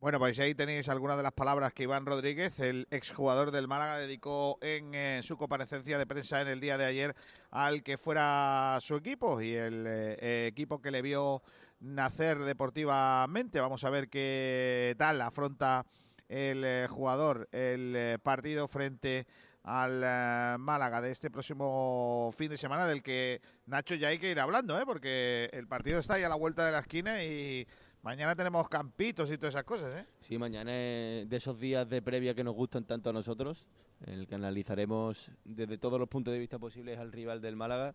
[0.00, 3.98] Bueno, pues ahí tenéis algunas de las palabras que Iván Rodríguez, el exjugador del Málaga,
[3.98, 7.14] dedicó en eh, su comparecencia de prensa en el día de ayer
[7.50, 11.42] al que fuera su equipo y el eh, equipo que le vio
[11.80, 13.60] nacer deportivamente.
[13.60, 15.84] Vamos a ver qué tal afronta
[16.30, 19.26] el eh, jugador el partido frente
[19.64, 24.40] al Málaga de este próximo fin de semana del que Nacho ya hay que ir
[24.40, 27.68] hablando, porque el partido está ahí a la vuelta de la esquina y
[28.02, 29.94] mañana tenemos campitos y todas esas cosas.
[29.94, 30.06] ¿eh?
[30.20, 33.66] Sí, mañana es de esos días de previa que nos gustan tanto a nosotros,
[34.06, 37.94] en el que analizaremos desde todos los puntos de vista posibles al rival del Málaga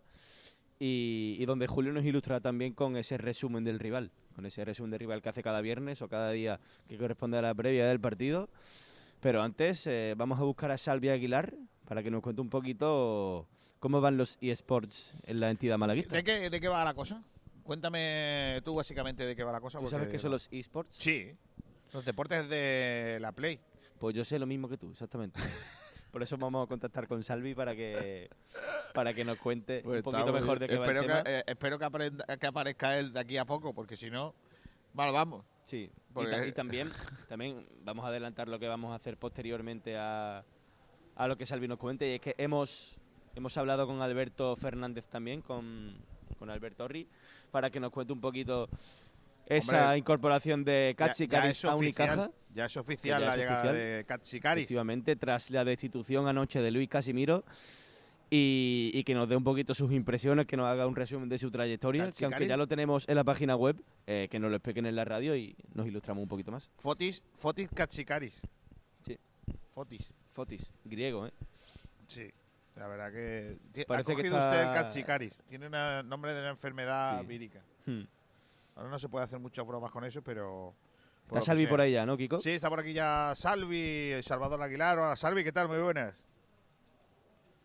[0.80, 4.92] y, y donde Julio nos ilustrará también con ese resumen del rival, con ese resumen
[4.92, 8.00] del rival que hace cada viernes o cada día que corresponde a la previa del
[8.00, 8.50] partido.
[9.22, 11.56] Pero antes eh, vamos a buscar a Salvia Aguilar
[11.86, 13.48] para que nos cuente un poquito
[13.80, 16.16] cómo van los eSports en la entidad malaguista.
[16.16, 17.24] ¿De qué, ¿De qué va la cosa?
[17.66, 19.80] Cuéntame tú básicamente de qué va la cosa.
[19.80, 20.96] ¿Tú sabes qué son los eSports?
[20.98, 21.32] Sí,
[21.94, 23.60] los deportes de la Play.
[24.00, 25.40] Pues yo sé lo mismo que tú, exactamente.
[26.12, 28.30] Por eso vamos a contactar con Salvi para que
[28.94, 31.24] para que nos cuente Pues un poquito mejor de qué va el espero tema.
[31.24, 34.34] que, eh, espero que, aprenda- que aparezca él de aquí a poco, porque si no,
[34.94, 35.44] vale, vamos.
[35.66, 36.90] Sí, y, Porque- ta- y también,
[37.28, 40.46] también vamos a adelantar lo que vamos a hacer posteriormente a,
[41.16, 42.08] a lo que Salvi nos cuente.
[42.10, 42.96] Y es que hemos,
[43.36, 45.98] hemos hablado con Alberto Fernández también, con,
[46.40, 47.10] con Alberto Orri,
[47.56, 48.68] para que nos cuente un poquito
[49.46, 52.30] esa Hombre, incorporación de Katsikaris a Unicaja.
[52.54, 53.76] Ya es oficial ya la es llegada oficial.
[53.78, 54.64] de Katsikaris.
[54.64, 57.46] Efectivamente, tras la destitución anoche de Luis Casimiro.
[58.30, 61.38] Y, y que nos dé un poquito sus impresiones, que nos haga un resumen de
[61.38, 64.58] su trayectoria, que aunque ya lo tenemos en la página web, eh, que nos lo
[64.58, 66.70] expliquen en la radio y nos ilustramos un poquito más.
[66.80, 68.42] Fotis, Fotis Katsikaris.
[69.06, 69.18] Sí.
[69.74, 70.14] Fotis.
[70.34, 71.32] Fotis, griego, ¿eh?
[72.08, 72.30] Sí.
[72.76, 73.58] La verdad que.
[73.88, 75.44] Parece ha que cogido está- usted el Katsikaris.
[75.44, 77.26] Tiene un nombre de una enfermedad Sí.
[77.28, 77.62] vírica.
[77.86, 78.04] Hmm.
[78.76, 80.74] Ahora no se puede hacer muchas bromas con eso, pero.
[81.28, 82.40] Está Salvi por ahí ya, ¿no, Kiko?
[82.40, 85.00] Sí, está por aquí ya Salvi, Salvador Aguilar.
[85.00, 85.68] Hola, Salvi, ¿qué tal?
[85.68, 86.14] Muy buenas.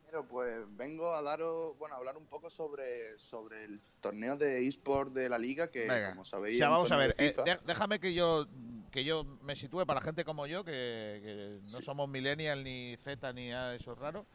[0.07, 4.66] Pero pues vengo a daros, bueno, a hablar un poco sobre, sobre el torneo de
[4.66, 6.11] eSport de la liga que, Venga.
[6.11, 7.32] como sabéis, O sea, vamos a ver, eh,
[7.66, 8.47] déjame que yo
[8.91, 13.32] que yo me sitúe para gente como yo, que, que no somos millennial ni Z
[13.35, 14.27] ni nada de eso raro.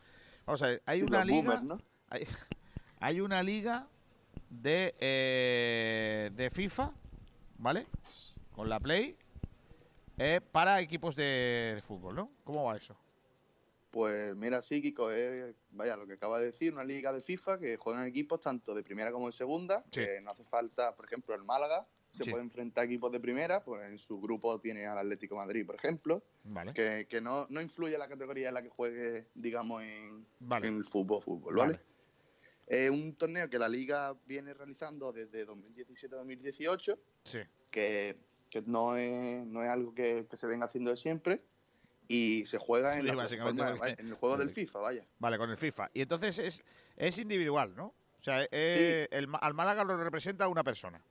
[0.46, 1.78] Vamos a ver, hay una los liga, boomers, ¿no?
[2.10, 2.24] hay,
[3.00, 3.88] hay una liga
[4.50, 6.92] de eh, de FIFA,
[7.58, 7.88] ¿vale?
[8.54, 9.18] Con la Play
[10.18, 12.32] eh, para equipos de, de fútbol, ¿no?
[12.44, 12.96] ¿Cómo va eso?
[13.92, 17.58] Pues mira, sí, Kiko, es, vaya, lo que acaba de decir, una liga de FIFA
[17.58, 20.02] que juegan equipos tanto de primera como de segunda, Sí.
[20.02, 22.32] que no hace falta, por ejemplo, el Málaga se Sí.
[22.32, 25.66] puede enfrentar a equipos de primera, pues en su grupo tiene al Atlético de Madrid,
[25.66, 26.74] por ejemplo, Vale.
[26.74, 30.68] que, que no, no influye la categoría en la que juegue, digamos, en, Vale.
[30.68, 31.80] en el fútbol, fútbol, ¿vale?
[32.68, 37.40] Es un torneo que la liga viene realizando desde 2017-2018, Sí.
[37.70, 38.18] que,
[38.50, 41.42] que no, es, no es algo que, que se venga haciendo de siempre
[42.08, 43.24] y se juega en, Sí, la
[43.98, 44.50] el juego del.
[44.50, 45.06] FIFA, vaya.
[45.20, 45.90] Vale, con el FIFA.
[45.94, 46.64] Y entonces es,
[46.96, 47.88] es individual, ¿no?
[47.88, 51.02] O sea, eh, el, Ma- al Málaga lo representa una persona.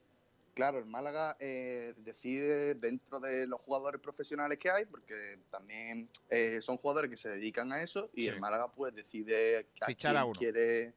[0.55, 6.61] Claro, el Málaga eh, decide dentro de los jugadores profesionales que hay, porque también eh,
[6.63, 8.29] son jugadores que se dedican a eso, y Sí.
[8.29, 10.39] el Málaga pues decide a Fichar quién a uno.
[10.39, 10.95] quiere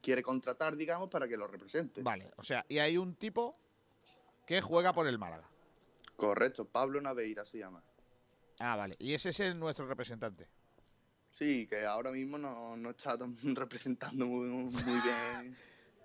[0.00, 2.02] quiere contratar, digamos, para que lo represente.
[2.02, 3.56] Vale, o sea, y hay un tipo
[4.46, 5.48] que juega por el Málaga.
[6.16, 7.82] Correcto, Pablo Naveira se llama.
[8.58, 8.94] Ah, vale.
[8.98, 10.46] Y ese es el- nuestro representante.
[11.30, 15.31] Sí, que ahora mismo no, no está tan- representando muy, muy bien.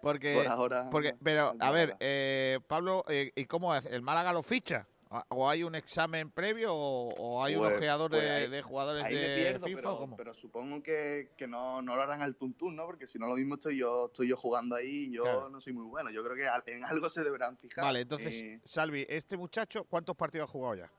[0.01, 3.89] Porque, Por ahora, porque pero, a ver, eh, Pablo, eh, ¿y cómo hace?
[3.89, 7.77] ¿El Málaga lo ficha ¿O- ¿O hay un examen previo o, o hay un Pues-
[7.77, 10.15] ojeador pues de, ahí- de jugadores ahí me de pierdo, FIFA?
[10.17, 12.85] pero, supongo que, que no, no lo harán al tuntún, ¿no?
[12.85, 15.47] Porque si no lo mismo estoy yo estoy yo jugando ahí y yo Claro.
[15.49, 16.09] no soy muy bueno.
[16.09, 17.85] Yo creo que en algo se deberán fijar.
[17.85, 20.91] Vale, entonces, Eh, Salvi, ¿este muchacho cuántos partidos ha jugado ya?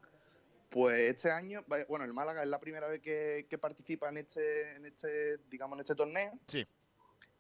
[0.71, 4.77] Pues este año, bueno, el Málaga es la primera vez que, que participa en este,
[4.77, 6.33] en este, digamos, en este torneo.
[6.47, 6.67] Sí.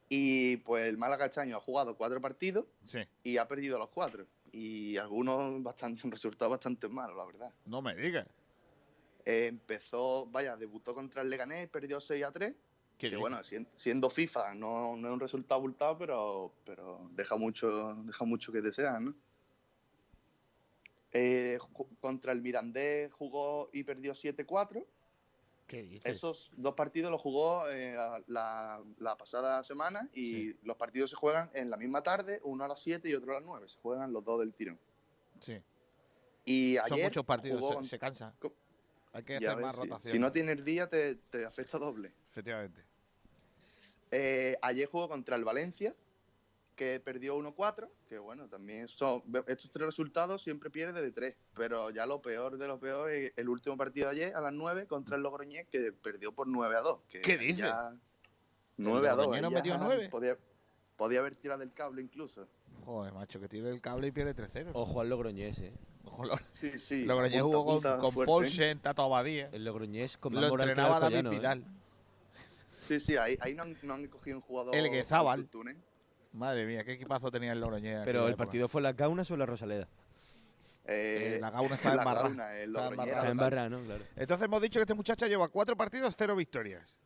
[0.09, 3.01] Y pues el Málaga este año ha jugado cuatro partidos Sí.
[3.22, 4.26] y ha perdido los cuatro.
[4.52, 7.52] Y algunos bastante, un resultado bastante malo, la verdad.
[7.66, 8.26] No me digas.
[9.24, 12.55] Eh, empezó, vaya, debutó contra el Leganés, perdió 6 a 3.
[12.97, 17.36] ¿Qué Que bueno, sien- siendo FIFA no, no es un resultado abultado, pero, pero deja
[17.36, 19.14] mucho deja mucho que desear, ¿no?
[21.12, 21.59] Eh,
[22.01, 24.85] contra el Mirandés jugó y perdió 7-4.
[25.69, 26.11] ¿Qué dices?
[26.11, 27.95] Esos dos partidos los jugó eh,
[28.27, 32.69] la, la pasada semana y los partidos se juegan en la misma tarde, uno a
[32.69, 33.69] las 7 y otro a las 9.
[33.69, 34.81] Se juegan los dos del tirón.
[35.40, 35.62] Sí.
[36.47, 38.35] Y Son ayer muchos partidos, jugó se, cansa.
[39.12, 40.12] Hay que hacer más ves, rotación.
[40.12, 42.15] Si no tienes día, te, te afecta doble.
[42.31, 42.82] Efectivamente.
[44.11, 45.95] Eh, ayer jugó contra el Valencia,
[46.78, 51.90] que perdió 1-4, que bueno, también son, estos tres resultados siempre pierde de tres, pero
[51.90, 54.86] ya lo peor de lo peor es el último partido de ayer a las 9
[54.86, 57.00] contra el Logroñés, que perdió por 9 a 2.
[57.10, 57.66] que ¿Qué dices?
[57.66, 57.98] ya- ¿El
[58.76, 59.24] 9 a 2.
[59.24, 60.09] Logroñés no metió ya nueve?
[60.09, 60.36] Podía,
[60.96, 62.46] podía haber tirado del cable incluso.
[62.84, 64.70] Joder, macho, que tire el cable y pierde 3-0.
[64.72, 65.72] Ojo al Logroñés, eh.
[66.05, 67.05] Ojo, Log- Sí, sí.
[67.05, 68.30] Logroñés apunta- jugó con, apunta con fuerte.
[68.32, 69.48] Paulsen, Tato Abadía.
[69.52, 71.28] El Logroñés con Lo el entrenaba David ¿eh?
[71.28, 71.64] Vidal.
[72.86, 74.76] Sí, sí, ahí, ahí no, han, no han cogido un jugador.
[74.76, 75.40] El Guezábal.
[75.40, 75.76] del Túnez.
[76.32, 77.98] Madre mía, qué equipazo tenía el Logroñés.
[78.00, 78.44] en Pero el época.
[78.44, 79.88] partido fue en las Gaunas o en la Rosaleda.
[80.84, 82.76] Eh, Eh, la Gauna la el.
[83.09, 83.78] Está en barra, ¿no?
[83.80, 84.05] Claro.
[84.16, 86.98] Entonces hemos dicho que este muchacho lleva cuatro partidos, cero victorias.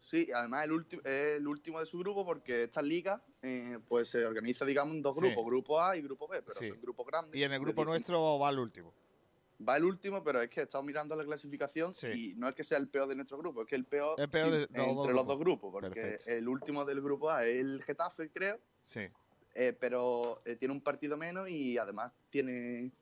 [0.00, 4.08] Sí, además el último es el último de su grupo porque esta liga eh, pues
[4.08, 5.20] se organiza digamos en dos Sí.
[5.20, 6.68] grupos, grupo A y grupo B, pero Sí.
[6.68, 7.34] son grupos grandes.
[7.38, 7.86] Y en el grupo 10.
[7.88, 8.92] nuestro va el último.
[9.66, 12.06] Va el último, pero es que he estado mirando la clasificación Sí.
[12.06, 14.28] y no es que sea el peor de nuestro grupo, es que el peor, El
[14.28, 16.30] peor sí, de los dos entre los dos grupos, porque Perfecto.
[16.30, 19.00] el último del grupo A es el Getafe, creo, Sí.
[19.54, 22.92] eh, pero eh, tiene un partido menos y además tiene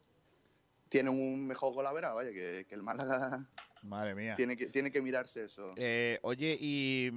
[0.88, 3.44] tiene un mejor golavera, vaya, que, que el Málaga
[3.82, 4.34] Madre mía.
[4.36, 5.74] tiene que, tiene que mirarse eso.
[5.76, 7.10] Eh, oye, y,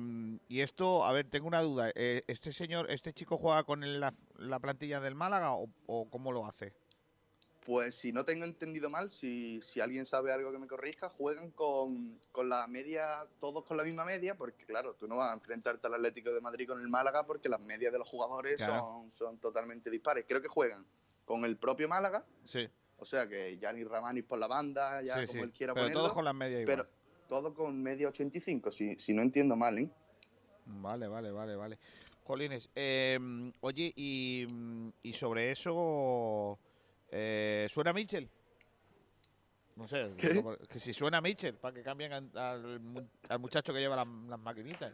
[0.47, 1.91] y esto, a ver, tengo una duda.
[1.95, 6.09] Eh, ¿Este señor, este chico juega con el- la, la plantilla del Málaga o, o
[6.09, 6.73] cómo lo hace?
[7.69, 11.51] Pues si no tengo entendido mal, si, si alguien sabe algo que me corrija, juegan
[11.51, 15.33] con, con la media, todos con la misma media, porque claro, tú no vas a
[15.35, 18.79] enfrentarte al Atlético de Madrid con el Málaga porque las medias de los jugadores Claro.
[18.79, 20.25] son, son totalmente dispares.
[20.27, 20.83] Creo que juegan
[21.25, 22.67] con el propio Málaga, Sí.
[22.97, 25.39] o sea que Gianni Ramanis por la banda, ya sí, como sí.
[25.49, 26.75] él quiera Pero ponerlo, todos con las medias igual.
[26.87, 26.89] pero
[27.27, 29.91] todo con media 85, si, si no entiendo mal, ¿eh?
[30.65, 31.77] Vale, vale, vale, vale.
[32.23, 33.19] Jolines, eh,
[33.61, 34.45] oye, y,
[35.03, 36.57] y sobre eso,
[37.11, 38.29] eh, ¿suena Mitchell?
[39.75, 40.11] No sé,
[40.69, 44.07] que si suena Mitchell, para que cambien al, al mu- al muchacho que lleva las,
[44.27, 44.93] las maquinitas.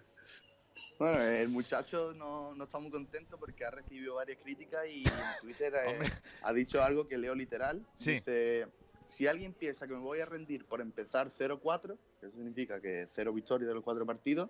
[0.99, 5.09] Bueno, el muchacho no, no está muy contento porque ha recibido varias críticas y en
[5.41, 5.99] Twitter eh,
[6.41, 7.83] ha dicho algo que leo literal.
[7.95, 8.11] Sí.
[8.13, 8.67] Dice,
[9.05, 13.07] si alguien piensa que me voy a rendir por empezar 0-4, que eso significa que
[13.11, 14.49] cero victorias de los cuatro partidos,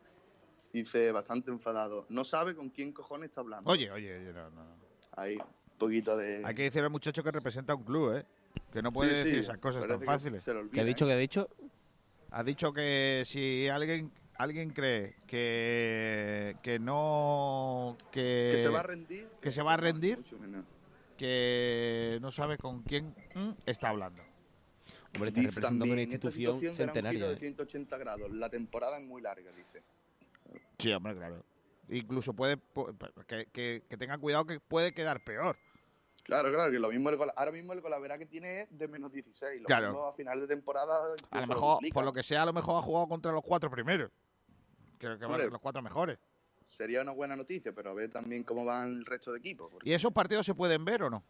[0.74, 2.06] dice bastante enfadado.
[2.10, 3.72] No sabe con quién cojones está hablando.
[3.72, 4.78] Oye, oye, oye, no, no.
[5.14, 5.38] Ahí,
[5.78, 6.42] poquito de...
[6.46, 8.26] Hay que decir al muchacho que representa un club, ¿eh?
[8.72, 10.48] Que no puede Sí, sí, decir esas cosas tan que fáciles.
[10.48, 11.06] olvida, ¿Qué ha dicho?
[11.06, 11.08] ¿eh?
[11.08, 11.50] ¿Qué ha dicho?
[12.32, 18.24] Ha dicho que si alguien alguien cree que que no que,
[18.54, 19.28] Que se va a rendir.
[19.42, 20.66] que se va a no, rendir, mucho menos.
[21.18, 24.22] que no sabe con quién mm, está hablando.
[25.16, 27.20] Hombre, está Dice representando una también, esta institución un centenaria.
[27.20, 27.40] giro de ¿eh?
[27.40, 28.32] 180 grados.
[28.32, 29.82] La temporada es muy larga, dice.
[30.78, 31.42] Sí, hombre, claro.
[31.90, 32.96] Incluso puede pu-
[33.28, 33.84] que, que,
[34.20, 35.58] cuidado que puede quedar peor.
[36.24, 38.88] Claro, claro, que lo mismo el gol, ahora mismo el golavera que tiene es de
[38.88, 39.62] menos 16.
[39.62, 39.90] Lo Claro.
[39.90, 41.14] mismo a final de temporada.
[41.30, 43.70] A lo mejor, por lo que sea, a lo mejor ha jugado contra los cuatro
[43.70, 44.10] primeros.
[44.98, 46.18] Creo que van los cuatro mejores.
[46.66, 49.70] Sería una buena noticia, pero a ver también cómo van el resto de equipos.
[49.72, 51.24] porque- ¿Y esos partidos se pueden ver o no?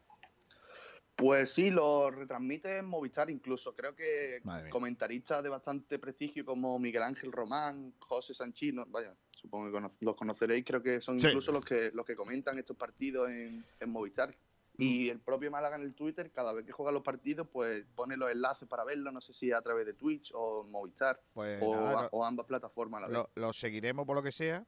[1.15, 3.73] Pues sí, lo retransmite en Movistar incluso.
[3.73, 9.87] Creo que comentaristas de bastante prestigio como Miguel Ángel Román, José Sanchino, vaya, supongo que
[10.01, 11.27] los conoceréis, creo que son Sí.
[11.27, 14.35] incluso los que los que comentan estos partidos en, en Movistar.
[14.77, 14.83] Mm.
[14.83, 18.17] Y el propio Málaga en el Twitter, cada vez que juega los partidos, pues pone
[18.17, 21.75] los enlaces para verlo, no sé si a través de Twitch o Movistar, Pues o,
[21.77, 23.17] nada, a- lo- o ambas plataformas a la vez.
[23.35, 24.65] lo, lo seguiremos por lo que sea.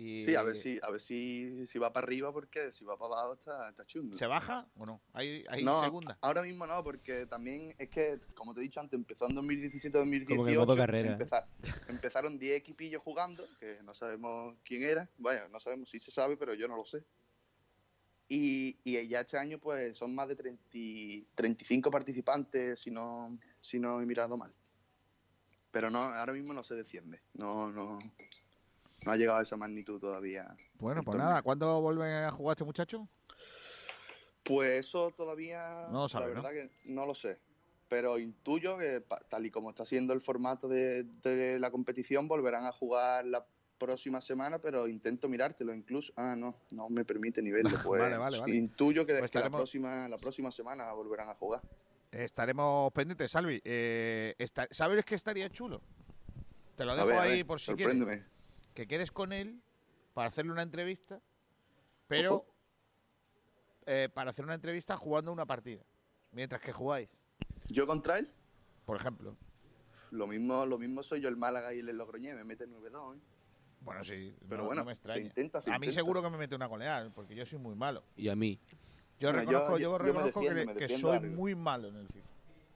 [0.00, 2.96] Y Sí, a ver si, a ver si, si va para arriba, porque si va
[2.96, 4.16] para abajo está, está chungo.
[4.16, 5.02] ¿Se baja o no?
[5.12, 6.16] ¿Hay, hay no, segunda?
[6.22, 10.26] ahora mismo no, porque también es que, como te he dicho antes, empezó en 2017-2018.
[10.26, 11.12] Como que modo carrera, ¿eh?
[11.18, 11.46] empeza-
[11.88, 15.06] empezaron 10 equipillos jugando, que no sabemos quién era.
[15.18, 17.04] Vaya, no sabemos si se sabe, pero yo no lo sé.
[18.26, 20.62] Y, y ya este año pues son más de 30,
[21.34, 24.54] 35 participantes, si no, si no he mirado mal.
[25.70, 27.20] Pero no, ahora mismo no se desciende.
[27.34, 27.98] No, no,
[29.04, 30.54] no ha llegado a esa magnitud todavía.
[30.78, 33.08] Bueno, pues nada, ¿cuándo vuelve a jugar este muchacho?
[34.44, 36.42] Pues eso todavía, No lo sabe, la ¿no?
[36.42, 37.38] verdad que no lo sé.
[37.88, 42.64] Pero intuyo que tal y como está siendo el formato de, de la competición, volverán
[42.66, 43.44] a jugar la
[43.78, 46.12] próxima semana, pero intento mirártelo incluso.
[46.16, 47.70] Ah, no, no me permite ni verlo.
[47.84, 48.54] Pues Vale, vale, vale.
[48.54, 51.62] intuyo que, Pues que la, próxima, la próxima semana volverán a jugar.
[52.12, 53.60] Estaremos pendientes, Salvi.
[53.64, 55.80] Eh, esta- ¿Sabes qué estaría chulo?
[56.76, 57.96] Te lo dejo ver, ahí ver, por si quieres.
[58.74, 59.60] Que quedes con él
[60.14, 61.20] para hacerle una entrevista,
[62.06, 62.44] pero
[63.86, 65.82] eh, para hacer una entrevista jugando una partida,
[66.32, 67.08] mientras que jugáis,
[67.68, 68.30] ¿Yo contra él?
[68.84, 69.36] por ejemplo.
[70.10, 73.16] Lo mismo, lo mismo soy yo el Málaga y el Logroñé, me mete 9-2.
[73.16, 73.20] ¿eh?
[73.82, 75.20] Bueno, sí, Pero no, bueno, no me se extraña.
[75.22, 75.94] intenta, se a mí intenta.
[75.94, 78.02] seguro que me mete una goleada, porque yo soy muy malo.
[78.16, 78.58] Y a mí.
[79.20, 82.28] Yo Bueno, reconozco, yo, reconozco que- defiendo, que, soy muy malo en el FIFA.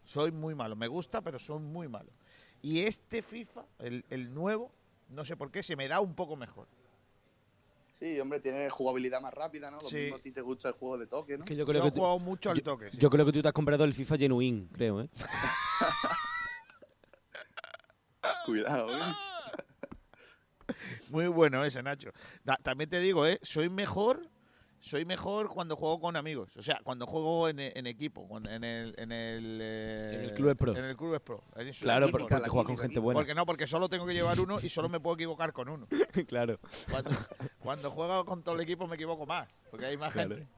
[0.04, 0.76] Soy muy malo.
[0.76, 2.10] Me gusta, pero soy muy malo.
[2.62, 4.72] Y este FIFA, el, el nuevo,
[5.14, 6.66] no sé por qué, se me da un poco mejor.
[7.98, 9.78] Sí, hombre, tiene jugabilidad más rápida, ¿no?
[9.78, 9.96] Lo Sí.
[9.96, 11.44] mismo a ti te gusta el juego de toque, ¿no?
[11.44, 12.98] Que yo creo Yo que he tú- jugado mucho al yo- toque, sí.
[12.98, 15.08] Yo creo que tú te has comprado el FIFA Genuine, creo, ¿eh?
[18.46, 19.14] Cuidado, ¿eh?
[21.10, 22.10] Muy bueno ese, Nacho.
[22.42, 23.38] Da- también te digo, ¿eh?
[23.42, 24.28] Soy mejor.
[24.84, 26.54] Soy mejor cuando juego con amigos.
[26.58, 28.94] O sea, cuando juego en, en equipo, en el.
[28.98, 30.76] En el, eh, En el Clubes Pro.
[30.76, 31.42] En el Clubes Pro.
[31.80, 33.18] Claro, porque, porque juegas con gente buena.
[33.18, 35.86] Porque no, porque solo tengo que llevar uno y solo me puedo equivocar con uno.
[36.28, 36.60] claro.
[36.90, 37.10] Cuando,
[37.60, 40.36] cuando juego con todo el equipo me equivoco más, porque hay más Claro.
[40.36, 40.50] gente.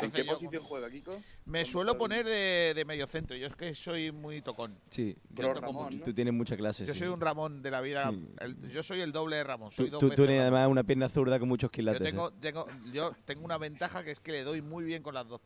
[0.00, 1.20] ¿En qué yo- posición juega, Kiko?
[1.46, 3.36] Me suelo poner de, de medio centro.
[3.36, 4.78] Yo es que soy muy tocón.
[4.90, 5.16] Sí.
[5.30, 6.00] Yo toco mucho.
[6.04, 6.86] Tú tienes mucha clase.
[6.86, 7.00] Yo sí.
[7.00, 8.10] soy un Ramón de la vida.
[8.12, 8.28] Sí.
[8.40, 9.70] el- yo soy el doble de Ramón.
[9.70, 10.54] Tú, Soy tú- tú veces tienes Ramón.
[10.54, 12.00] además una pierna zurda con muchos Yo quilates.
[12.02, 12.04] ¿eh?
[12.10, 15.26] tengo, tengo, yo tengo una ventaja que es que le doy muy bien con las
[15.26, 15.40] dos.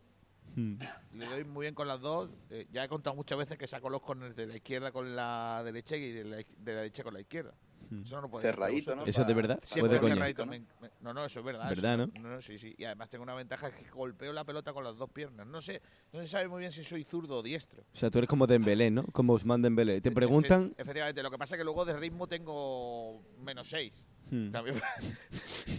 [0.55, 0.75] Hmm.
[1.15, 2.31] Le doy muy bien con las dos.
[2.51, 5.63] Eh, ya he contado muchas veces que saco los corners de la izquierda con la
[5.65, 7.55] derecha y de la, de la derecha con la izquierda.
[7.91, 8.03] Hmm.
[8.03, 8.95] Eso no lo Cerradito.
[8.97, 9.05] ¿no?
[9.05, 9.59] ¿Eso es de verdad?
[9.63, 10.15] Siempre ¿O es de coña?
[10.15, 11.69] cerradito, me- me- no, no, eso es verdad.
[11.69, 12.41] ¿Verdad, eso- no?
[12.43, 12.75] Sí, sí.
[12.79, 15.47] Y además tengo una ventaja que golpeo la pelota con las dos piernas.
[15.47, 17.83] No sé, no se sabe muy bien si soy zurdo o diestro.
[17.93, 19.03] O sea, tú eres como Dembélé, ¿no?
[19.13, 20.01] Como Usman Dembélé.
[20.01, 20.71] Te preguntan...
[20.71, 24.05] Efe- efectivamente, lo que pasa es que luego de ritmo tengo menos 6.
[24.35, 24.51] Hmm.
[24.51, 24.81] También.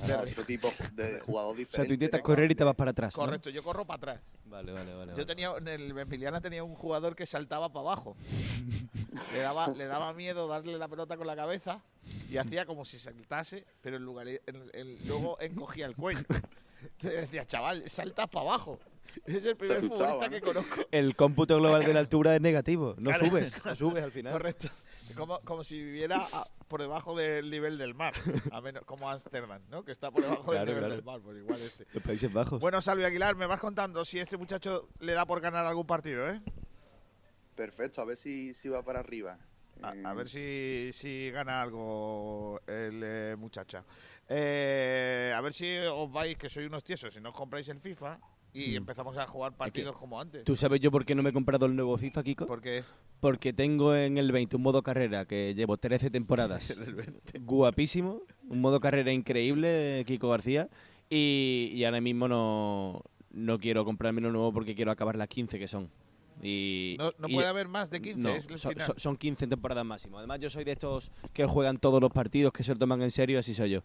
[0.03, 1.75] Ah, otro tipo de jugador O diferente.
[1.75, 2.23] sea, tú intentas ¿no?
[2.23, 3.23] correr y te vas para atrás, ¿no?
[3.23, 4.21] Correcto, yo corro para atrás.
[4.45, 5.13] Vale, vale, vale.
[5.17, 8.15] Yo tenía, en el Emiliana tenía un jugador que saltaba para abajo.
[9.34, 11.81] le, daba, le daba miedo darle la pelota con la cabeza
[12.30, 14.41] y hacía como si saltase, pero en lugar, en-
[14.73, 16.21] en- luego encogía el cuello.
[16.81, 18.80] Entonces decía, chaval, saltas para abajo.
[19.25, 20.30] Es el primer futbolista ¿no?
[20.30, 20.81] que conozco.
[20.91, 22.93] El cómputo global de la altura es negativo.
[22.99, 23.25] No Claro.
[23.25, 24.34] subes, no subes al final.
[24.34, 24.67] Correcto.
[25.15, 28.14] Como, como si viviera a- por debajo del nivel del mar.
[28.52, 29.84] A menos, como Ámsterdam, ¿no?
[29.84, 30.95] Que está por debajo Claro, del nivel claro.
[30.95, 31.19] del mar.
[31.22, 31.85] Pues igual este.
[31.94, 32.60] Los Países Bajos.
[32.60, 36.30] Bueno, Salvi Aguilar, me vas contando si este muchacho le da por ganar algún partido,
[36.30, 36.41] ¿eh?
[37.56, 39.38] Perfecto, a ver si, si va para arriba.
[39.81, 43.84] A, Eh, a ver si, si gana algo el eh, muchacha.
[44.27, 47.80] Eh, a ver si os vais, que sois unos tiesos, si no os compráis el
[47.80, 48.18] FIFA
[48.53, 48.75] y Mm.
[48.77, 50.43] empezamos a jugar partidos como antes.
[50.43, 52.45] ¿Tú sabes yo por qué no me he comprado el nuevo FIFA, Kiko?
[52.45, 52.84] ¿Por qué?
[53.19, 56.73] Porque tengo en el 20 un modo carrera que llevo 13 temporadas.
[57.39, 58.21] Guapísimo.
[58.49, 60.69] Un modo carrera increíble, Kiko García.
[61.09, 63.01] Y, y ahora mismo no,
[63.31, 65.89] no quiero comprarme uno nuevo porque quiero acabar las 15 que son.
[66.41, 68.88] Y, No, no y- puede haber más de 15, no, es el son, final.
[68.88, 70.17] son- son 15 temporadas máximo.
[70.17, 73.11] Además, yo soy de estos que juegan todos los partidos, que se lo toman en
[73.11, 73.84] serio, así soy yo.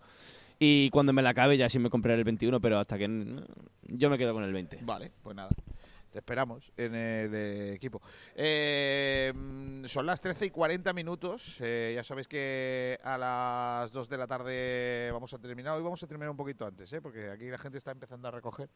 [0.58, 3.06] Y cuando me la acabe ya sí me compraré el 21, pero hasta que...
[3.82, 4.80] Yo me quedo con el 20.
[4.82, 5.50] Vale, pues nada.
[6.10, 8.00] Te esperamos en el equipo.
[8.34, 11.58] Eh, mm, son las 13 y 40 minutos.
[11.60, 15.76] Eh, ya sabéis que a las 2 de la tarde vamos a terminar.
[15.76, 17.02] Hoy vamos a terminar un poquito antes, ¿eh?
[17.02, 18.70] porque aquí la gente está empezando a recoger.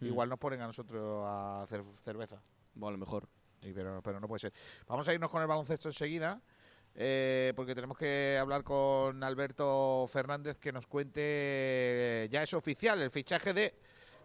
[0.00, 0.06] Hmm.
[0.06, 2.40] Igual nos ponen a nosotros a hacer cerveza.
[2.74, 3.28] Bueno, a lo mejor.
[3.60, 4.52] Sí, pero, pero no puede ser.
[4.86, 6.40] Vamos a irnos con el baloncesto enseguida.
[6.96, 13.10] Eh, porque tenemos que hablar con Alberto Fernández que nos cuente, ya es oficial, el
[13.10, 13.74] fichaje de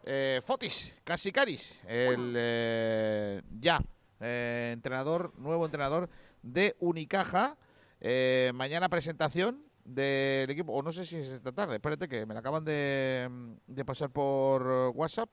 [0.06, 3.80] eh, Fotis Casicaris, el eh, ya
[4.19, 6.10] eh, entrenador, nuevo entrenador
[6.41, 7.57] de Unicaja.
[7.99, 12.34] Eh, mañana presentación del equipo, o no sé si es esta tarde, espérate que me
[12.34, 13.30] la acaban de,
[13.68, 15.30] de pasar por eh, WhatsApp,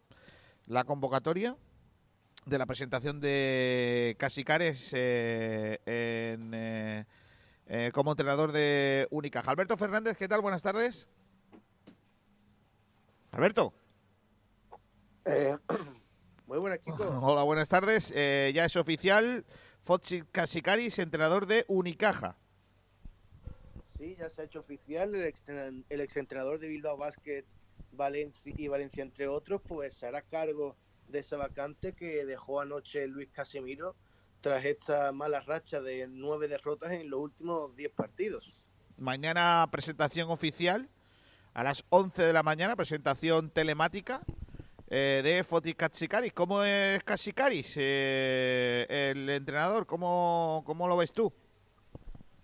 [0.67, 1.57] la convocatoria
[2.45, 7.07] de la presentación de Casicares eh, en,
[7.69, 9.51] eh, como entrenador de Unicaja.
[9.51, 10.41] Alberto Fernández, ¿qué tal?
[10.41, 11.09] Buenas tardes.
[13.31, 13.73] Alberto.
[15.25, 15.57] Eh,
[16.47, 17.05] muy buenas, Kiko.
[17.23, 18.13] Hola, buenas tardes.
[18.15, 19.45] Eh, ya es oficial,
[19.85, 22.37] Fotsi Casicaris, entrenador de Unicaja.
[23.97, 25.15] Sí, ya se ha hecho oficial.
[25.15, 27.45] El, extren- el exentrenador de Bilbao Basket
[27.93, 30.77] Valencia y Valencia entre otros, pues se hará cargo
[31.09, 33.97] de esa vacante que dejó anoche Luis Casemiro
[34.41, 38.53] tras esta mala racha de nueve derrotas en los últimos diez partidos.
[38.97, 40.89] Mañana presentación oficial
[41.55, 44.23] a las 11 de la mañana, presentación telemática
[44.89, 46.33] eh, de Fotis Katsikaris.
[46.33, 49.87] ¿Cómo es Katsikaris, eh, el entrenador?
[49.87, 51.33] ¿Cómo, ¿Cómo lo ves tú?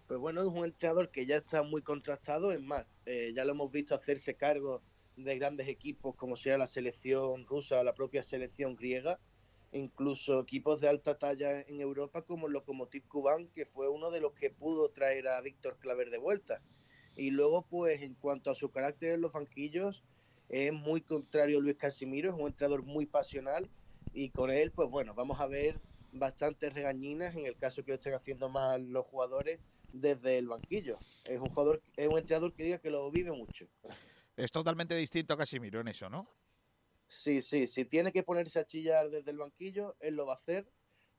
[0.06, 3.52] Pues bueno, es un entrenador que ya está muy contrastado, es más, eh, ya lo
[3.52, 4.82] hemos visto hacerse cargo
[5.16, 9.18] de grandes equipos como sea la selección rusa o la propia selección griega,
[9.74, 14.32] incluso equipos de alta talla en Europa como Lokomotiv Kuban, que fue uno de los
[14.34, 16.62] que pudo traer a Víctor Claver de vuelta.
[17.16, 20.04] Y luego, pues en cuanto a su carácter en los banquillos,
[20.48, 23.68] es muy contrario a Luis Casimiro, es un entrenador muy pasional
[24.12, 25.80] y con él, pues bueno, vamos a ver
[26.12, 29.58] bastantes regañinas en el caso que lo estén haciendo mal los jugadores
[29.92, 30.98] desde el banquillo.
[31.24, 33.66] Es un jugador, es un entrenador que diga que lo vive mucho.
[34.36, 36.28] Es totalmente distinto a Casimiro en eso, ¿no?
[37.14, 40.36] Sí, sí, si tiene que ponerse a chillar desde el banquillo, él lo va a
[40.36, 40.68] hacer.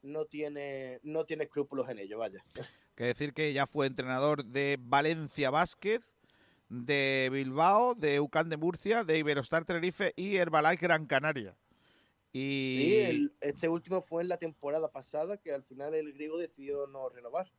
[0.01, 2.43] No tiene, no tiene escrúpulos en ello, vaya.
[2.95, 6.17] Que decir que ya fue entrenador de Valencia Vázquez,
[6.67, 11.55] de Bilbao, de UCAN de Murcia, de Iberostar Tenerife y Herbalife Gran Canaria.
[12.33, 12.75] Y...
[12.77, 16.87] Sí, el- este último fue en la temporada pasada que al final el griego decidió
[16.87, 17.49] no renovar.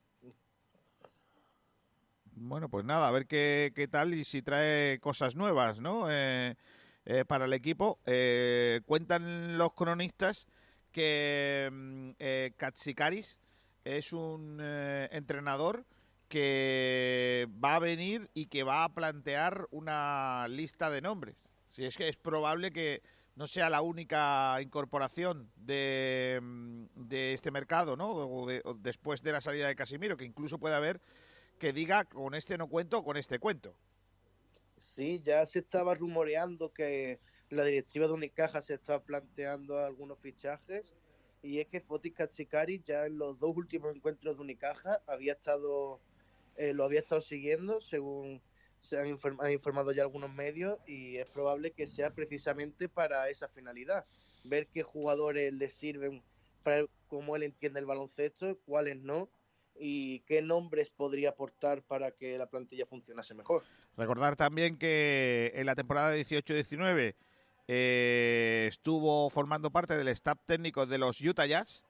[2.39, 6.09] Bueno, pues nada, a ver qué, qué tal y si trae cosas nuevas, ¿no?
[6.11, 6.55] Eh,
[7.07, 8.01] eh, para el equipo.
[8.05, 10.49] Eh, cuentan los cronistas
[10.93, 13.39] que mm, eh, Katsikaris
[13.85, 15.85] es un eh, entrenador
[16.28, 21.45] que va a venir y que va a plantear una lista de nombres.
[21.70, 23.03] Si es que es probable que
[23.37, 28.47] no sea la única incorporación de, mm, de este mercado, ¿no?
[28.78, 31.01] Después de la salida de Casimiro, que incluso puede haber
[31.59, 33.74] que diga con este no cuento con este cuento.
[34.77, 40.94] Sí, ya se estaba rumoreando que la directiva de Unicaja se estaba planteando algunos fichajes
[41.40, 46.03] y es que Fotis Katsikaris ya en los dos últimos encuentros de Unicaja había estado
[46.57, 48.43] eh, lo había estado siguiendo según
[48.78, 53.28] se han, inform- han informado ya algunos medios y es probable que sea precisamente para
[53.31, 54.07] esa finalidad,
[54.44, 56.27] ver qué jugadores le sirven
[56.62, 59.31] para cómo él entiende el baloncesto, cuáles no
[59.74, 63.65] y qué nombres podría aportar para que la plantilla funcionase mejor.
[63.97, 67.14] Recordar también que en la temporada 18-19
[67.68, 71.82] eh, estuvo formando parte del staff técnico de los Utah Jazz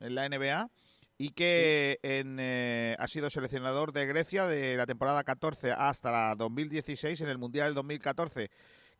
[0.00, 0.70] en la NBA
[1.18, 6.34] y que en, eh, ha sido seleccionador de Grecia de la temporada 14 hasta la
[6.34, 8.50] 2016 en el Mundial del 2014.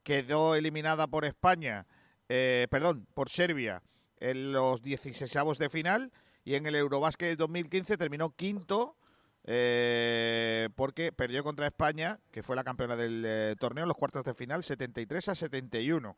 [0.04, 1.86] Quedó eliminada por España,
[2.28, 3.82] eh, perdón, por Serbia
[4.18, 6.12] en los 16avos de final
[6.44, 8.96] y en el Eurobásquet del 2015 terminó quinto
[9.44, 14.24] eh, porque perdió contra España, que fue la campeona del eh, torneo en los cuartos
[14.24, 16.16] de final, 73 a 71.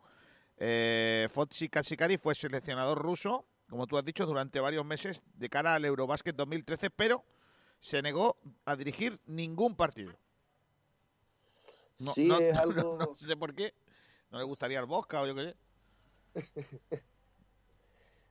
[0.59, 5.75] Eh, Fotsi Katsikari fue seleccionador ruso, como tú has dicho, durante varios meses de cara
[5.75, 7.25] al Eurobásquet 2013, pero
[7.81, 10.13] se negó a dirigir ningún partido.
[11.99, 13.75] No, Sí, no- es no- algo- no sé por qué.
[14.31, 15.57] No le gustaría el Bosca o yo qué sé.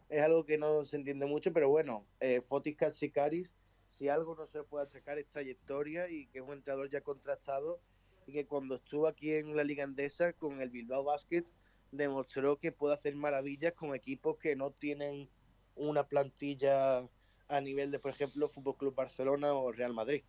[0.09, 3.53] es algo que no se entiende mucho, pero bueno, eh, Fotis Katsikaris,
[3.93, 7.79] si algo no se puede achacar es trayectoria y que es un entrenador ya contrastado
[8.25, 11.45] y que cuando estuvo aquí en la Liga Andesa con el Bilbao Basket
[11.91, 15.29] demostró que puede hacer maravillas con equipos que no tienen
[15.75, 17.07] una plantilla
[17.47, 20.23] a nivel de, por ejemplo, Fútbol Club Barcelona o Real Madrid.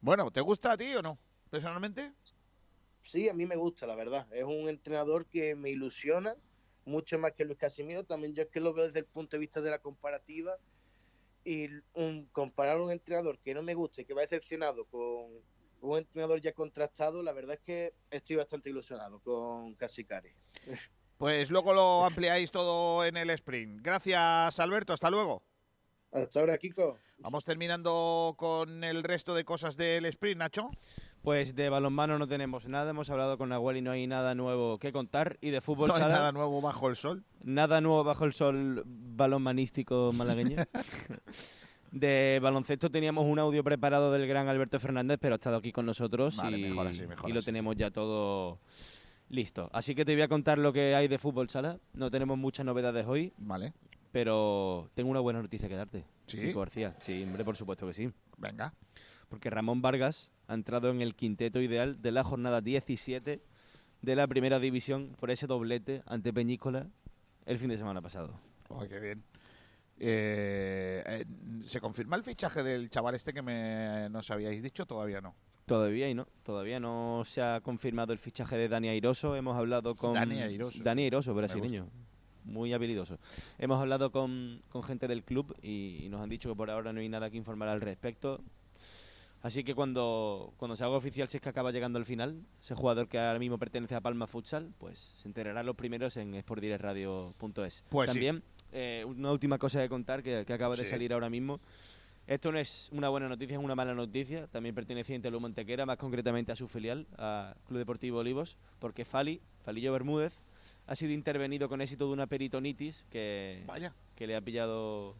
[0.00, 1.18] Bueno, ¿te gusta a ti o no?
[1.50, 2.14] Personalmente.
[3.02, 4.26] Sí, a mí me gusta, la verdad.
[4.32, 6.34] Es un entrenador que me ilusiona
[6.86, 8.04] mucho más que Luis Casimiro.
[8.04, 10.56] También yo es que lo veo desde el punto de vista de la comparativa.
[11.44, 15.42] Y un, comparar un entrenador que no me gusta y que va decepcionado con
[15.80, 20.34] un entrenador ya contrastado, la verdad es que estoy bastante ilusionado con Casicari.
[21.16, 23.82] Pues luego lo ampliáis todo en el sprint.
[23.82, 24.94] Gracias, Alberto.
[24.94, 25.42] Hasta luego.
[26.12, 26.98] Hasta ahora, Kiko.
[27.18, 30.70] Vamos terminando con el resto de cosas del sprint, Nacho.
[31.22, 34.78] Pues de balonmano no tenemos nada, hemos hablado con Nahuel y no hay nada nuevo
[34.78, 35.36] que contar.
[35.42, 37.24] Y de fútbol No hay sala, nada nuevo bajo el sol.
[37.44, 40.56] Nada nuevo bajo el sol balonmanístico malagueño.
[41.92, 45.84] de baloncesto teníamos un audio preparado del gran Alberto Fernández, pero ha estado aquí con
[45.84, 48.58] nosotros Vale, y, mejor así, mejor y lo tenemos ya todo
[49.28, 49.68] listo.
[49.72, 51.78] Así que te voy a contar lo que hay de fútbol sala.
[51.92, 53.32] No tenemos muchas novedades hoy.
[53.36, 53.74] Vale.
[54.10, 56.04] Pero tengo una buena noticia que darte.
[56.26, 56.40] ¿Sí?
[56.40, 56.94] Kiko García.
[56.98, 58.10] Sí, hombre, por supuesto que sí.
[58.38, 58.72] Venga.
[59.28, 63.40] Porque Ramón Vargas ha entrado en el quinteto ideal de la jornada 17
[64.02, 66.88] de la primera división por ese doblete ante Peñícola
[67.46, 68.34] el fin de semana pasado.
[68.68, 69.22] Ay, qué bien.
[70.00, 71.24] Eh, eh,
[71.66, 74.86] ¿Se confirma el fichaje del chaval este que me nos habíais dicho?
[74.86, 75.36] Todavía no.
[75.66, 79.36] Todavía y no, todavía no se ha confirmado el fichaje de Dani Airoso.
[79.36, 80.82] Hemos hablado con Dani Airoso.
[80.82, 81.86] Dani Airoso, brasileño.
[82.42, 83.20] Muy habilidoso.
[83.56, 86.92] Hemos hablado con, con gente del club y, y nos han dicho que por ahora
[86.92, 88.42] no hay nada que informar al respecto.
[89.42, 92.74] Así que cuando, cuando se haga oficial, si es que acaba llegando al final, ese
[92.74, 97.84] jugador que ahora mismo pertenece a Palma Futsal, pues se enterarán los primeros en sportdirectradio.es.
[97.88, 98.14] Pues sí.
[98.14, 98.42] También,
[98.72, 100.90] eh, una última cosa de contar que, que acaba de Sí.
[100.90, 101.60] salir ahora mismo.
[102.26, 104.46] Esto no es una buena noticia, es una mala noticia.
[104.46, 109.04] También perteneciente a Lu Montequera, más concretamente a su filial, a Club Deportivo Olivos, porque
[109.04, 110.42] Fali, Falillo Bermúdez,
[110.86, 113.94] ha sido intervenido con éxito de una peritonitis que, Vaya.
[114.16, 115.16] que le ha pillado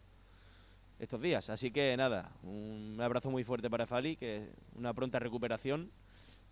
[1.01, 1.49] estos días.
[1.49, 5.91] Así que nada, un abrazo muy fuerte para Fali, que una pronta recuperación,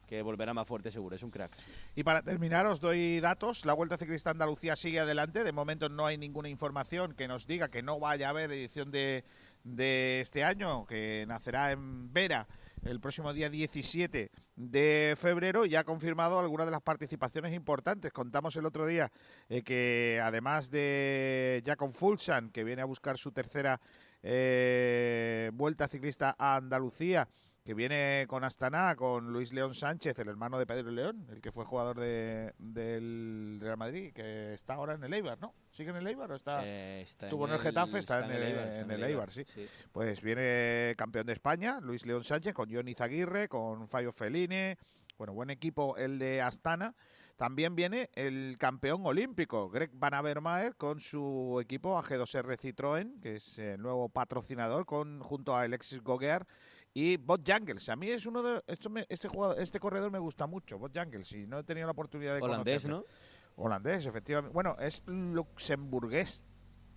[0.08, 1.56] que volverá más fuerte seguro, es un crack.
[1.96, 3.64] Y para terminar, os doy datos.
[3.64, 5.44] La Vuelta Ciclista Andalucía sigue adelante.
[5.44, 8.90] De momento no hay ninguna información que nos diga que no vaya a haber edición
[8.90, 9.24] de,
[9.64, 12.48] de este año, que nacerá en Vera
[12.84, 15.66] el próximo día 17 de febrero.
[15.66, 18.12] Ya ha confirmado algunas de las participaciones importantes.
[18.12, 19.12] Contamos el otro día
[19.48, 23.80] eh, que además de Jacob Fulsan, que viene a buscar su tercera
[24.24, 27.28] eh, Vuelta Ciclista a Andalucía,
[27.64, 31.52] que viene con Astana, con Luis León Sánchez, el hermano de Pedro León, el que
[31.52, 35.54] fue jugador de, del Real Madrid, que está ahora en el Eibar, ¿no?
[35.72, 36.66] ¿Sigue en el Eibar o está?
[36.66, 39.46] Eh, está Estuvo en el Getafe, está, en el, Eibar, en el Eibar, sí.
[39.54, 39.68] sí.
[39.92, 44.78] Pues viene campeón de España, Luis León Sánchez, con Johnny Zaguirre, con Fabio Feline,
[45.18, 46.96] bueno, buen equipo el de Astana.
[47.40, 53.58] También viene el campeón olímpico, Greg Van Avermaet, con su equipo AG2R Citroën, que es
[53.60, 56.46] el nuevo patrocinador, con, junto a Alexis Goguer
[56.94, 57.88] y Bot Jangles.
[57.88, 60.94] A mí es uno de esto me- este jugador, este corredor me gusta mucho, Bot
[60.94, 63.10] Jangles, y no he tenido la oportunidad de Holandés, conocerle.
[63.56, 64.54] Holandés, efectivamente.
[64.54, 66.44] Bueno, es luxemburgués.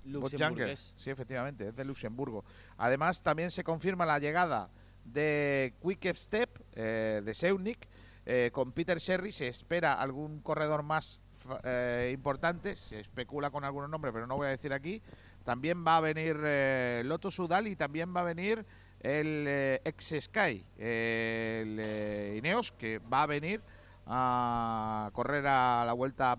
[0.05, 0.93] Luxemburgués.
[0.97, 2.45] Sí, efectivamente, es de Luxemburgo.
[2.79, 4.71] Además, también se confirma la llegada
[5.05, 7.89] de Quick Step, eh, de Seunik,
[8.27, 9.33] eh, con Peter Sherry.
[9.33, 11.21] Se espera algún corredor más
[11.65, 12.77] eh, importante.
[12.77, 15.03] Se especula con algunos nombres, pero no voy a decir aquí.
[15.45, 18.65] También va a venir eh, Loto Sudal y también va a venir
[19.01, 23.61] el eh, ex Sky, el Ineos, que va a venir
[24.07, 26.39] a correr a la vuelta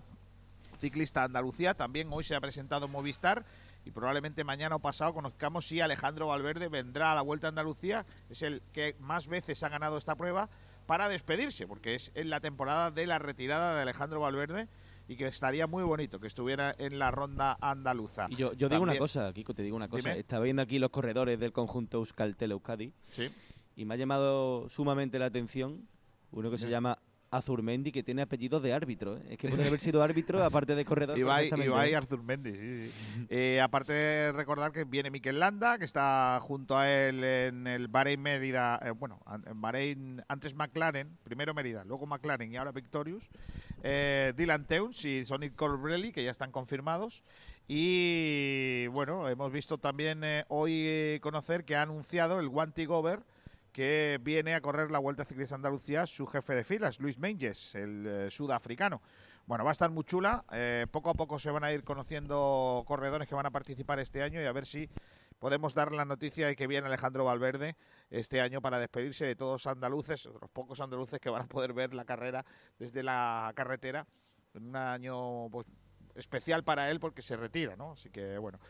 [0.78, 1.74] ciclista Andalucía.
[1.74, 3.44] También hoy se ha presentado Movistar
[3.84, 8.06] y probablemente mañana o pasado conozcamos si Alejandro Valverde vendrá a la Vuelta Andalucía.
[8.30, 10.48] Es el que más veces ha ganado esta prueba
[10.86, 14.68] para despedirse, porque es en la temporada de la retirada de Alejandro Valverde
[15.08, 18.26] y que estaría muy bonito que estuviera en la ronda andaluza.
[18.30, 20.08] Y yo, yo digo una cosa, Kiko, te digo una cosa.
[20.08, 20.20] Dime.
[20.20, 23.28] Estaba viendo aquí los corredores del conjunto Euskaltel Euskadi Sí.
[23.76, 25.86] y me ha llamado sumamente la atención
[26.32, 26.98] uno que se llama
[27.36, 29.16] Azurmendi, que tiene apellido de árbitro.
[29.16, 29.22] ¿eh?
[29.30, 31.18] Es que puede haber sido árbitro, aparte de corredor.
[31.18, 31.94] Ibai, perfectamente, Ibai.
[31.94, 33.26] Arzurmendi, sí, sí.
[33.30, 37.88] Eh, aparte de recordar que viene Mikel Landa, que está junto a él en el
[37.88, 43.28] Bahrein Mérida, eh, bueno, en Bahrein, antes McLaren, primero Mérida, luego McLaren y ahora Victorious.
[43.82, 47.22] Dylan Teuns y Sonic Colbrelli, que ya están confirmados.
[47.68, 53.20] Y bueno, hemos visto también hoy conocer que ha anunciado el Wanty Gover
[53.74, 58.06] que viene a correr la Vuelta Ciclista Andalucía su jefe de filas, Luis Menges, el
[58.06, 59.02] eh, sudafricano.
[59.46, 60.44] Bueno, va a estar muy chula.
[60.52, 64.22] eh, poco a poco se van a ir conociendo corredores que van a participar este
[64.22, 64.88] año y a ver si
[65.40, 67.76] podemos dar la noticia de que viene Alejandro Valverde
[68.10, 71.72] este año para despedirse de todos los andaluces, los pocos andaluces que van a poder
[71.72, 72.46] ver la carrera
[72.78, 74.06] desde la carretera
[74.54, 75.66] en un año pues,
[76.14, 77.92] especial para él porque se retira, ¿no?
[77.92, 78.60] Así que bueno.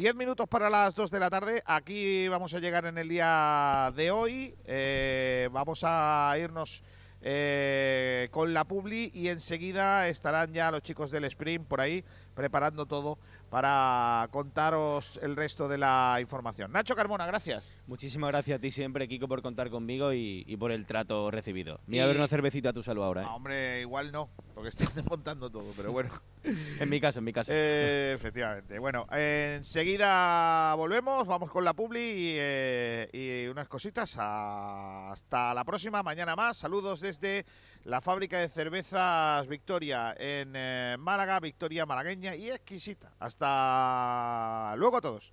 [0.00, 1.62] Diez minutos para las dos de la tarde.
[1.66, 4.54] Aquí vamos a llegar en el día de hoy.
[4.64, 6.82] Eh, vamos a irnos
[7.20, 12.02] eh, con la Publi y enseguida estarán ya los chicos del Sprint por ahí
[12.34, 13.18] preparando todo
[13.50, 16.72] para contaros el resto de la información.
[16.72, 17.76] Nacho Carmona, gracias.
[17.86, 21.78] Muchísimas gracias a ti siempre, Kiko, por contar conmigo y, y por el trato recibido.
[21.86, 23.20] Mira Y- a ver una cervecita a tu salud ahora.
[23.20, 23.26] ¿eh?
[23.28, 26.08] Ah, hombre, igual no, porque están desmontando todo, pero bueno.
[26.44, 27.50] En mi caso, en mi caso.
[27.54, 28.78] Eh, efectivamente.
[28.78, 34.16] Bueno, enseguida volvemos, vamos con la publi y, eh, y unas cositas.
[34.18, 36.56] Hasta la próxima, mañana más.
[36.56, 37.44] Saludos desde
[37.84, 43.12] la fábrica de cervezas Victoria en eh, Málaga, Victoria malagueña y exquisita.
[43.18, 45.32] Hasta luego a todos.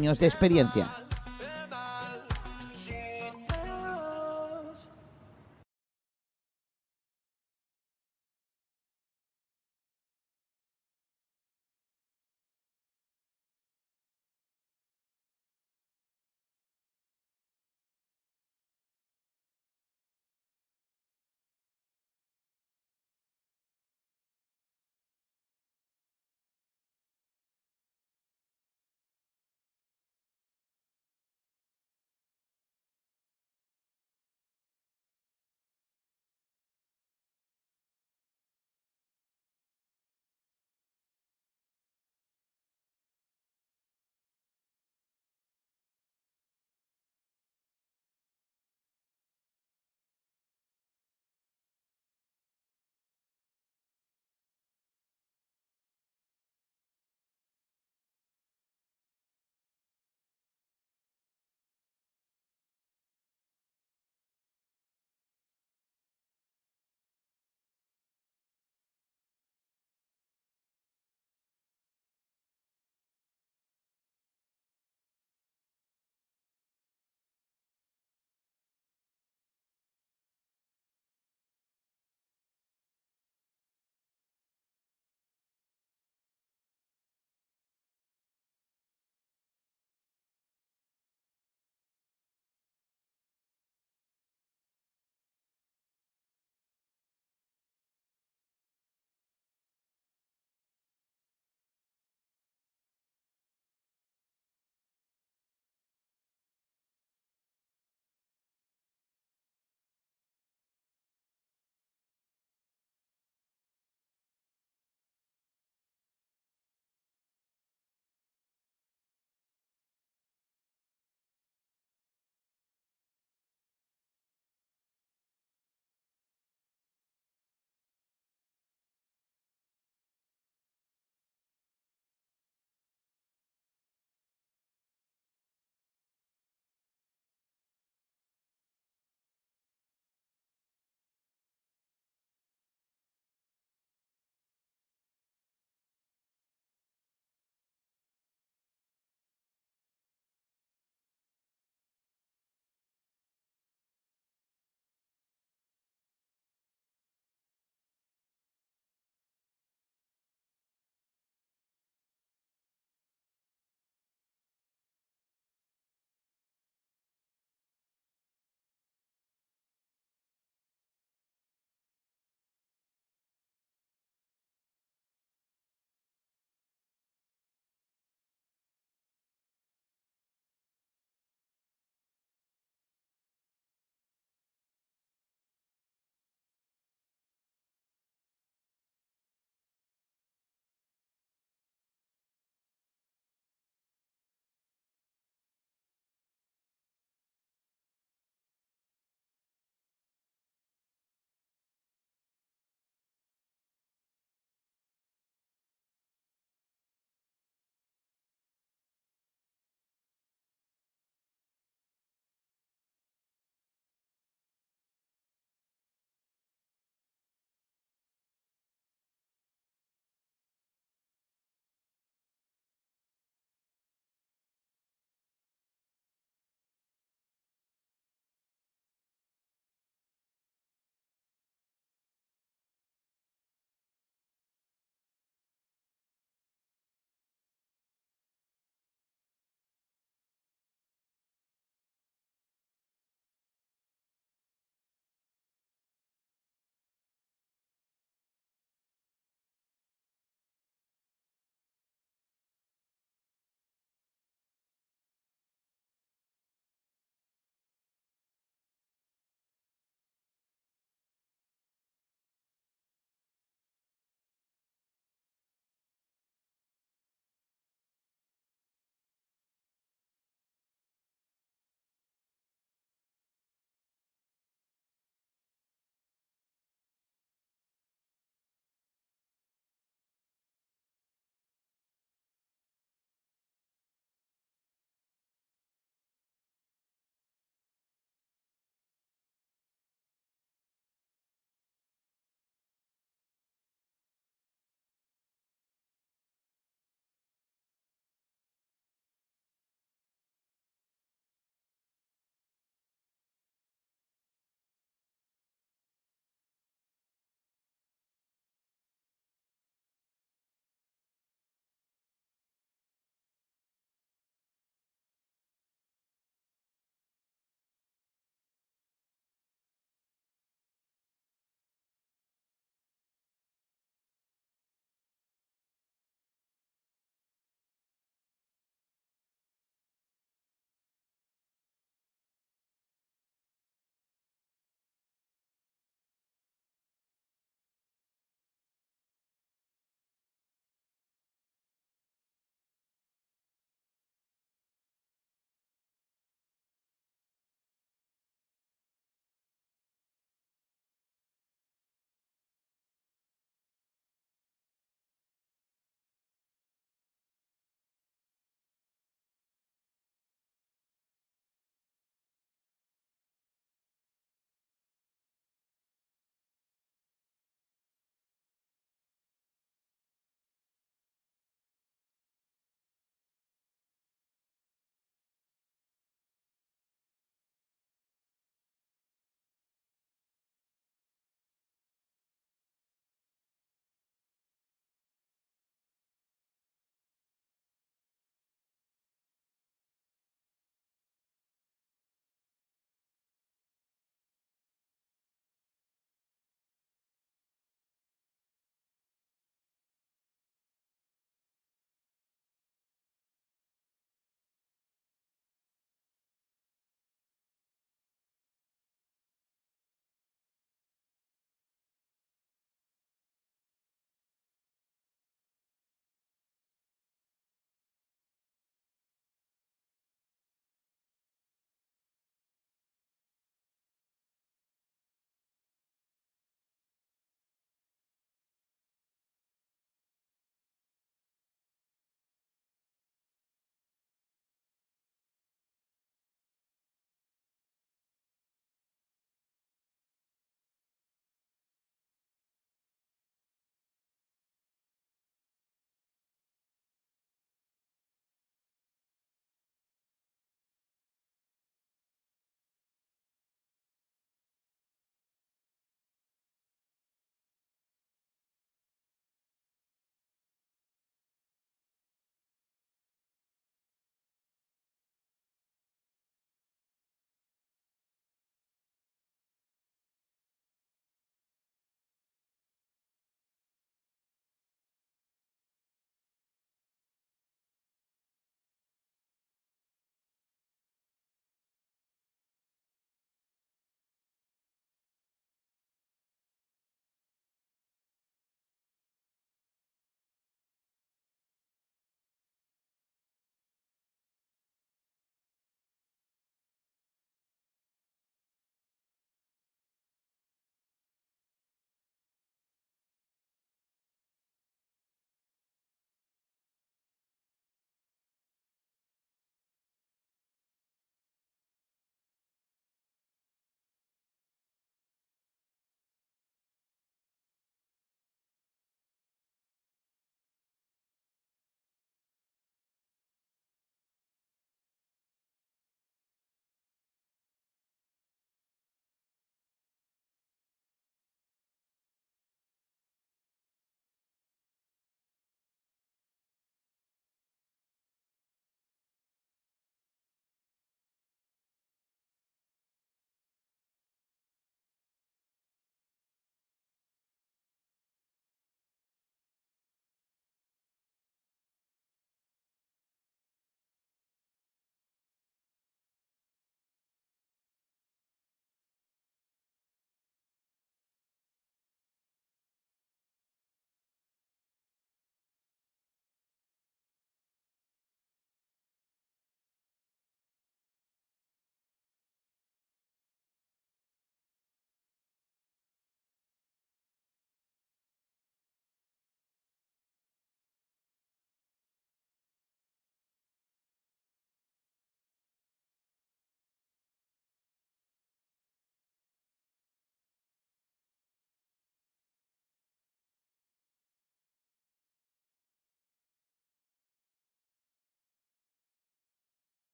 [0.01, 0.87] años de experiencia.